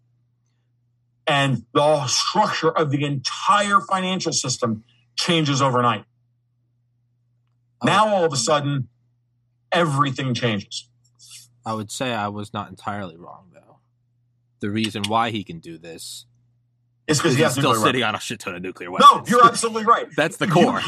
[1.26, 4.84] And the structure of the entire financial system
[5.16, 6.04] changes overnight.
[7.84, 8.88] Now, all of a sudden,
[9.70, 10.88] everything changes.
[11.66, 13.77] I would say I was not entirely wrong, though.
[14.60, 16.26] The reason why he can do this
[17.06, 18.04] is because he's still sitting weapons.
[18.04, 19.08] on a shit ton of nuclear weapons.
[19.12, 20.06] No, you're absolutely right.
[20.16, 20.80] That's the core.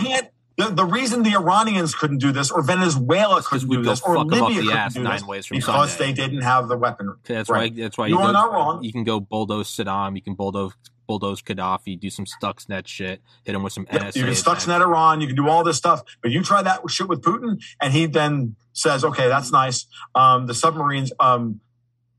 [0.58, 4.26] The, the reason the Iranians couldn't do this, or Venezuela couldn't do this, or fuck
[4.32, 6.06] 'em up Libya couldn't ass do nine this, ways from because Sunday.
[6.06, 7.14] they didn't have the weaponry.
[7.24, 7.72] That's Right.
[7.72, 7.80] why.
[7.82, 8.84] That's why You you, are go, not wrong.
[8.84, 10.16] You can go bulldoze Saddam.
[10.16, 10.72] You can bulldoze
[11.06, 11.98] bulldoze Gaddafi.
[11.98, 13.22] Do some Stuxnet shit.
[13.44, 14.16] Hit him with some NSA.
[14.16, 14.34] you can.
[14.34, 15.20] Stuxnet Iran.
[15.22, 18.04] You can do all this stuff, but you try that shit with Putin, and he
[18.06, 21.60] then says, "Okay, that's nice." Um, the submarines, um,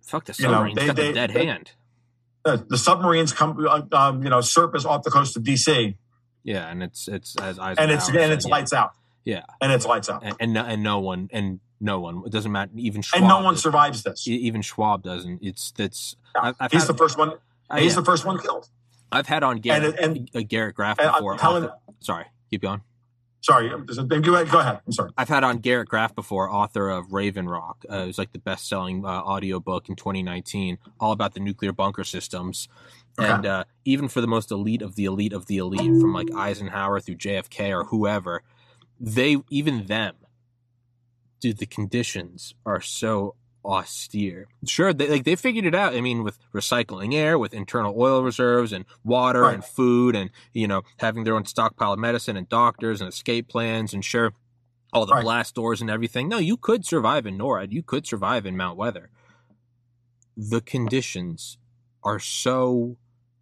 [0.04, 1.72] Fuck the you know, they- got they- the dead they- hand.
[2.46, 5.96] uh, the submarines come, uh, um, you know, surface off the coast of DC,
[6.44, 8.52] Yeah, and it's it's as Eisenhower and it's and said, it's yeah.
[8.52, 8.94] lights out.
[9.24, 10.24] Yeah, and it's lights out.
[10.24, 12.24] and and no, and no one and no one.
[12.26, 12.72] It doesn't matter.
[12.76, 14.28] Even Schwab And no one survives this.
[14.28, 15.40] Even Schwab doesn't.
[15.44, 16.16] It's that's.
[16.36, 17.34] I've He's had, the first one.
[17.70, 18.00] uh, He's yeah.
[18.00, 18.70] the first one killed.
[19.12, 21.38] I've had on Garrett, and- and, uh, Garrett Graff And I'm before.
[21.38, 22.82] telling- author- sorry, keep going.
[23.42, 23.76] Sorry, go
[24.36, 24.50] ahead.
[24.52, 24.82] Go ahead.
[24.86, 25.12] I'm sorry.
[25.18, 27.84] I've had on Garrett Graff before, author of Raven Rock.
[27.90, 31.72] Uh, it was like the best selling uh, audiobook in 2019, all about the nuclear
[31.72, 32.68] bunker systems.
[33.20, 33.30] Okay.
[33.30, 36.32] And uh, even for the most elite of the elite of the elite, from like
[36.32, 38.44] Eisenhower through JFK or whoever,
[39.00, 40.16] they, even them,
[41.40, 44.48] dude, the conditions are so austere.
[44.66, 45.94] Sure, they, like they figured it out.
[45.94, 49.54] I mean, with recycling air, with internal oil reserves and water Right.
[49.56, 53.48] and food, and you know having their own stockpile of medicine and doctors and escape
[53.48, 54.34] plans, and sure,
[54.94, 55.24] all the Right.
[55.24, 56.28] blast doors and everything.
[56.28, 57.72] No, you could survive in NORAD.
[57.72, 59.10] You could survive in Mount Weather.
[60.38, 61.58] The conditions
[62.04, 62.98] are so.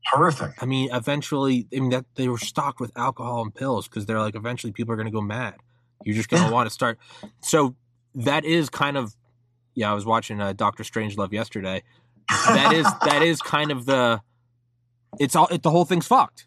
[0.05, 0.51] Horrific.
[0.61, 4.19] I mean, eventually, I mean that they were stocked with alcohol and pills because they're
[4.19, 5.55] like, eventually, people are going to go mad.
[6.03, 6.53] You're just going to Yeah.
[6.55, 6.97] want to start.
[7.41, 7.75] So
[8.15, 9.13] that is kind of,
[9.79, 9.91] yeah.
[9.91, 11.83] I was watching uh, Doctor Strangelove yesterday.
[12.29, 14.21] That is that is kind of the.
[15.19, 15.47] It's all.
[15.47, 16.45] It, the whole thing's fucked.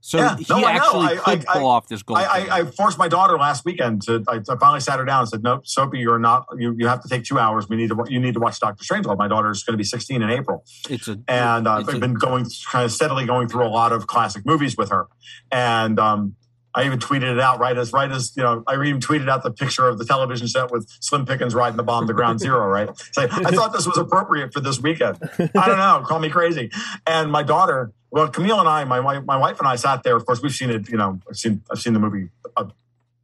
[0.00, 0.36] So Yeah.
[0.36, 2.18] he No, actually I- could I- pull off this goal.
[2.18, 4.22] I, I, I forced my daughter last weekend to.
[4.28, 6.44] I, I finally sat her down and said, "Nope, Soapy, you're not.
[6.58, 7.70] You, you have to take two hours.
[7.70, 8.04] We need to.
[8.08, 9.16] You need to watch Doctor Strangelove.
[9.16, 11.98] My daughter's going to be 16 in April, it's a and uh, it's I've a-
[12.00, 15.06] been going kind of steadily going through a lot of classic movies with her,
[15.50, 16.36] and um,
[16.74, 18.64] I even tweeted it out right as right as you know.
[18.66, 21.82] I even tweeted out the picture of the television set with Slim Pickens riding the
[21.82, 22.66] bomb to Ground Zero.
[22.66, 25.18] Right, Say, I thought this was appropriate for this weekend.
[25.38, 26.02] I don't know.
[26.06, 26.70] Call me crazy.
[27.06, 30.16] And my daughter, well, Camille and I, my wife, my wife and I sat there.
[30.16, 30.88] Of course, we've seen it.
[30.88, 32.30] You know, I've seen I've seen the movie.
[32.56, 32.66] Uh,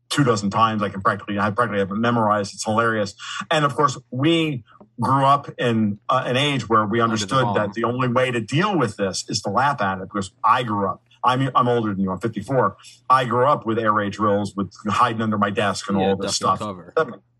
[0.09, 2.53] Two dozen times, I can practically, I practically have it memorized.
[2.53, 3.15] It's hilarious,
[3.49, 4.65] and of course, we
[5.01, 8.77] grew up in uh, an age where we understood that the only way to deal
[8.77, 10.09] with this is to laugh at it.
[10.13, 12.11] Because I grew up, I'm I'm older than you.
[12.11, 12.77] I'm 54.
[13.09, 16.17] I grew up with air raid drills, with hiding under my desk and yeah, all
[16.17, 16.59] this stuff.
[16.59, 16.93] cover.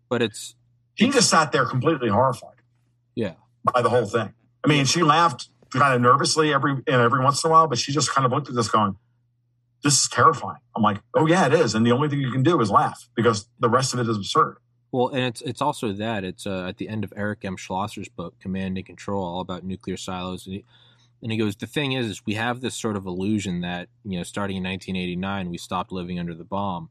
[0.09, 0.55] But it's
[0.95, 2.57] He just sat there completely horrified
[3.15, 3.33] yeah.
[3.73, 4.33] by the whole thing.
[4.63, 7.77] I mean, she laughed kind of nervously every and every once in a while, but
[7.77, 8.97] she just kind of looked at this going,
[9.83, 12.43] "This is terrifying." I'm like, "Oh yeah, it is." And the only thing you can
[12.43, 14.57] do is laugh because the rest of it is absurd.
[14.91, 17.55] Well, and it's it's also that it's uh, at the end of Eric M.
[17.55, 20.65] Schlosser's book, Command and Control, all about nuclear silos, and he,
[21.21, 24.17] and he goes, the thing is, is we have this sort of illusion that you
[24.17, 26.89] know, starting in 1989, we stopped living under the bomb.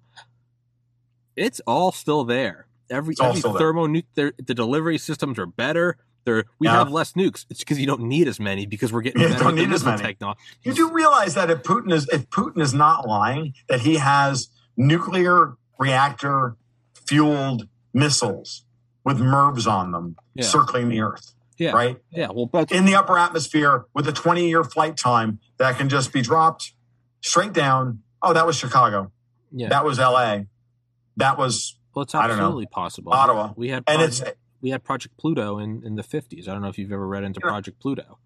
[1.37, 2.67] It's all still there.
[2.91, 3.41] Every It's every
[4.15, 4.33] there.
[4.37, 5.97] the delivery systems are better.
[6.25, 6.75] They're, we Yeah.
[6.75, 7.47] have less nukes.
[7.49, 9.85] It's because you don't need as many because we're getting You better don't need as
[9.85, 10.03] many.
[10.03, 10.41] technology.
[10.63, 14.49] You do realize that if Putin is if Putin is not lying, that he has
[14.77, 16.57] nuclear reactor
[17.07, 18.65] fueled missiles
[19.05, 20.45] with MIRVs on them Yeah.
[20.45, 21.97] circling the Earth, Yeah, right?
[22.11, 22.29] yeah.
[22.33, 26.13] Well, but In the upper atmosphere with a 20 year flight time that can just
[26.13, 26.73] be dropped
[27.21, 28.01] straight down.
[28.23, 29.13] Oh, that was Chicago.
[29.53, 29.69] yeah.
[29.69, 30.41] That was LA.
[31.17, 32.33] That was well, it's don't know.
[32.33, 33.13] absolutely possible.
[33.13, 33.53] Ottawa.
[33.57, 36.49] We had and Project- it's we had Project Pluto in, in the 50s.
[36.49, 37.51] I don't know if you've ever read into Yeah.
[37.51, 38.19] Project Pluto.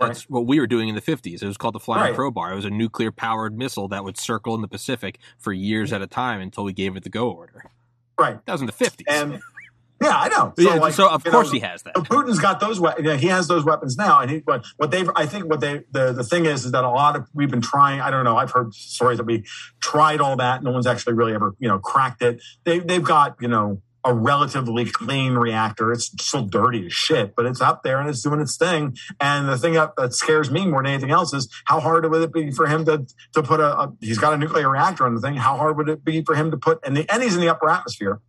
[0.00, 1.42] That's what we were doing in the 50s.
[1.42, 2.14] It was called the Flying Right.
[2.14, 2.52] Crowbar.
[2.52, 6.00] It was a nuclear powered missile that would circle in the Pacific for years at
[6.02, 7.70] a time until we gave it the go order.
[8.18, 8.38] right.
[8.46, 9.02] That was in the 50s.
[9.08, 9.40] And
[10.02, 10.54] yeah, I know.
[10.56, 11.96] yeah, like, so of course know, he has that.
[11.96, 12.78] So Putin's got those.
[12.80, 14.38] we- Yeah, he has those weapons now, and he.
[14.40, 17.16] But what they've, I think, what they, the the thing is, is that a lot
[17.16, 18.00] of we've been trying.
[18.00, 18.36] I don't know.
[18.36, 19.44] I've heard stories that we
[19.80, 20.62] tried all that.
[20.62, 22.40] No one's actually really ever, you know, cracked it.
[22.64, 25.92] They they've got, you know, a relatively clean reactor.
[25.92, 28.96] It's still dirty as shit, but it's up there and it's doing its thing.
[29.20, 32.22] And the thing that, that scares me more than anything else is how hard would
[32.22, 33.04] it be for him to
[33.34, 35.34] to put a, a he's got a nuclear reactor on the thing.
[35.34, 37.48] How hard would it be for him to put and the and he's in the
[37.48, 38.20] upper atmosphere.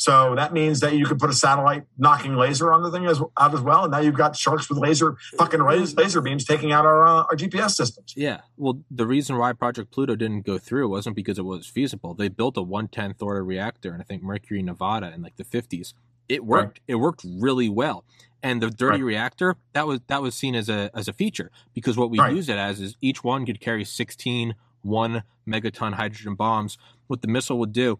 [0.00, 3.20] So that means that you could put a satellite knocking laser on the thing as
[3.38, 6.72] out as well, and now you've got sharks with laser fucking laser, laser beams taking
[6.72, 8.14] out our uh, our GPS systems.
[8.16, 8.40] Yeah.
[8.56, 12.14] Well, the reason why Project Pluto didn't go through wasn't because it was feasible.
[12.14, 15.92] They built a 110th order reactor in I think Mercury, Nevada in like the 50s.
[16.30, 16.80] It worked.
[16.88, 18.04] It worked really well.
[18.42, 19.08] And the dirty Right.
[19.08, 22.34] reactor, that was that was seen as a as a feature because what we Right.
[22.34, 26.78] use it as is each one could carry 16 1 megaton hydrogen bombs.
[27.06, 27.98] What the missile would do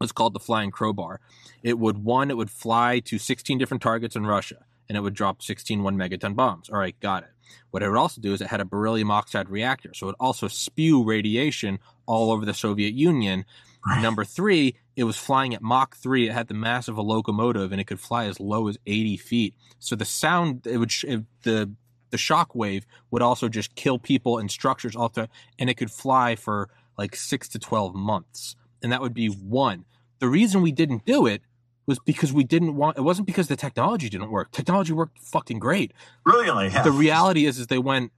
[0.00, 1.20] was called the flying crowbar.
[1.62, 5.14] It would one, it would fly to 16 different targets in Russia and it would
[5.14, 6.68] drop 16 one megaton bombs.
[6.70, 7.30] All right, got it.
[7.70, 10.16] What it would also do is it had a beryllium oxide reactor, so it would
[10.20, 13.44] also spew radiation all over the Soviet Union.
[13.86, 14.02] Right.
[14.02, 16.28] Number three, it was flying at Mach 3.
[16.28, 19.16] It had the mass of a locomotive and it could fly as low as 80
[19.18, 19.54] feet.
[19.78, 21.70] So the sound, it would, sh- it, the,
[22.10, 25.28] the shock wave would also just kill people and structures all the
[25.58, 26.68] and it could fly for
[26.98, 28.56] like six to 12 months.
[28.86, 29.84] And that would be one.
[30.20, 31.42] The reason we didn't do it
[31.88, 34.52] was because we didn't want, it wasn't because the technology didn't work.
[34.52, 35.90] Technology worked fucking great.
[36.22, 36.82] Brilliantly, yeah.
[36.82, 38.12] The reality is, is they went,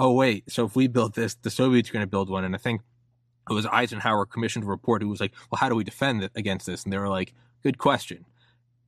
[0.00, 2.42] oh, wait, so if we build this, the Soviets are going to build one.
[2.42, 2.80] And I think
[3.48, 6.32] it was Eisenhower commissioned a report who was like, well, how do we defend it
[6.34, 6.82] against this?
[6.82, 8.24] And they were like, good question.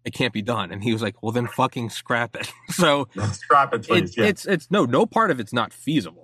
[0.05, 0.73] It can't be done.
[0.73, 2.53] And he was like, well, then fucking scrap it.
[2.71, 4.11] so scrap it, please.
[4.11, 4.25] it, yeah.
[4.27, 6.24] it's, it's no, no part of it's not feasible.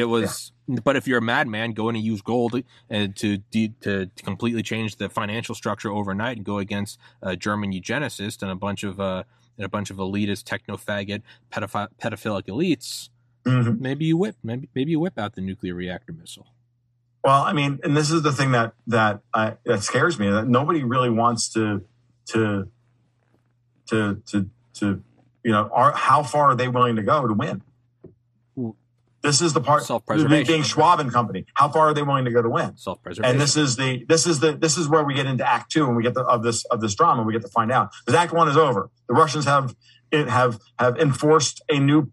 [0.00, 4.10] It was, but if you're a madman, going to use gold and to, to to
[4.22, 8.82] completely change the financial structure overnight and go against a German eugenicist and a bunch
[8.82, 9.24] of uh
[9.56, 11.20] and a bunch of elitist techno faggot
[11.52, 13.10] pedophi- pedophilic elites,
[13.44, 13.78] Mhm.
[13.80, 16.46] maybe you whip maybe maybe you whip out the nuclear reactor missile.
[17.22, 20.48] Well, I mean, and this is the thing that that uh, that scares me that
[20.48, 21.84] nobody really wants to
[22.28, 22.70] to
[23.88, 25.02] to to to
[25.44, 27.62] you know are how far are they willing to go to win?
[29.22, 30.46] This is the part Self-preservation.
[30.46, 31.44] being Schwab and company.
[31.54, 32.76] How far are they willing to go to win?
[32.78, 33.32] Self preservation.
[33.32, 35.86] And this is the this is the this is where we get into Act Two
[35.86, 37.22] and we get the, of this of this drama.
[37.22, 38.90] We get to find out because Act One is over.
[39.08, 39.74] The Russians have
[40.10, 42.10] it have have enforced a new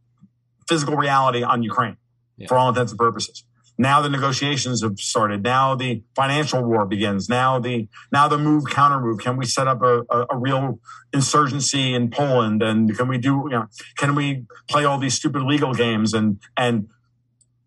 [0.67, 1.95] physical reality on Ukraine
[2.37, 2.47] Yeah.
[2.47, 3.43] for all intents and purposes.
[3.79, 5.43] Now the negotiations have started.
[5.43, 7.29] Now the financial war begins.
[7.29, 9.19] Now the now the move counter move.
[9.19, 10.79] Can we set up a, a, a real
[11.13, 12.61] insurgency in Poland?
[12.63, 13.65] And can we do you know
[13.97, 16.13] can we play all these stupid legal games?
[16.13, 16.87] And and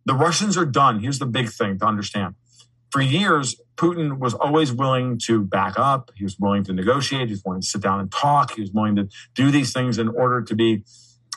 [0.05, 1.01] the Russians are done.
[1.01, 2.35] Here's the big thing to understand.
[2.90, 6.10] For years, Putin was always willing to back up.
[6.16, 7.28] He was willing to negotiate.
[7.28, 8.55] He was willing to sit down and talk.
[8.55, 10.85] He was willing to do these things in order to be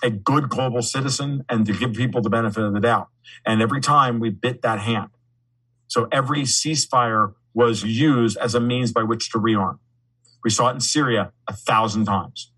[0.02, 3.08] a good global citizen and to give people the benefit of the doubt.
[3.46, 5.10] And every time we bit that hand.
[5.88, 9.78] So every ceasefire was used as a means by which to rearm.
[10.44, 12.52] We saw it in Syria a thousand times.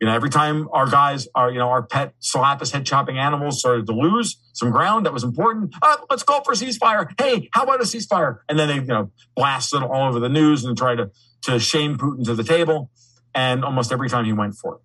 [0.00, 3.60] You know, every time our guys, our you know, our pet Salafis head chopping animals
[3.60, 7.08] started to lose some ground that was important, uh, let's call for a ceasefire.
[7.20, 8.38] Hey, how about a ceasefire?
[8.48, 11.10] And then they, you know, blasted all over the news and tried to
[11.42, 12.90] to shame Putin to the table.
[13.34, 14.80] And almost every time he went for it.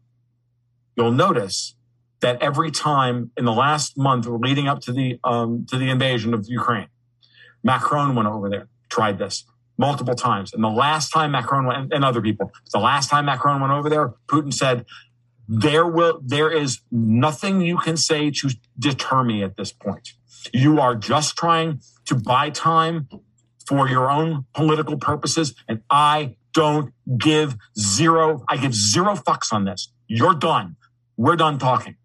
[0.97, 1.75] You'll notice
[2.19, 6.33] that every time in the last month leading up to the um, to the invasion
[6.33, 6.87] of Ukraine,
[7.63, 9.45] Macron went over there, tried this
[9.77, 10.53] multiple times.
[10.53, 13.89] And the last time Macron went, and other people, the last time Macron went over
[13.89, 14.85] there, Putin said,
[15.47, 20.13] "There will, there is nothing you can say to deter me at this point.
[20.53, 23.09] You are just trying to buy time
[23.67, 28.43] for your own political purposes, and I don't give zero.
[28.47, 29.91] I give zero fucks on this.
[30.07, 30.77] You're done.
[31.17, 31.95] We're done talking.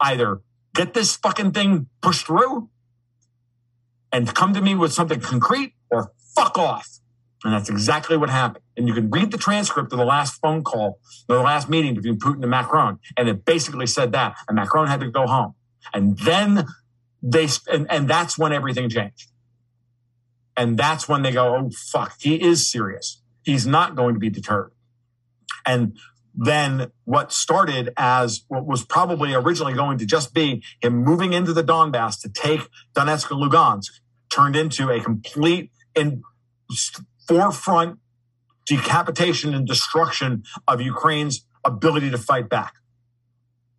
[0.00, 0.42] Either
[0.74, 2.68] get this fucking thing pushed through."
[4.12, 5.74] and come to me with something concrete
[6.36, 6.88] fuck off.
[7.44, 8.64] And that's exactly what happened.
[8.76, 10.98] And you can read the transcript of the last phone call,
[11.28, 12.98] the last meeting between Putin and Macron.
[13.16, 14.36] And it basically said that.
[14.48, 15.54] And Macron had to go home.
[15.92, 16.66] And then
[17.22, 19.30] they, and, and that's when everything changed.
[20.56, 23.22] And that's when they go, oh, fuck, he is serious.
[23.42, 24.72] He's not going to be deterred.
[25.64, 25.96] And
[26.34, 31.52] then what started as what was probably originally going to just be him moving into
[31.52, 32.60] the Donbass to take
[32.94, 34.00] Donetsk and Lugansk
[34.30, 36.22] turned into a complete and
[37.26, 37.98] forefront
[38.66, 42.74] decapitation and destruction of Ukraine's ability to fight back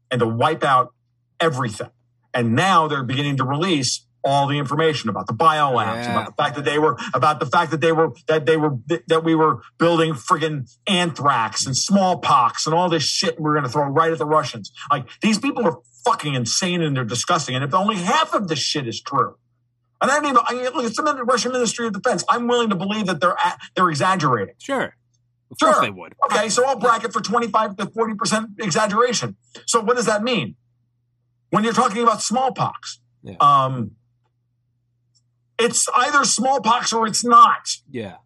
[0.10, 0.94] and to wipe out
[1.40, 1.90] everything.
[2.34, 6.12] And now they're beginning to release all the information about the biolabs, Yeah.
[6.12, 8.78] about the fact that they were, about the fact that they were, that they were,
[9.08, 13.64] that we were building friggin' anthrax and smallpox and all this shit we we're going
[13.64, 14.72] to throw right at the Russians.
[14.92, 17.56] Like these people are fucking insane and they're disgusting.
[17.56, 19.36] And if only half of this shit is true,
[20.02, 22.24] and I don't even, I mean, look, it's the Russian Ministry of Defense.
[22.30, 24.56] I'm willing to believe that they're, at, they're exaggerating.
[24.60, 24.96] sure.
[25.50, 25.72] Of Sure.
[25.74, 26.14] course they would.
[26.26, 29.38] Okay, so I'll bracket for 25 to 40% exaggeration.
[29.66, 30.56] So what does that mean?
[31.52, 33.36] When you're talking about smallpox, Yeah.
[33.40, 33.92] um,
[35.58, 37.70] it's either smallpox or it's not.
[37.90, 38.18] Yeah.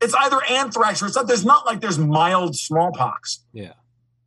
[0.00, 1.26] It's either anthrax or it's not.
[1.26, 3.42] There's not like there's mild smallpox.
[3.52, 3.72] Yeah.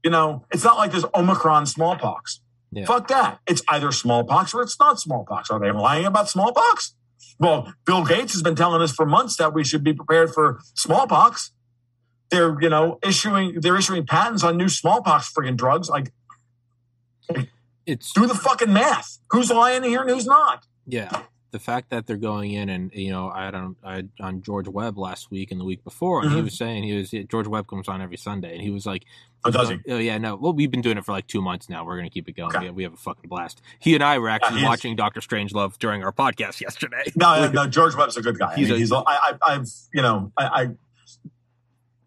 [0.04, 2.42] You know, it's not like there's Omicron smallpox.
[2.72, 2.86] Yeah.
[2.86, 3.40] Fuck that.
[3.48, 5.50] It's either smallpox or it's not smallpox.
[5.50, 6.96] Are they lying about smallpox?
[7.40, 10.60] Well, Bill Gates has been telling us for months that we should be prepared for
[10.76, 11.52] smallpox.
[12.30, 15.90] They're, you know, issuing they're issuing patents on new smallpox friggin' drugs.
[15.90, 16.12] Like,
[17.86, 19.18] It's do the fucking math.
[19.32, 20.66] Who's lying here and who's not?
[20.86, 24.10] Yeah, the fact that they're going in and you know I had on I had
[24.20, 26.44] on George Webb last week and the week before, and he Mhm.
[26.46, 29.06] was saying he was George Webb comes on every Sunday, and he was like,
[29.46, 30.36] Oh, does Oh yeah, no.
[30.36, 31.86] Well, we've been doing it for like two months now.
[31.86, 32.50] We're gonna keep it going.
[32.56, 32.60] Okay.
[32.60, 33.62] We, have, we have a fucking blast.
[33.80, 37.04] He and I were actually he is- watching Doctor Strange Love during our podcast yesterday.
[37.16, 38.52] No, no, George Webb's a good guy.
[38.52, 40.46] I He's mean, a- he's, I, I, I've, you know, I,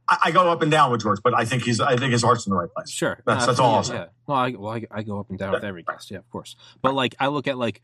[0.09, 2.23] I, I go up and down with George, but I think he's, I think his
[2.23, 2.91] heart's in the right place.
[2.91, 4.11] Sure, That's- that's all I'll absolutely, Yeah.
[4.27, 6.11] Well, I, well, I, I go up and down with every guest.
[6.11, 6.55] Yeah, of course.
[6.83, 7.81] But like, I look at like,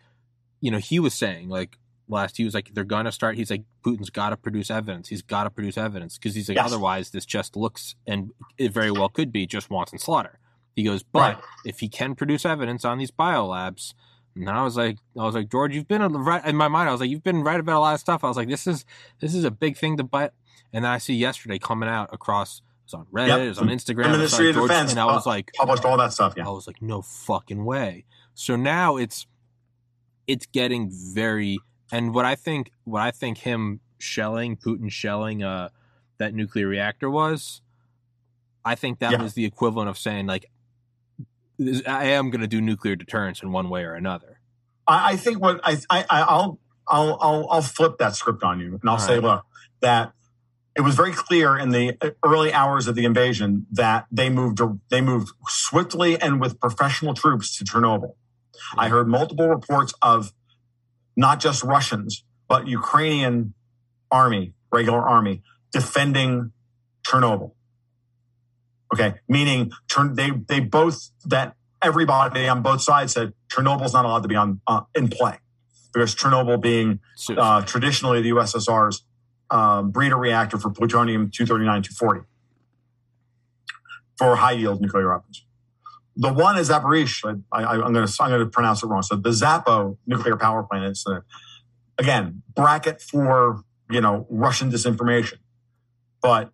[0.60, 1.78] you know, he was saying like
[2.08, 3.36] last, he was like, they're gonna start.
[3.36, 5.08] He's like, Putin's got to produce evidence.
[5.08, 6.66] He's got to produce evidence because he's like, Yes.
[6.66, 10.38] otherwise, this just looks and it very well could be just wanton slaughter.
[10.74, 11.44] He goes, but Right.
[11.64, 13.94] if he can produce evidence on these biolabs,
[14.36, 16.88] And I was like, I was like, George, you've been right in my mind.
[16.88, 18.22] I was like, you've been right about a lot of stuff.
[18.22, 18.84] I was like, this is
[19.20, 20.30] this is a big thing to buy.
[20.72, 22.58] And then I see yesterday coming out across.
[22.58, 22.62] It
[22.92, 23.28] was on Reddit.
[23.28, 23.40] Yep.
[23.40, 24.02] It was on Instagram.
[24.04, 26.34] The Ministry of George, Defense, and I was uh, like, published all that stuff.
[26.36, 28.04] Yeah, I was like, no fucking way.
[28.34, 29.26] So now it's
[30.28, 31.58] it's getting very.
[31.90, 35.70] And what I think, what I think him shelling Putin shelling uh
[36.18, 37.62] that nuclear reactor was,
[38.64, 39.22] I think that yeah.
[39.22, 40.46] was the equivalent of saying like
[41.86, 44.40] I am going to do nuclear deterrence in one way or another.
[44.86, 48.78] I, I think what I, I will I'll I'll I'll flip that script on you,
[48.80, 49.22] and I'll All say, right.
[49.22, 49.44] look,
[49.80, 50.12] that
[50.76, 54.60] it was very clear in the early hours of the invasion that they moved
[54.90, 58.14] they moved swiftly and with professional troops to Chernobyl.
[58.76, 60.32] I heard multiple reports of
[61.16, 63.54] not just Russians but Ukrainian
[64.10, 66.52] army, regular army, defending
[67.06, 67.52] Chernobyl.
[68.92, 69.70] Okay, meaning
[70.12, 74.60] they they both that everybody on both sides said Chernobyl's not allowed to be on
[74.66, 75.38] uh, in play
[75.92, 77.00] because Chernobyl being
[77.36, 79.04] uh, traditionally the USSR's
[79.50, 82.20] um, breeder reactor for plutonium 239 240
[84.16, 85.44] for high yield nuclear weapons.
[86.20, 87.42] The one is Zaporizhzhia.
[87.52, 89.02] I, am going to I'm going to pronounce it wrong.
[89.02, 91.24] So the Zapo nuclear power plant incident.
[91.96, 95.38] Again, bracket for you know Russian disinformation,
[96.20, 96.50] but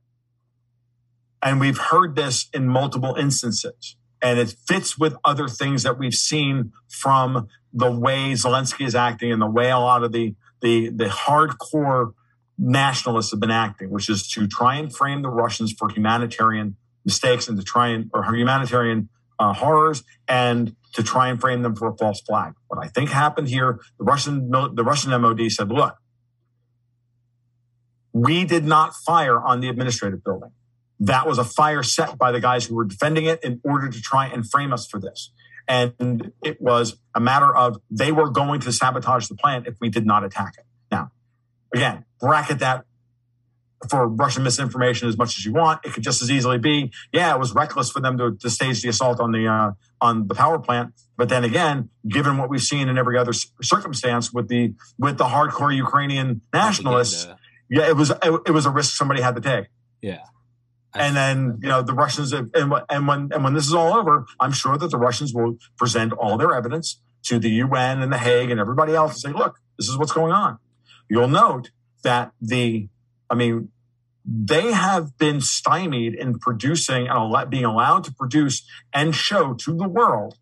[1.44, 3.96] and we've heard this in multiple instances.
[4.22, 9.30] And it fits with other things that we've seen from the way Zelensky is acting
[9.30, 12.14] and the way a lot of the, the, the hardcore
[12.56, 17.48] nationalists have been acting, which is to try and frame the Russians for humanitarian mistakes
[17.48, 21.88] and to try and, or humanitarian uh, horrors and to try and frame them for
[21.88, 22.54] a false flag.
[22.68, 25.96] What I think happened here, the Russian, the Russian MOD said, look,
[28.12, 30.52] we did not fire on the administrative building.
[31.00, 34.00] That was a fire set by the guys who were defending it in order to
[34.00, 35.32] try and frame us for this.
[35.66, 39.88] And it was a matter of they were going to sabotage the plant if we
[39.88, 40.64] did not attack it.
[40.90, 41.10] Now,
[41.74, 42.84] again, bracket that
[43.88, 45.84] for Russian misinformation as much as you want.
[45.84, 48.82] It could just as easily be, yeah, it was reckless for them to, to stage
[48.82, 50.94] the assault on the uh, on the power plant.
[51.16, 53.32] But then again, given what we've seen in every other
[53.62, 57.26] circumstance with the with the hardcore Ukrainian nationalists,
[57.68, 59.66] yeah, it was it, it was a risk somebody had to take.
[60.00, 60.20] Yeah
[60.96, 64.26] and then you know the Russians and and when and when this is all over,
[64.38, 68.18] I'm sure that the Russians will present all their evidence to the UN and the
[68.18, 70.58] Hague and everybody else and say, look, this is what's going on.
[71.08, 71.70] You'll note
[72.02, 72.88] that the,
[73.30, 73.70] I mean,
[74.24, 79.88] they have been stymied in producing and being allowed to produce and show to the
[79.88, 80.38] world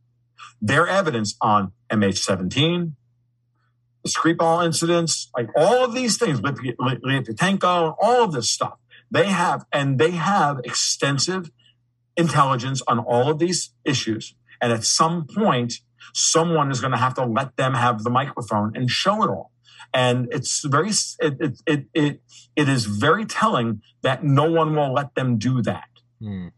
[0.61, 2.93] their evidence on MH17,
[4.05, 8.79] the Skripal incidents, like all of these things, Lyapitenko, all of this stuff.
[9.11, 11.51] They have, and they have extensive
[12.17, 14.35] intelligence on all of these issues.
[14.61, 15.75] And at some point,
[16.15, 19.52] someone is going to have to let them have the microphone and show it all.
[19.95, 22.23] And it's very, it, it, it, it,
[22.57, 25.89] it is very telling that no one will let them do that.
[26.21, 26.53] Mm.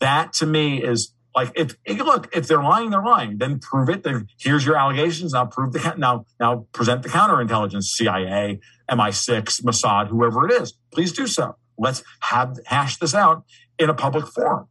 [0.00, 3.38] That to me is like if look if they're lying, they're lying.
[3.38, 4.02] Then prove it.
[4.02, 5.34] Then here's your allegations.
[5.34, 8.60] Now prove the now now present the counterintelligence, CIA,
[8.90, 10.74] MI6, Mossad, whoever it is.
[10.92, 11.56] Please do so.
[11.76, 13.44] Let's have hash this out
[13.78, 14.66] in a public forum.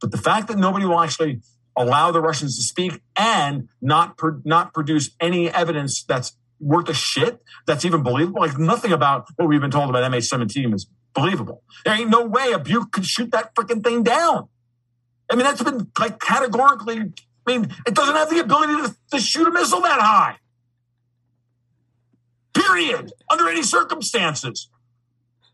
[0.00, 1.42] But the fact that nobody will actually
[1.76, 6.94] allow the Russians to speak and not pro- not produce any evidence that's worth a
[6.94, 8.40] shit, that's even believable.
[8.40, 11.62] Like nothing about what we've been told about MH17 is believable.
[11.84, 14.48] There ain't no way a Buk could shoot that freaking thing down.
[15.30, 17.00] I mean, that's been like categorically.
[17.00, 17.10] I
[17.46, 20.36] mean, it doesn't have the ability to, to shoot a missile that high.
[22.54, 23.12] Period.
[23.30, 24.68] Under any circumstances.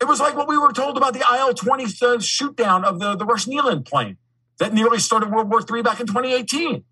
[0.01, 2.99] It was like what we were told about the IL 20 uh, shoot down of
[2.99, 4.17] the, the Russian ELINT plane
[4.59, 6.85] that nearly started World War III back in 2018.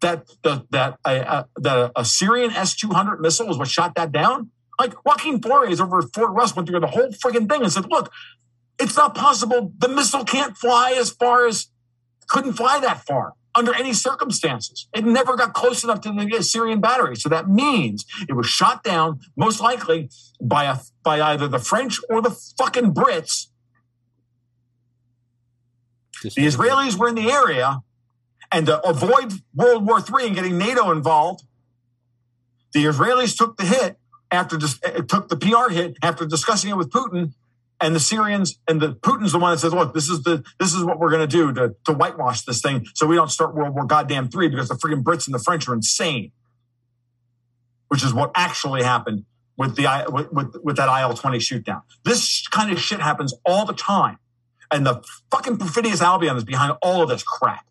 [0.00, 4.50] That the, that a, that a Syrian S 200 missile was what shot that down.
[4.78, 7.84] Like Joaquin Flores over at Fort Russ went through the whole frigging thing and said,
[7.90, 8.10] look,
[8.78, 9.72] it's not possible.
[9.76, 11.68] The missile can't fly as far as,
[12.28, 14.88] couldn't fly that far under any circumstances.
[14.94, 17.16] It never got close enough to the Syrian battery.
[17.16, 20.10] So that means it was shot down, most likely
[20.40, 23.48] by a by either the French or the fucking Brits.
[26.22, 27.82] The Israelis were in the area,
[28.52, 31.44] and to avoid World War III and getting NATO involved,
[32.72, 33.98] the Israelis took the hit
[34.30, 37.32] after eh, eh, took the PR hit after discussing it with Putin
[37.80, 40.74] and the Syrians and the Putin's the one that says, look, this is the this
[40.74, 43.54] is what we're going to do to to whitewash this thing so we don't start
[43.54, 46.32] World War goddamn three because the freaking Brits and the French are insane,
[47.88, 49.24] which is what actually happened
[49.56, 51.82] with the with with, with that IL twenty shootdown.
[52.04, 54.18] This kind of shit happens all the time,
[54.70, 57.64] and the fucking perfidious Albion is behind all of this crap.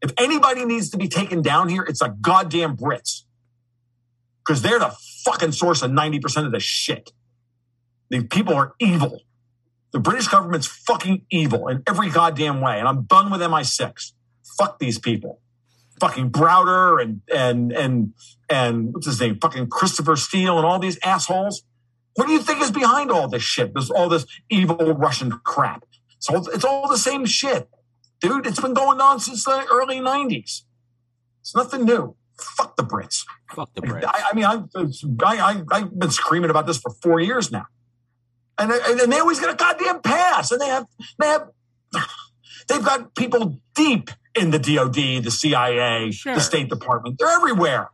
[0.00, 3.22] If anybody needs to be taken down here, it's a goddamn Brits.
[4.46, 4.94] because they're the
[5.24, 7.12] fucking source of 90% of the shit.
[8.10, 9.22] These people are evil.
[9.92, 12.78] The British government's fucking evil in every goddamn way.
[12.78, 14.12] And I'm done with MI6.
[14.56, 15.40] Fuck these people.
[16.00, 18.14] Fucking Browder and and and
[18.48, 19.38] and what's his name?
[19.40, 21.62] Fucking Christopher Steele and all these assholes.
[22.14, 23.74] What do you think is behind all this shit?
[23.74, 25.84] This all this evil Russian crap.
[26.20, 27.68] So it's all the same shit,
[28.20, 28.46] dude.
[28.46, 30.62] It's been going on since the early '90s.
[31.40, 32.16] It's nothing new.
[32.38, 33.24] Fuck the Brits.
[33.54, 34.04] Fuck the Brits.
[34.06, 34.64] I, I mean, I've,
[35.24, 37.66] I, I, have been screaming about this for four years now,
[38.58, 40.86] and, and they always get a goddamn pass, and they have
[41.18, 41.48] they have
[42.68, 46.34] they've got people deep in the DoD, the CIA, sure.
[46.34, 47.18] the State Department.
[47.18, 47.90] They're everywhere.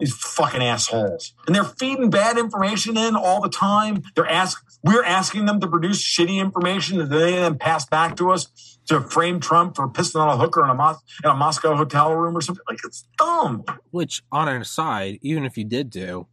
[0.00, 4.02] These fucking assholes, and they're feeding bad information in all the time.
[4.16, 8.32] They're ask we're asking them to produce shitty information that they then pass back to
[8.32, 11.74] us to frame Trump for pissing on a hooker in a, Mos- in a Moscow
[11.74, 12.64] hotel room or something.
[12.68, 13.64] Like it's dumb.
[13.90, 16.26] Which, on an aside, even if you did do,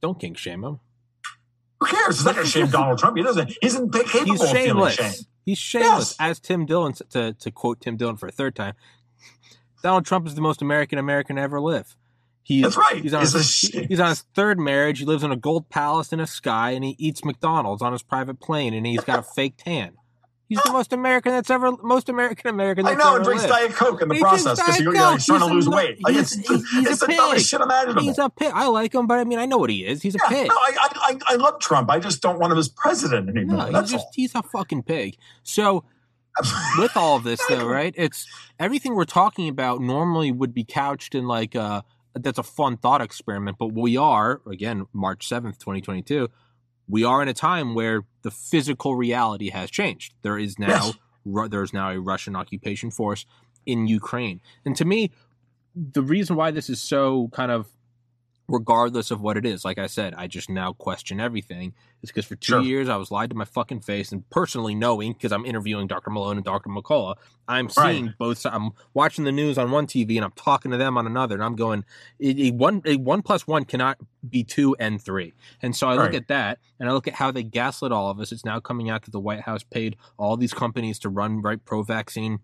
[0.00, 0.80] don't kink shame him.
[1.80, 2.16] Who cares?
[2.16, 3.16] It's not going to shame Donald Trump.
[3.16, 3.48] He doesn't.
[3.48, 4.42] He isn't He's shameless.
[4.42, 5.12] of feeling shame.
[5.44, 6.10] He's shameless.
[6.10, 6.16] Yes.
[6.20, 8.74] As Tim Dillon, to, to quote Tim Dillon for a third time,
[9.82, 11.96] Donald Trump is the most American American to ever live.
[12.44, 13.00] He's, That's right.
[13.00, 14.98] He's on, his, he's on his third marriage.
[14.98, 18.02] He lives in a gold palace in a sky, and he eats McDonald's on his
[18.02, 19.92] private plane, and he's got a fake tan.
[20.52, 22.86] He's the most American that's ever, most American American.
[22.86, 23.54] I know, and drinks lived.
[23.54, 25.98] Diet Coke in the he process because you know, he's trying to lose weight.
[26.04, 28.02] Like, he's, it's, he's, he's it's a the dumbest shit imaginable.
[28.02, 28.52] He's a pig.
[28.54, 30.02] I like him, but I mean, I know what he is.
[30.02, 30.48] He's a yeah, pig.
[30.48, 31.90] No, I, I, I love Trump.
[31.90, 33.70] I just don't want him as president anymore.
[33.70, 35.16] No, he's just, he's a fucking pig.
[35.42, 35.84] So,
[36.78, 37.94] with all of this, though, right?
[37.96, 38.26] It's
[38.58, 41.82] everything we're talking about normally would be couched in like a
[42.14, 46.28] that's a fun thought experiment, but we are again March seventh, twenty twenty two.
[46.88, 50.14] We are in a time where the physical reality has changed.
[50.22, 50.94] There is now yes
[51.24, 53.26] there's now a Russian occupation force
[53.66, 54.40] in Ukraine.
[54.64, 55.10] And to me,
[55.74, 57.68] the reason why this is so kind of
[58.52, 61.72] regardless of what it is, like I said, I just now question everything.
[62.02, 62.60] Is because for two sure.
[62.60, 66.10] years I was lied to my fucking face, and personally knowing because I'm interviewing Dr.
[66.10, 66.68] Malone and Dr.
[66.68, 67.16] McCullough,
[67.48, 68.18] I'm seeing right.
[68.18, 68.44] both.
[68.44, 71.42] I'm watching the news on one TV and I'm talking to them on another, and
[71.42, 71.84] I'm going,
[72.20, 73.98] a, one a one plus one cannot
[74.28, 75.32] be two and three.
[75.62, 76.14] And so I look right.
[76.16, 78.32] at that and I look at how they gaslit all of us.
[78.32, 81.64] It's now coming out that the White House paid all these companies to run right
[81.64, 82.40] pro vaccine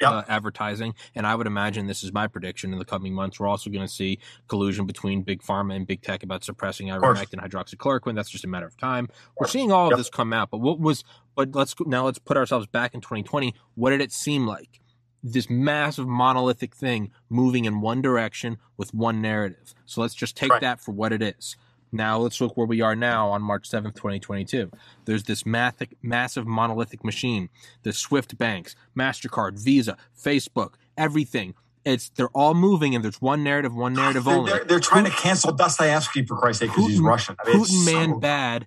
[0.00, 0.10] Yep.
[0.10, 0.94] Uh, advertising.
[1.14, 3.40] And I would imagine this is my prediction in the coming months.
[3.40, 7.36] We're also going to see collusion between big pharma and big tech about suppressing ivermectin,
[7.36, 8.14] hydroxychloroquine.
[8.14, 9.08] That's just a matter of time.
[9.40, 9.98] We're seeing all of yep.
[9.98, 10.50] this come out.
[10.50, 11.02] But what was?
[11.34, 13.54] But let's now let's put ourselves back in 2020.
[13.74, 14.80] What did it seem like?
[15.22, 19.74] This massive monolithic thing moving in one direction with one narrative.
[19.86, 20.60] So let's just take right.
[20.60, 21.56] that for what it is.
[21.96, 24.70] Now let's look where we are now on March 7th, 2022.
[25.06, 27.48] There's this mathic, massive monolithic machine,
[27.82, 31.54] the Swift banks, MasterCard, Visa, Facebook, everything.
[31.84, 34.52] It's they're all moving and there's one narrative, one narrative they're, only.
[34.52, 37.36] They're, they're trying Putin, to cancel Dostoevsky for Christ's sake because he's Russian.
[37.38, 38.18] I mean, Putin man so...
[38.18, 38.66] bad,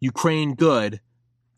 [0.00, 1.00] Ukraine good.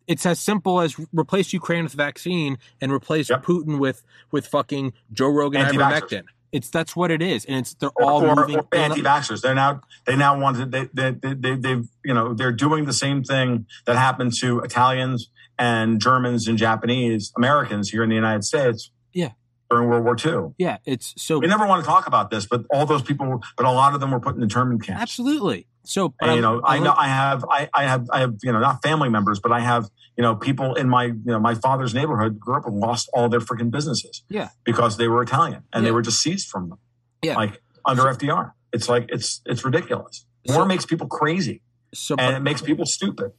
[0.07, 3.43] It's as simple as replace Ukraine with vaccine and replace yep.
[3.43, 6.25] Putin with with fucking Joe Rogan ivermectin.
[6.55, 8.59] It's that's what it is, and it's they're all or, moving.
[8.59, 9.41] Or anti-vaxxers.
[9.41, 12.85] They're now they now want to they they they they they've you know they're doing
[12.85, 18.15] the same thing that happened to Italians and Germans and Japanese Americans here in the
[18.15, 18.93] United States.
[19.13, 19.31] Yeah.
[19.71, 20.55] During World War II.
[20.59, 21.39] Yeah, it's so.
[21.39, 24.01] We never want to talk about this, but all those people, but a lot of
[24.01, 25.01] them were put in internment camps.
[25.03, 25.67] Absolutely.
[25.85, 28.59] So, and, you know, I know I have, I, I have, I have, you know,
[28.59, 31.95] not family members, but I have, you know, people in my, you know, my father's
[31.95, 34.23] neighborhood grew up and lost all their freaking businesses.
[34.29, 34.49] Yeah.
[34.65, 35.89] Because they were Italian and yeah.
[35.89, 36.79] they were just seized from them.
[37.23, 37.37] Yeah.
[37.37, 38.53] Like under so, FDR.
[38.73, 40.25] It's like, it's, it's ridiculous.
[40.47, 41.61] War so, makes people crazy.
[41.93, 43.33] So, and but, it makes people stupid.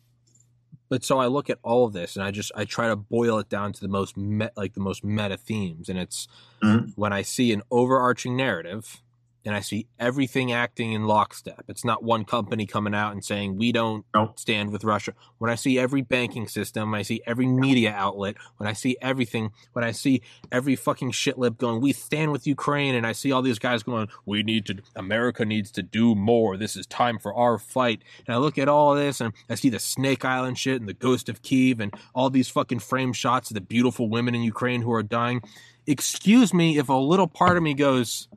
[0.89, 3.39] But so I look at all of this and I just, I try to boil
[3.39, 5.89] it down to the most, met, like the most meta themes.
[5.89, 6.27] And it's
[6.63, 6.89] mm-hmm.
[6.95, 9.01] when I see an overarching narrative
[9.45, 11.65] and I see everything acting in lockstep.
[11.67, 14.39] It's not one company coming out and saying we don't nope.
[14.39, 15.13] stand with Russia.
[15.37, 19.51] When I see every banking system, I see every media outlet, when I see everything,
[19.73, 23.41] when I see every fucking shitlip going, we stand with Ukraine, and I see all
[23.41, 26.57] these guys going, we need to, America needs to do more.
[26.57, 28.01] This is time for our fight.
[28.25, 30.93] And I look at all this and I see the Snake Island shit and the
[30.93, 34.81] Ghost of Kiev and all these fucking frame shots of the beautiful women in Ukraine
[34.81, 35.41] who are dying.
[35.85, 38.27] Excuse me if a little part of me goes,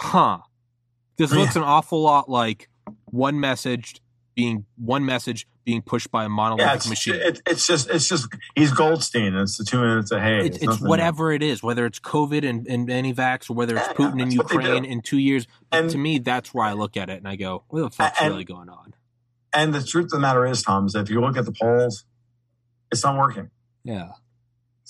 [0.00, 0.38] huh,
[1.16, 2.68] this looks an awful lot like
[3.06, 4.00] one message
[4.34, 7.14] being one message being pushed by a monolithic yeah, it's, machine.
[7.16, 9.34] It, it's just it's just he's Goldstein.
[9.34, 10.46] It's the two minutes of hay.
[10.46, 13.88] It's, it's, it's whatever it is, whether it's COVID and, and anti-vax or whether it's
[13.88, 15.46] yeah, Putin yeah, in Ukraine in two years.
[15.70, 18.20] And to me, that's where I look at it and I go, what the fuck's
[18.20, 18.94] and, really going on?
[19.52, 21.52] And the truth of the matter is, Tom, is that if you look at the
[21.52, 22.04] polls,
[22.90, 23.50] it's not working.
[23.84, 24.12] Yeah.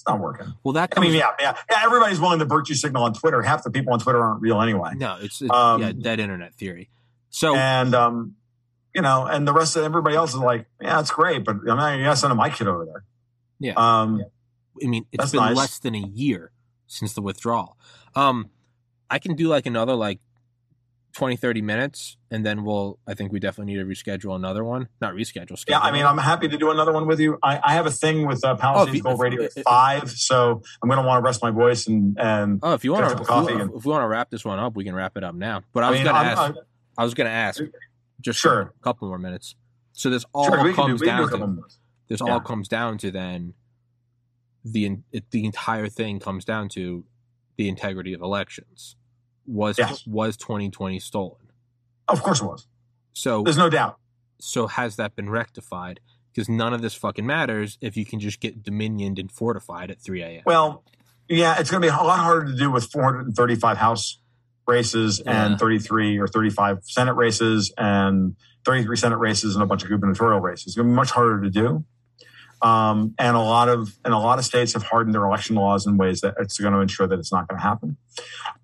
[0.01, 0.55] It's not working.
[0.65, 1.83] Well, that I mean, yeah, yeah, yeah.
[1.85, 3.43] Everybody's willing to virtue signal on Twitter.
[3.43, 4.93] Half the people on Twitter aren't real anyway.
[4.97, 6.89] No, it's, it's Um, yeah, dead internet theory.
[7.29, 8.35] So And um,
[8.95, 11.77] you know, and the rest of everybody else is like, yeah, it's great, but I'm
[11.77, 13.05] not gonna send my kid over there.
[13.59, 13.75] Yeah.
[13.77, 14.25] Um,
[14.83, 15.57] I mean, it's That's been nice.
[15.57, 16.51] less than a year
[16.87, 17.77] since the withdrawal.
[18.15, 18.49] Um,
[19.11, 20.21] I can do like another like
[21.13, 22.99] 20, 30 minutes, and then we'll.
[23.07, 24.89] I think we definitely need to reschedule another one.
[25.01, 25.63] Not reschedule.
[25.69, 26.07] Yeah, I mean.
[26.07, 27.39] I'm happy to do another one with you.
[27.43, 30.89] I, I have a thing with uh, Palestine's Oh, Radio at if- five, so I'm
[30.89, 33.29] going to want to rest my voice and and Oh, if you want to, if,
[33.31, 35.63] and- if we want to wrap this one up, we can wrap it up now.
[35.73, 36.39] But I, I was mean, gonna I'm- ask.
[36.41, 36.55] I'm-
[36.99, 37.61] I was gonna ask.
[38.21, 38.75] Just Sure.
[38.79, 39.55] a couple more minutes.
[39.93, 41.63] So this all sure, we can do, comes do down to
[42.09, 42.33] this Yeah.
[42.33, 43.55] all comes down to then
[44.65, 44.99] the
[45.31, 47.05] the entire thing comes down to
[47.57, 48.97] the integrity of elections.
[49.51, 50.07] Was Yes.
[50.07, 51.49] was 2020 stolen?
[52.09, 52.67] Of course it was.
[53.13, 53.99] So There's no doubt.
[54.41, 56.01] so has that been rectified?
[56.33, 60.01] Because none of this fucking matters if you can just get dominioned and fortified at
[60.01, 60.43] 3 a.m.
[60.47, 60.85] Well,
[61.29, 64.21] yeah, it's going to be a lot harder to do with 435 House
[64.69, 65.47] races Yeah.
[65.47, 70.41] and 33 or 35 Senate races and 33 Senate races and a bunch of gubernatorial
[70.41, 70.69] races.
[70.69, 71.85] It's going to be much harder to do.
[72.63, 75.87] Um, and a lot of and a lot of states have hardened their election laws
[75.87, 77.97] in ways that it's going to ensure that it's not going to happen.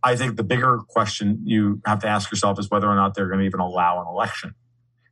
[0.03, 3.29] I think the bigger question you have to ask yourself is whether or not they're
[3.29, 4.55] going to even allow an election.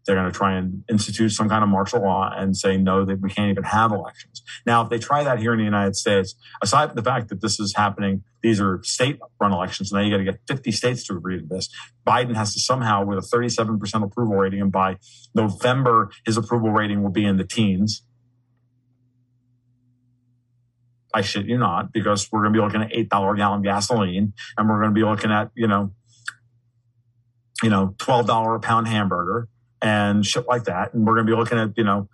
[0.07, 3.21] They're going to try and institute some kind of martial law and say no, that
[3.21, 4.43] we can't even have elections.
[4.67, 7.41] Now, if they try that here in the United States, aside from the fact that
[7.41, 9.93] this is happening, these are state run elections.
[9.93, 11.71] Now you got to get 50 states to agree to this.
[12.07, 14.99] Biden has to somehow, with a 37% approval rating, and by
[15.35, 18.03] November, his approval rating will be in the teens.
[21.15, 24.33] I shit you not, because we're going to be looking at $8 a gallon gasoline
[24.59, 25.93] and we're going to be looking at, you know,
[27.63, 29.49] you know, $12 a pound hamburger
[29.81, 30.93] and shit like that.
[30.93, 32.09] And we're going to be looking at, you know,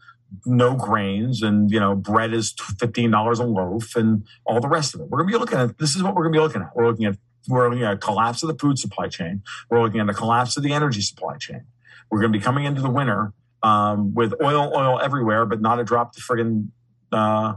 [0.44, 5.00] no grains and, you know, bread is $15 a loaf and all the rest of
[5.00, 5.08] it.
[5.08, 6.76] We're going to be looking at, this is what we're going to be looking at.
[6.76, 7.16] We're looking at,
[7.48, 9.42] we're looking at a collapse of the food supply chain.
[9.70, 11.62] We're looking at a collapse of the energy supply chain.
[12.10, 13.32] We're going to be coming into the winter
[13.62, 16.68] um, with oil, oil everywhere, but not a drop to friggin'
[17.12, 17.54] uh,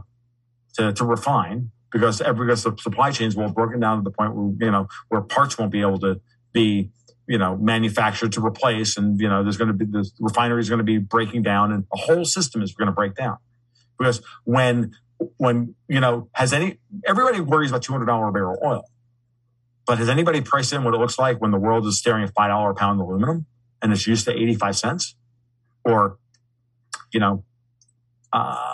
[0.74, 4.10] to, to refine because every because the supply chains will have broken down to the
[4.10, 6.20] point where you know where parts won't be able to
[6.52, 6.90] be
[7.26, 10.68] you know manufactured to replace, and you know there's going to be the refinery is
[10.68, 13.38] going to be breaking down, and the whole system is going to break down
[13.96, 14.92] because when
[15.36, 18.84] when you know has any everybody worries about two hundred dollar a barrel oil,
[19.86, 22.34] but has anybody priced in what it looks like when the world is staring at
[22.34, 23.46] five dollar a pound aluminum
[23.80, 25.14] and it's used to eighty five cents,
[25.84, 26.18] or
[27.12, 27.44] you know.
[28.32, 28.73] Uh,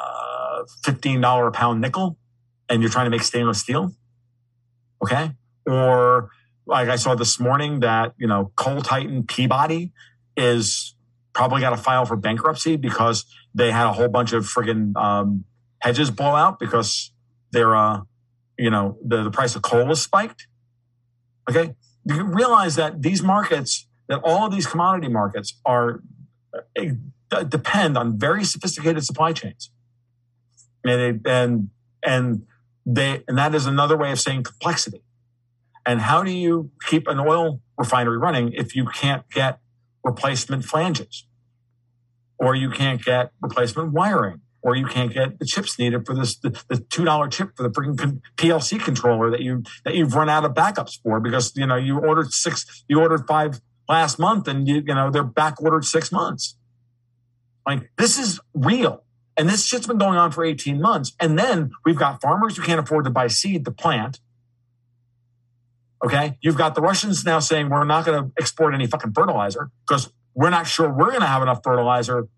[0.85, 2.19] $15 a pound nickel
[2.69, 3.93] and you're trying to make stainless steel.
[5.03, 5.33] Okay.
[5.67, 6.31] Or
[6.67, 9.93] like I saw this morning that, you know, Coal Titan Peabody
[10.37, 10.95] is
[11.33, 13.25] probably got to file for bankruptcy because
[13.55, 15.45] they had a whole bunch of friggin' um,
[15.81, 17.13] hedges blow out because
[17.51, 18.03] they're, uh,
[18.59, 20.47] you know, the, the price of coal is spiked.
[21.49, 21.75] Okay.
[22.05, 26.03] You realize that these markets, that all of these commodity markets are
[26.79, 29.71] uh, depend on very sophisticated supply chains
[30.85, 31.71] and they, and
[32.03, 32.43] and
[32.87, 35.03] they and that is another way of saying complexity.
[35.87, 39.59] And how do you keep an oil refinery running if you can't get
[40.05, 41.27] replacement flanges,
[42.39, 46.37] or you can't get replacement wiring, or you can't get the chips needed for this
[46.37, 50.29] the, the two dollar chip for the freaking PLC controller that you that you've run
[50.29, 54.47] out of backups for because you know you ordered six you ordered five last month
[54.49, 56.57] and you you know they're back ordered six months.
[57.67, 59.05] Like this is real.
[59.41, 61.17] And this shit's been going on for 18 months.
[61.19, 64.21] And then we've got farmers who can't afford to buy seed to plant.
[66.05, 66.37] Okay.
[66.43, 70.13] You've got the Russians now saying we're not going to export any fucking fertilizer because
[70.35, 72.29] we're not sure we're going to have enough fertilizer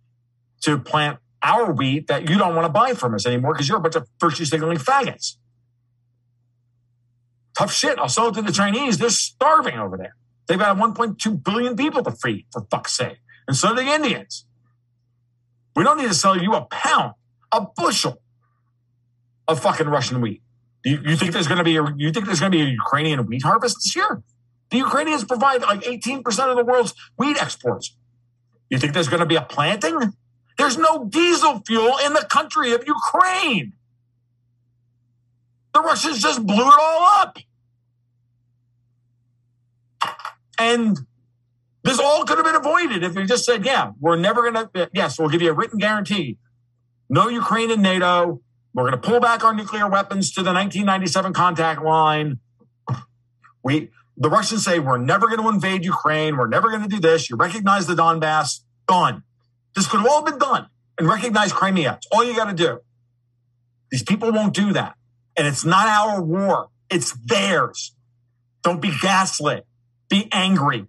[0.61, 3.79] to plant our wheat that you don't want to buy from us anymore because you're
[3.79, 5.39] a bunch of virtue signaling faggots.
[7.59, 7.99] Tough shit.
[7.99, 8.99] I'll sell it to the Chinese.
[8.99, 10.15] They're starving over there.
[10.47, 13.19] They've got 1.2 billion people to feed, for fuck's sake.
[13.49, 14.45] And so do the Indians.
[15.75, 17.15] We don't need to sell you a pound,
[17.51, 18.21] a bushel
[19.49, 20.43] of fucking Russian wheat.
[20.85, 22.69] You, you think there's going to be a, you think there's going to be a
[22.69, 24.23] Ukrainian wheat harvest this year?
[24.71, 27.97] The Ukrainians provide like 18% of the world's wheat exports.
[28.71, 30.15] You think there's going to be a planting?
[30.59, 33.75] There's no diesel fuel in the country of Ukraine.
[35.75, 37.39] The Russians just blew it all up.
[40.59, 40.99] And
[41.85, 44.91] this all could have been avoided if we just said, yeah, we're never going to,
[44.93, 46.39] yes, we'll give you a written guarantee.
[47.09, 48.41] No Ukraine in NATO.
[48.75, 52.39] We're going to pull back our nuclear weapons to the 1997 contact line.
[53.63, 56.37] We, the Russians say, we're never going to invade Ukraine.
[56.37, 57.29] We're never going to do this.
[57.29, 58.61] You recognize the Donbass.
[58.87, 59.23] Done.
[59.75, 60.69] This could have all been done
[60.99, 61.95] and recognize Crimea.
[61.99, 62.81] It's all you got to do.
[63.91, 64.97] These people won't do that.
[65.37, 67.95] And it's not our war, it's theirs.
[68.63, 69.67] Don't be gaslit.
[70.09, 70.87] Be angry.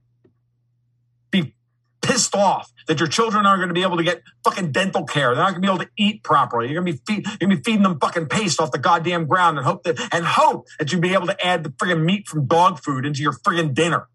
[2.03, 5.33] Pissed off that your children aren't going to be able to get fucking dental care.
[5.33, 6.69] They're not going to be able to eat properly.
[6.69, 8.77] You're going to be, feed, you're going to be feeding them fucking paste off the
[8.77, 12.03] goddamn ground and hope that and hope that you'll be able to add the friggin'
[12.03, 14.07] meat from dog food into your friggin' dinner.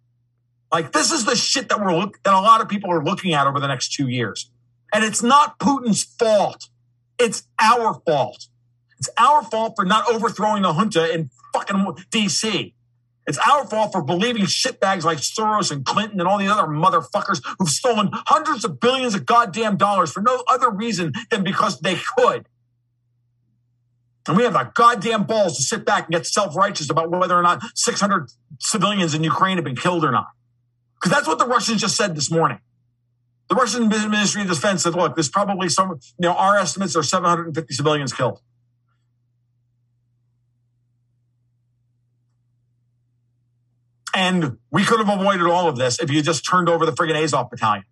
[0.70, 3.32] Like this is the shit that we're look that a lot of people are looking
[3.32, 4.50] at over the next two years.
[4.92, 6.68] And it's not Putin's fault.
[7.18, 8.48] It's our fault.
[8.98, 11.76] It's our fault for not overthrowing the junta in fucking
[12.10, 12.74] DC.
[13.28, 17.44] It's our fault for believing shitbags like Soros and Clinton and all the other motherfuckers
[17.58, 21.98] who've stolen hundreds of billions of goddamn dollars for no other reason than because they
[22.16, 22.48] could.
[24.26, 27.36] And we have the goddamn balls to sit back and get self righteous about whether
[27.36, 28.30] or not 600
[28.60, 30.28] civilians in Ukraine have been killed or not.
[30.94, 32.60] Because that's what the Russians just said this morning.
[33.50, 37.02] The Russian Ministry of Defense said, look, there's probably some, you know, our estimates are
[37.02, 38.40] 750 civilians killed.
[44.18, 47.14] And we could have avoided all of this if you just turned over the friggin'
[47.22, 47.84] Azov battalion.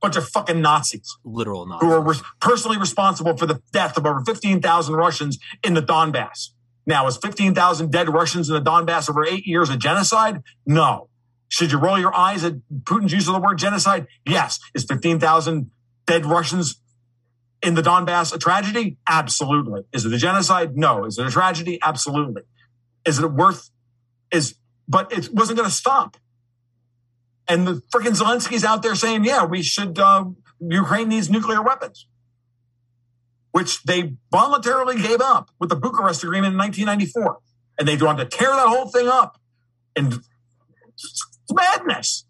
[0.00, 1.18] Bunch of fucking Nazis.
[1.22, 1.86] Literal Nazis.
[1.86, 6.48] Who are re- personally responsible for the death of over 15,000 Russians in the Donbass.
[6.86, 10.42] Now, is 15,000 dead Russians in the Donbass over eight years a genocide?
[10.64, 11.10] No.
[11.48, 14.06] Should you roll your eyes at Putin's use of the word genocide?
[14.26, 14.58] Yes.
[14.74, 15.70] Is 15,000
[16.06, 16.80] dead Russians
[17.62, 18.96] in the Donbass a tragedy?
[19.06, 19.82] Absolutely.
[19.92, 20.74] Is it a genocide?
[20.74, 21.04] No.
[21.04, 21.78] Is it a tragedy?
[21.82, 22.44] Absolutely.
[23.04, 23.68] Is it worth
[24.30, 24.54] is,
[24.88, 26.16] but it wasn't going to stop.
[27.48, 30.24] And the freaking Zelensky's out there saying, yeah, we should, uh,
[30.60, 32.06] Ukraine needs nuclear weapons,
[33.52, 37.38] which they voluntarily gave up with the Bucharest Agreement in 1994.
[37.78, 39.40] And they wanted to tear that whole thing up.
[39.94, 40.20] And
[40.94, 42.24] it's madness.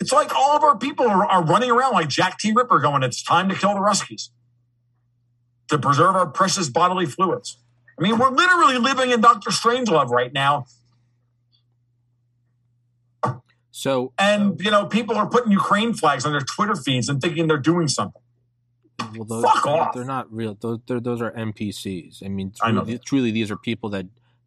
[0.00, 2.52] It's like all of our people are, are running around like Jack D.
[2.52, 4.30] Ripper going, it's time to kill the Ruskies
[5.68, 7.58] to preserve our precious bodily fluids.
[7.98, 10.66] I mean, we're literally living in Doctor Strangelove right now.
[13.70, 17.46] So, and you know, people are putting Ukraine flags on their Twitter feeds and thinking
[17.46, 18.22] they're doing something.
[19.14, 19.94] well, those, Fuck off.
[19.94, 20.56] They're not real.
[20.60, 22.24] Those, they're, those are NPCs.
[22.24, 23.04] I mean, I know truly, that.
[23.04, 24.06] truly, these are people that,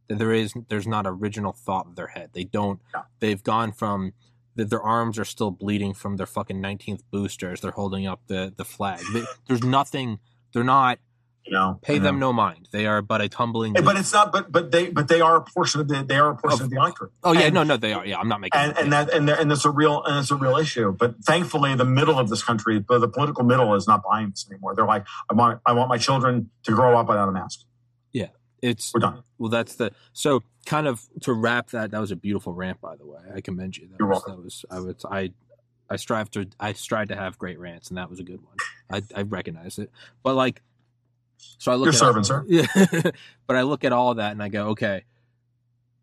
[0.10, 2.32] that there is there's not original thought in their head.
[2.34, 2.82] They don't.
[2.94, 3.04] Yeah.
[3.20, 4.14] They've gone from
[4.56, 7.62] that their arms are still bleeding from their fucking 19th boosters.
[7.62, 9.00] They're holding up the the flag.
[9.14, 10.20] They, there's nothing.
[10.54, 11.00] They're not.
[11.46, 12.04] You know, Pay I know.
[12.04, 12.20] them mm-hmm.
[12.22, 12.70] no mind.
[12.72, 13.74] They are but a tumbling.
[13.74, 14.32] But it's not.
[14.32, 16.70] But but they but they are a portion of the they are a portion of,
[16.70, 17.12] the electorate.
[17.24, 18.06] oh yeah, and- no, no, they are.
[18.06, 18.60] Yeah, I'm not making.
[18.60, 20.92] and and that and, there- and it's a real and it's a real issue.
[20.92, 24.46] But thankfully, the middle of this country, the, the political middle, is not buying this
[24.52, 24.76] anymore.
[24.76, 27.62] They're like, I want I want my children to grow up without a mask.
[28.14, 28.28] Yeah,
[28.62, 29.24] it's We're done.
[29.40, 31.90] Well, that's the so kind of to wrap that.
[31.92, 33.20] That was a beautiful rant, by the way.
[33.36, 33.88] I commend you.
[33.88, 34.36] That You're was, welcome.
[34.36, 35.32] That was I was I
[35.90, 38.56] I strive to I strive to have great rants, and that was a good one.
[38.92, 39.90] I I recognize it,
[40.24, 40.62] but like,
[41.58, 42.46] so I look You're at serving, sir.
[42.48, 42.66] Yeah,
[43.48, 45.04] but I look at all that and I go, okay.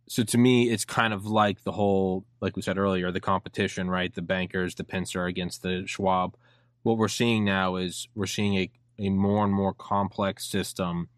[0.08, 3.90] So to me, it's kind of like the whole, like we said earlier, the competition,
[3.90, 4.14] right?
[4.14, 6.34] The bankers, the Pincer against the Schwab.
[6.82, 11.08] What we're seeing now is we're seeing a, a more and more complex system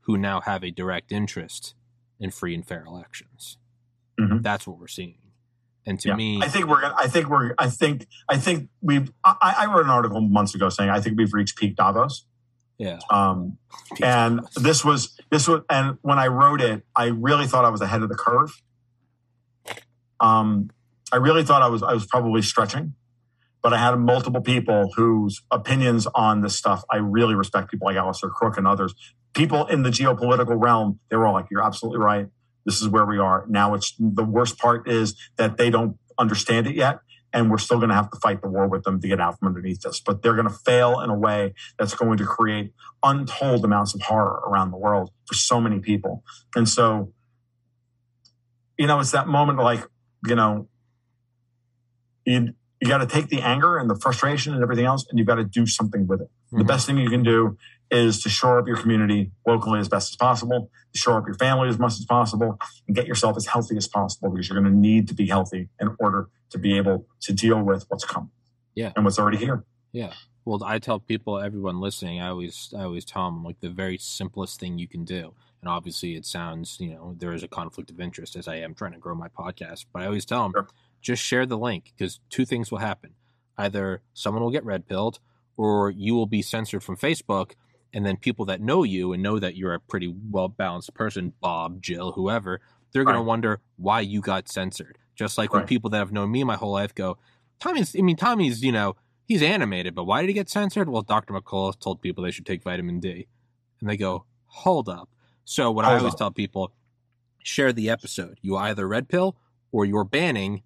[0.00, 1.74] who now have a direct interest
[2.20, 3.56] in free and fair elections.
[4.20, 4.42] Mhm.
[4.42, 5.18] That's what we're seeing.
[5.86, 6.16] And to Yeah.
[6.16, 6.82] me, I think we're.
[6.96, 7.54] I think we're.
[7.58, 8.06] I think.
[8.28, 9.12] I think we've.
[9.24, 12.24] I, I wrote an article months ago saying I think we've reached peak Davos.
[12.78, 12.98] Yeah.
[13.08, 13.58] Um,
[14.02, 17.80] and this was this was and when i wrote it i really thought i was
[17.80, 18.62] ahead of the curve.
[20.20, 20.70] Um,
[21.12, 22.94] i really thought i was i was probably stretching
[23.62, 27.96] but i had multiple people whose opinions on this stuff i really respect people like
[27.96, 28.94] Alastair Crooke and others.
[29.34, 32.28] People in the geopolitical realm they were all like you're absolutely right.
[32.64, 33.44] This is where we are.
[33.48, 37.00] Now it's the worst part is that they don't understand it yet
[37.34, 39.38] and we're still going to have to fight the war with them to get out
[39.38, 42.72] from underneath this but they're going to fail in a way that's going to create
[43.02, 46.24] untold amounts of horror around the world for so many people.
[46.56, 47.12] And so,
[48.78, 49.86] you know, it's that moment like,
[50.26, 50.68] you know,
[52.24, 55.28] you, you got to take the anger and the frustration and everything else, and you've
[55.28, 56.30] got to do something with it.
[56.50, 56.66] The Mhm.
[56.66, 57.56] best thing you can do
[57.90, 61.36] is to shore up your community locally as best as possible, to shore up your
[61.36, 64.72] family as much as possible, and get yourself as healthy as possible because you're going
[64.72, 68.30] to need to be healthy in order to be able to deal with what's coming.
[68.76, 68.92] Yeah.
[68.96, 69.64] And what's already here.
[69.92, 70.12] Yeah.
[70.44, 73.98] Well, I tell people, everyone listening, I always, I always tell them like the very
[73.98, 75.34] simplest thing you can do.
[75.60, 78.74] And obviously, it sounds, you know, there is a conflict of interest as I am
[78.74, 79.86] trying to grow my podcast.
[79.92, 80.68] But I always tell them, Sure.
[81.00, 83.14] just share the link because two things will happen:
[83.56, 85.18] either someone will get red pilled,
[85.56, 87.52] or you will be censored from Facebook.
[87.94, 91.32] And then people that know you and know that you're a pretty well balanced person,
[91.40, 92.60] Bob, Jill, whoever,
[92.92, 93.22] they're going Right.
[93.22, 94.98] to wonder why you got censored.
[95.14, 97.18] Just like when people that have known me my whole life go,
[97.60, 98.96] Tommy's, I mean, Tommy's, you know,
[99.26, 100.88] he's animated, but why did he get censored?
[100.88, 101.32] Well, Dr.
[101.34, 103.26] McCullough told people they should take vitamin D.
[103.80, 105.08] And they go, hold up.
[105.44, 106.18] So what I always up.
[106.18, 106.72] tell people,
[107.42, 108.38] share the episode.
[108.42, 109.36] You either red pill
[109.72, 110.62] or you're banning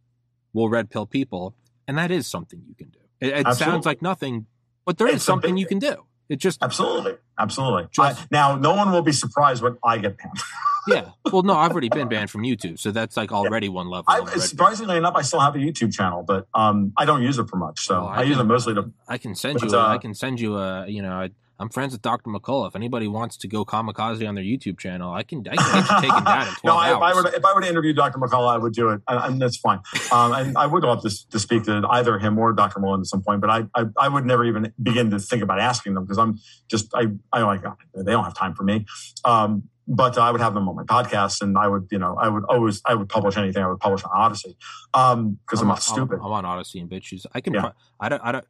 [0.53, 1.55] will red pill people.
[1.87, 2.99] And that is something you can do.
[3.21, 4.47] It, it sounds like nothing,
[4.85, 6.05] but there is It's a something big- you can do.
[6.29, 7.89] It just, Absolutely, absolutely.
[7.91, 10.39] Just- I- now, no one will be surprised when I get banned.
[10.89, 11.11] yeah.
[11.33, 12.79] Well, no, I've already been banned from YouTube.
[12.79, 14.05] So that's like already one level.
[14.09, 17.49] I, surprisingly enough, I still have a YouTube channel, but um, I don't use it
[17.49, 17.87] for much.
[17.87, 18.91] So Well, I I, use it mostly to.
[19.09, 19.71] I can send you.
[19.71, 20.87] But, uh, I can send you a.
[20.89, 22.31] You know, I, I'm friends with Dr.
[22.31, 22.69] McCullough.
[22.69, 25.45] If anybody wants to go kamikaze on their YouTube channel, I can.
[25.51, 27.45] I can get you taken down in 12 no, I, if I were to, if
[27.45, 28.19] I were to interview Dr.
[28.19, 29.81] McCullough, I would do it, and, and that's fine.
[30.13, 32.79] Um, and I would love to, to speak to either him or Dr.
[32.81, 35.59] Mullen at some point, but I, I I would never even begin to think about
[35.59, 36.39] asking them because I'm
[36.69, 38.87] just I I like "Oh, they don't have time for me.
[39.25, 42.29] Um, but I would have them on my podcast, and I would you know I
[42.29, 44.57] would always I would publish anything I would publish on Odysee
[44.93, 46.19] because I'm, on- not stupid.
[46.21, 47.27] I'm, I'm on Odysee and BitChute.
[47.35, 47.55] I can.
[47.55, 47.61] Yeah.
[47.63, 48.23] pro- I don't.
[48.25, 48.47] I don't.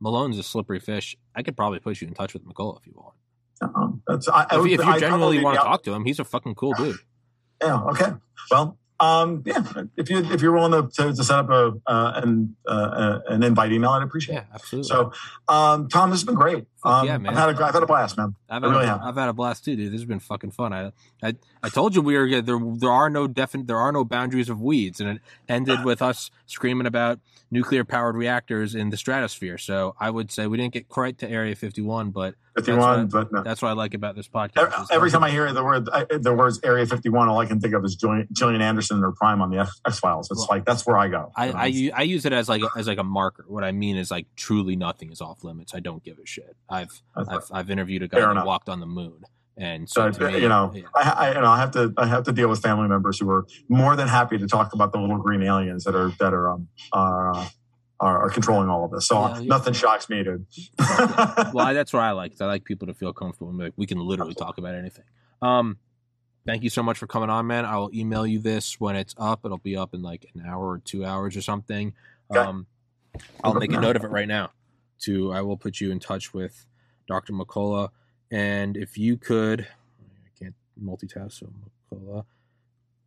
[0.00, 1.16] Malone's a slippery fish.
[1.34, 3.14] I could probably put you in touch with McCullough if you want.
[3.62, 6.04] Um, that's I, If, would, you- if you I genuinely want to talk to him,
[6.04, 6.96] he's a fucking cool dude.
[7.62, 7.80] Yeah.
[7.84, 8.12] Okay.
[8.50, 9.62] Well, um, yeah.
[9.96, 13.42] If you if you're willing to, to, to set up a uh, an uh, an
[13.42, 14.46] invite email, I'd appreciate Yeah, it.
[14.54, 14.88] absolutely.
[14.88, 15.12] So,
[15.48, 16.66] um, Tom, this has been great.
[16.86, 17.32] Um, yeah, man.
[17.32, 18.36] I've had a I've had a blast, man.
[18.48, 19.00] I've I had, really a, have.
[19.02, 19.92] I've had a blast too, dude.
[19.92, 20.72] This has been fucking fun.
[20.72, 22.60] I, I, I told you we were there.
[22.60, 23.66] There are no definite.
[23.66, 27.18] There are no boundaries of weeds, and it ended with us screaming about
[27.50, 29.58] nuclear powered reactors in the stratosphere.
[29.58, 33.12] So I would say we didn't get quite to Area 51, but Fifty one, That's
[33.12, 33.42] but no.
[33.42, 34.86] that's what I like about this podcast.
[34.90, 37.74] Every, time I hear the word I, the words Area 51, all I can think
[37.74, 40.30] of is Gillian Anderson her prime on the X Files.
[40.30, 41.30] It's Well, like that's where I go.
[41.36, 43.44] I, I, I use it as like as like a marker.
[43.46, 45.74] What I mean is like truly nothing is off limits.
[45.74, 46.56] I don't give a shit.
[46.82, 48.46] I've I've, I've interviewed a guy who enough.
[48.46, 49.24] walked on the moon,
[49.56, 50.82] and so So me, you know, yeah.
[50.94, 53.28] I, I, you know, I have to, I have to deal with family members who
[53.30, 56.50] are more than happy to talk about the little green aliens that are that are
[56.50, 57.34] um are,
[58.00, 59.08] are, are controlling all of this.
[59.08, 59.46] So Yeah, yeah.
[59.46, 60.46] nothing shocks me, dude.
[60.78, 62.32] well, I, that's what I like.
[62.40, 63.52] I like people to feel comfortable.
[63.52, 65.04] Like we can literally talk about anything.
[65.40, 65.78] Um,
[66.46, 67.64] thank you so much for coming on, man.
[67.64, 69.40] I will email you this when it's up.
[69.44, 71.94] It'll be up in like an hour or two hours or something.
[72.30, 72.40] Okay.
[72.40, 72.66] Um,
[73.42, 74.50] I'll make a note of it right now.
[75.02, 76.66] To I will put you in touch with
[77.06, 77.32] Dr.
[77.32, 77.90] McCullough,
[78.30, 79.60] and if you could,
[80.00, 81.32] I can't multitask.
[81.32, 81.48] So
[81.92, 82.24] McCullough,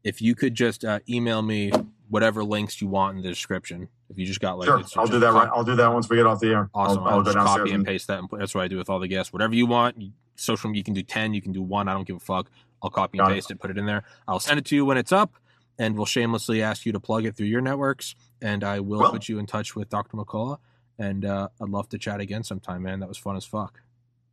[0.03, 1.71] if you could just uh, email me
[2.09, 3.87] whatever links you want in the description.
[4.09, 5.31] If you just got like, sure, I'll do that.
[5.33, 6.69] Right, I'll do that once we get off the air.
[6.73, 7.03] Awesome.
[7.03, 8.77] I'll, I'll, I'll just copy and and paste that, and put, that's what I do
[8.77, 9.31] with all the guests.
[9.33, 11.87] Whatever you want, you, social media, you can do ten, you can do one.
[11.87, 12.49] I don't give a fuck.
[12.81, 13.35] I'll copy and Got it.
[13.35, 14.03] paste it, put it in there.
[14.27, 15.33] I'll send it to you when it's up,
[15.77, 18.15] and we'll shamelessly ask you to plug it through your networks.
[18.41, 20.17] And I will Well- put you in touch with Dr.
[20.17, 20.57] McCullough.
[20.99, 22.99] And uh, I'd love to chat again sometime, man.
[23.01, 23.81] That was fun as fuck.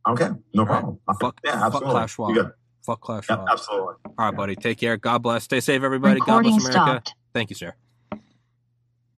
[0.07, 0.79] Okay, no All right.
[0.81, 0.99] problem.
[1.19, 1.91] Fuck, yeah, fuck absolutely.
[1.91, 2.29] Klaus Schwab.
[2.29, 2.51] You good?
[2.85, 3.49] Fuck Klaus Yeah, Schwab.
[3.51, 3.95] absolutely.
[4.19, 4.55] All right, buddy.
[4.57, 4.97] Take care.
[4.97, 5.45] God bless.
[5.45, 6.21] Stay safe, everybody.
[6.21, 7.03] God Recording bless America.
[7.03, 7.15] stopped.
[7.33, 7.75] Thank you, sir.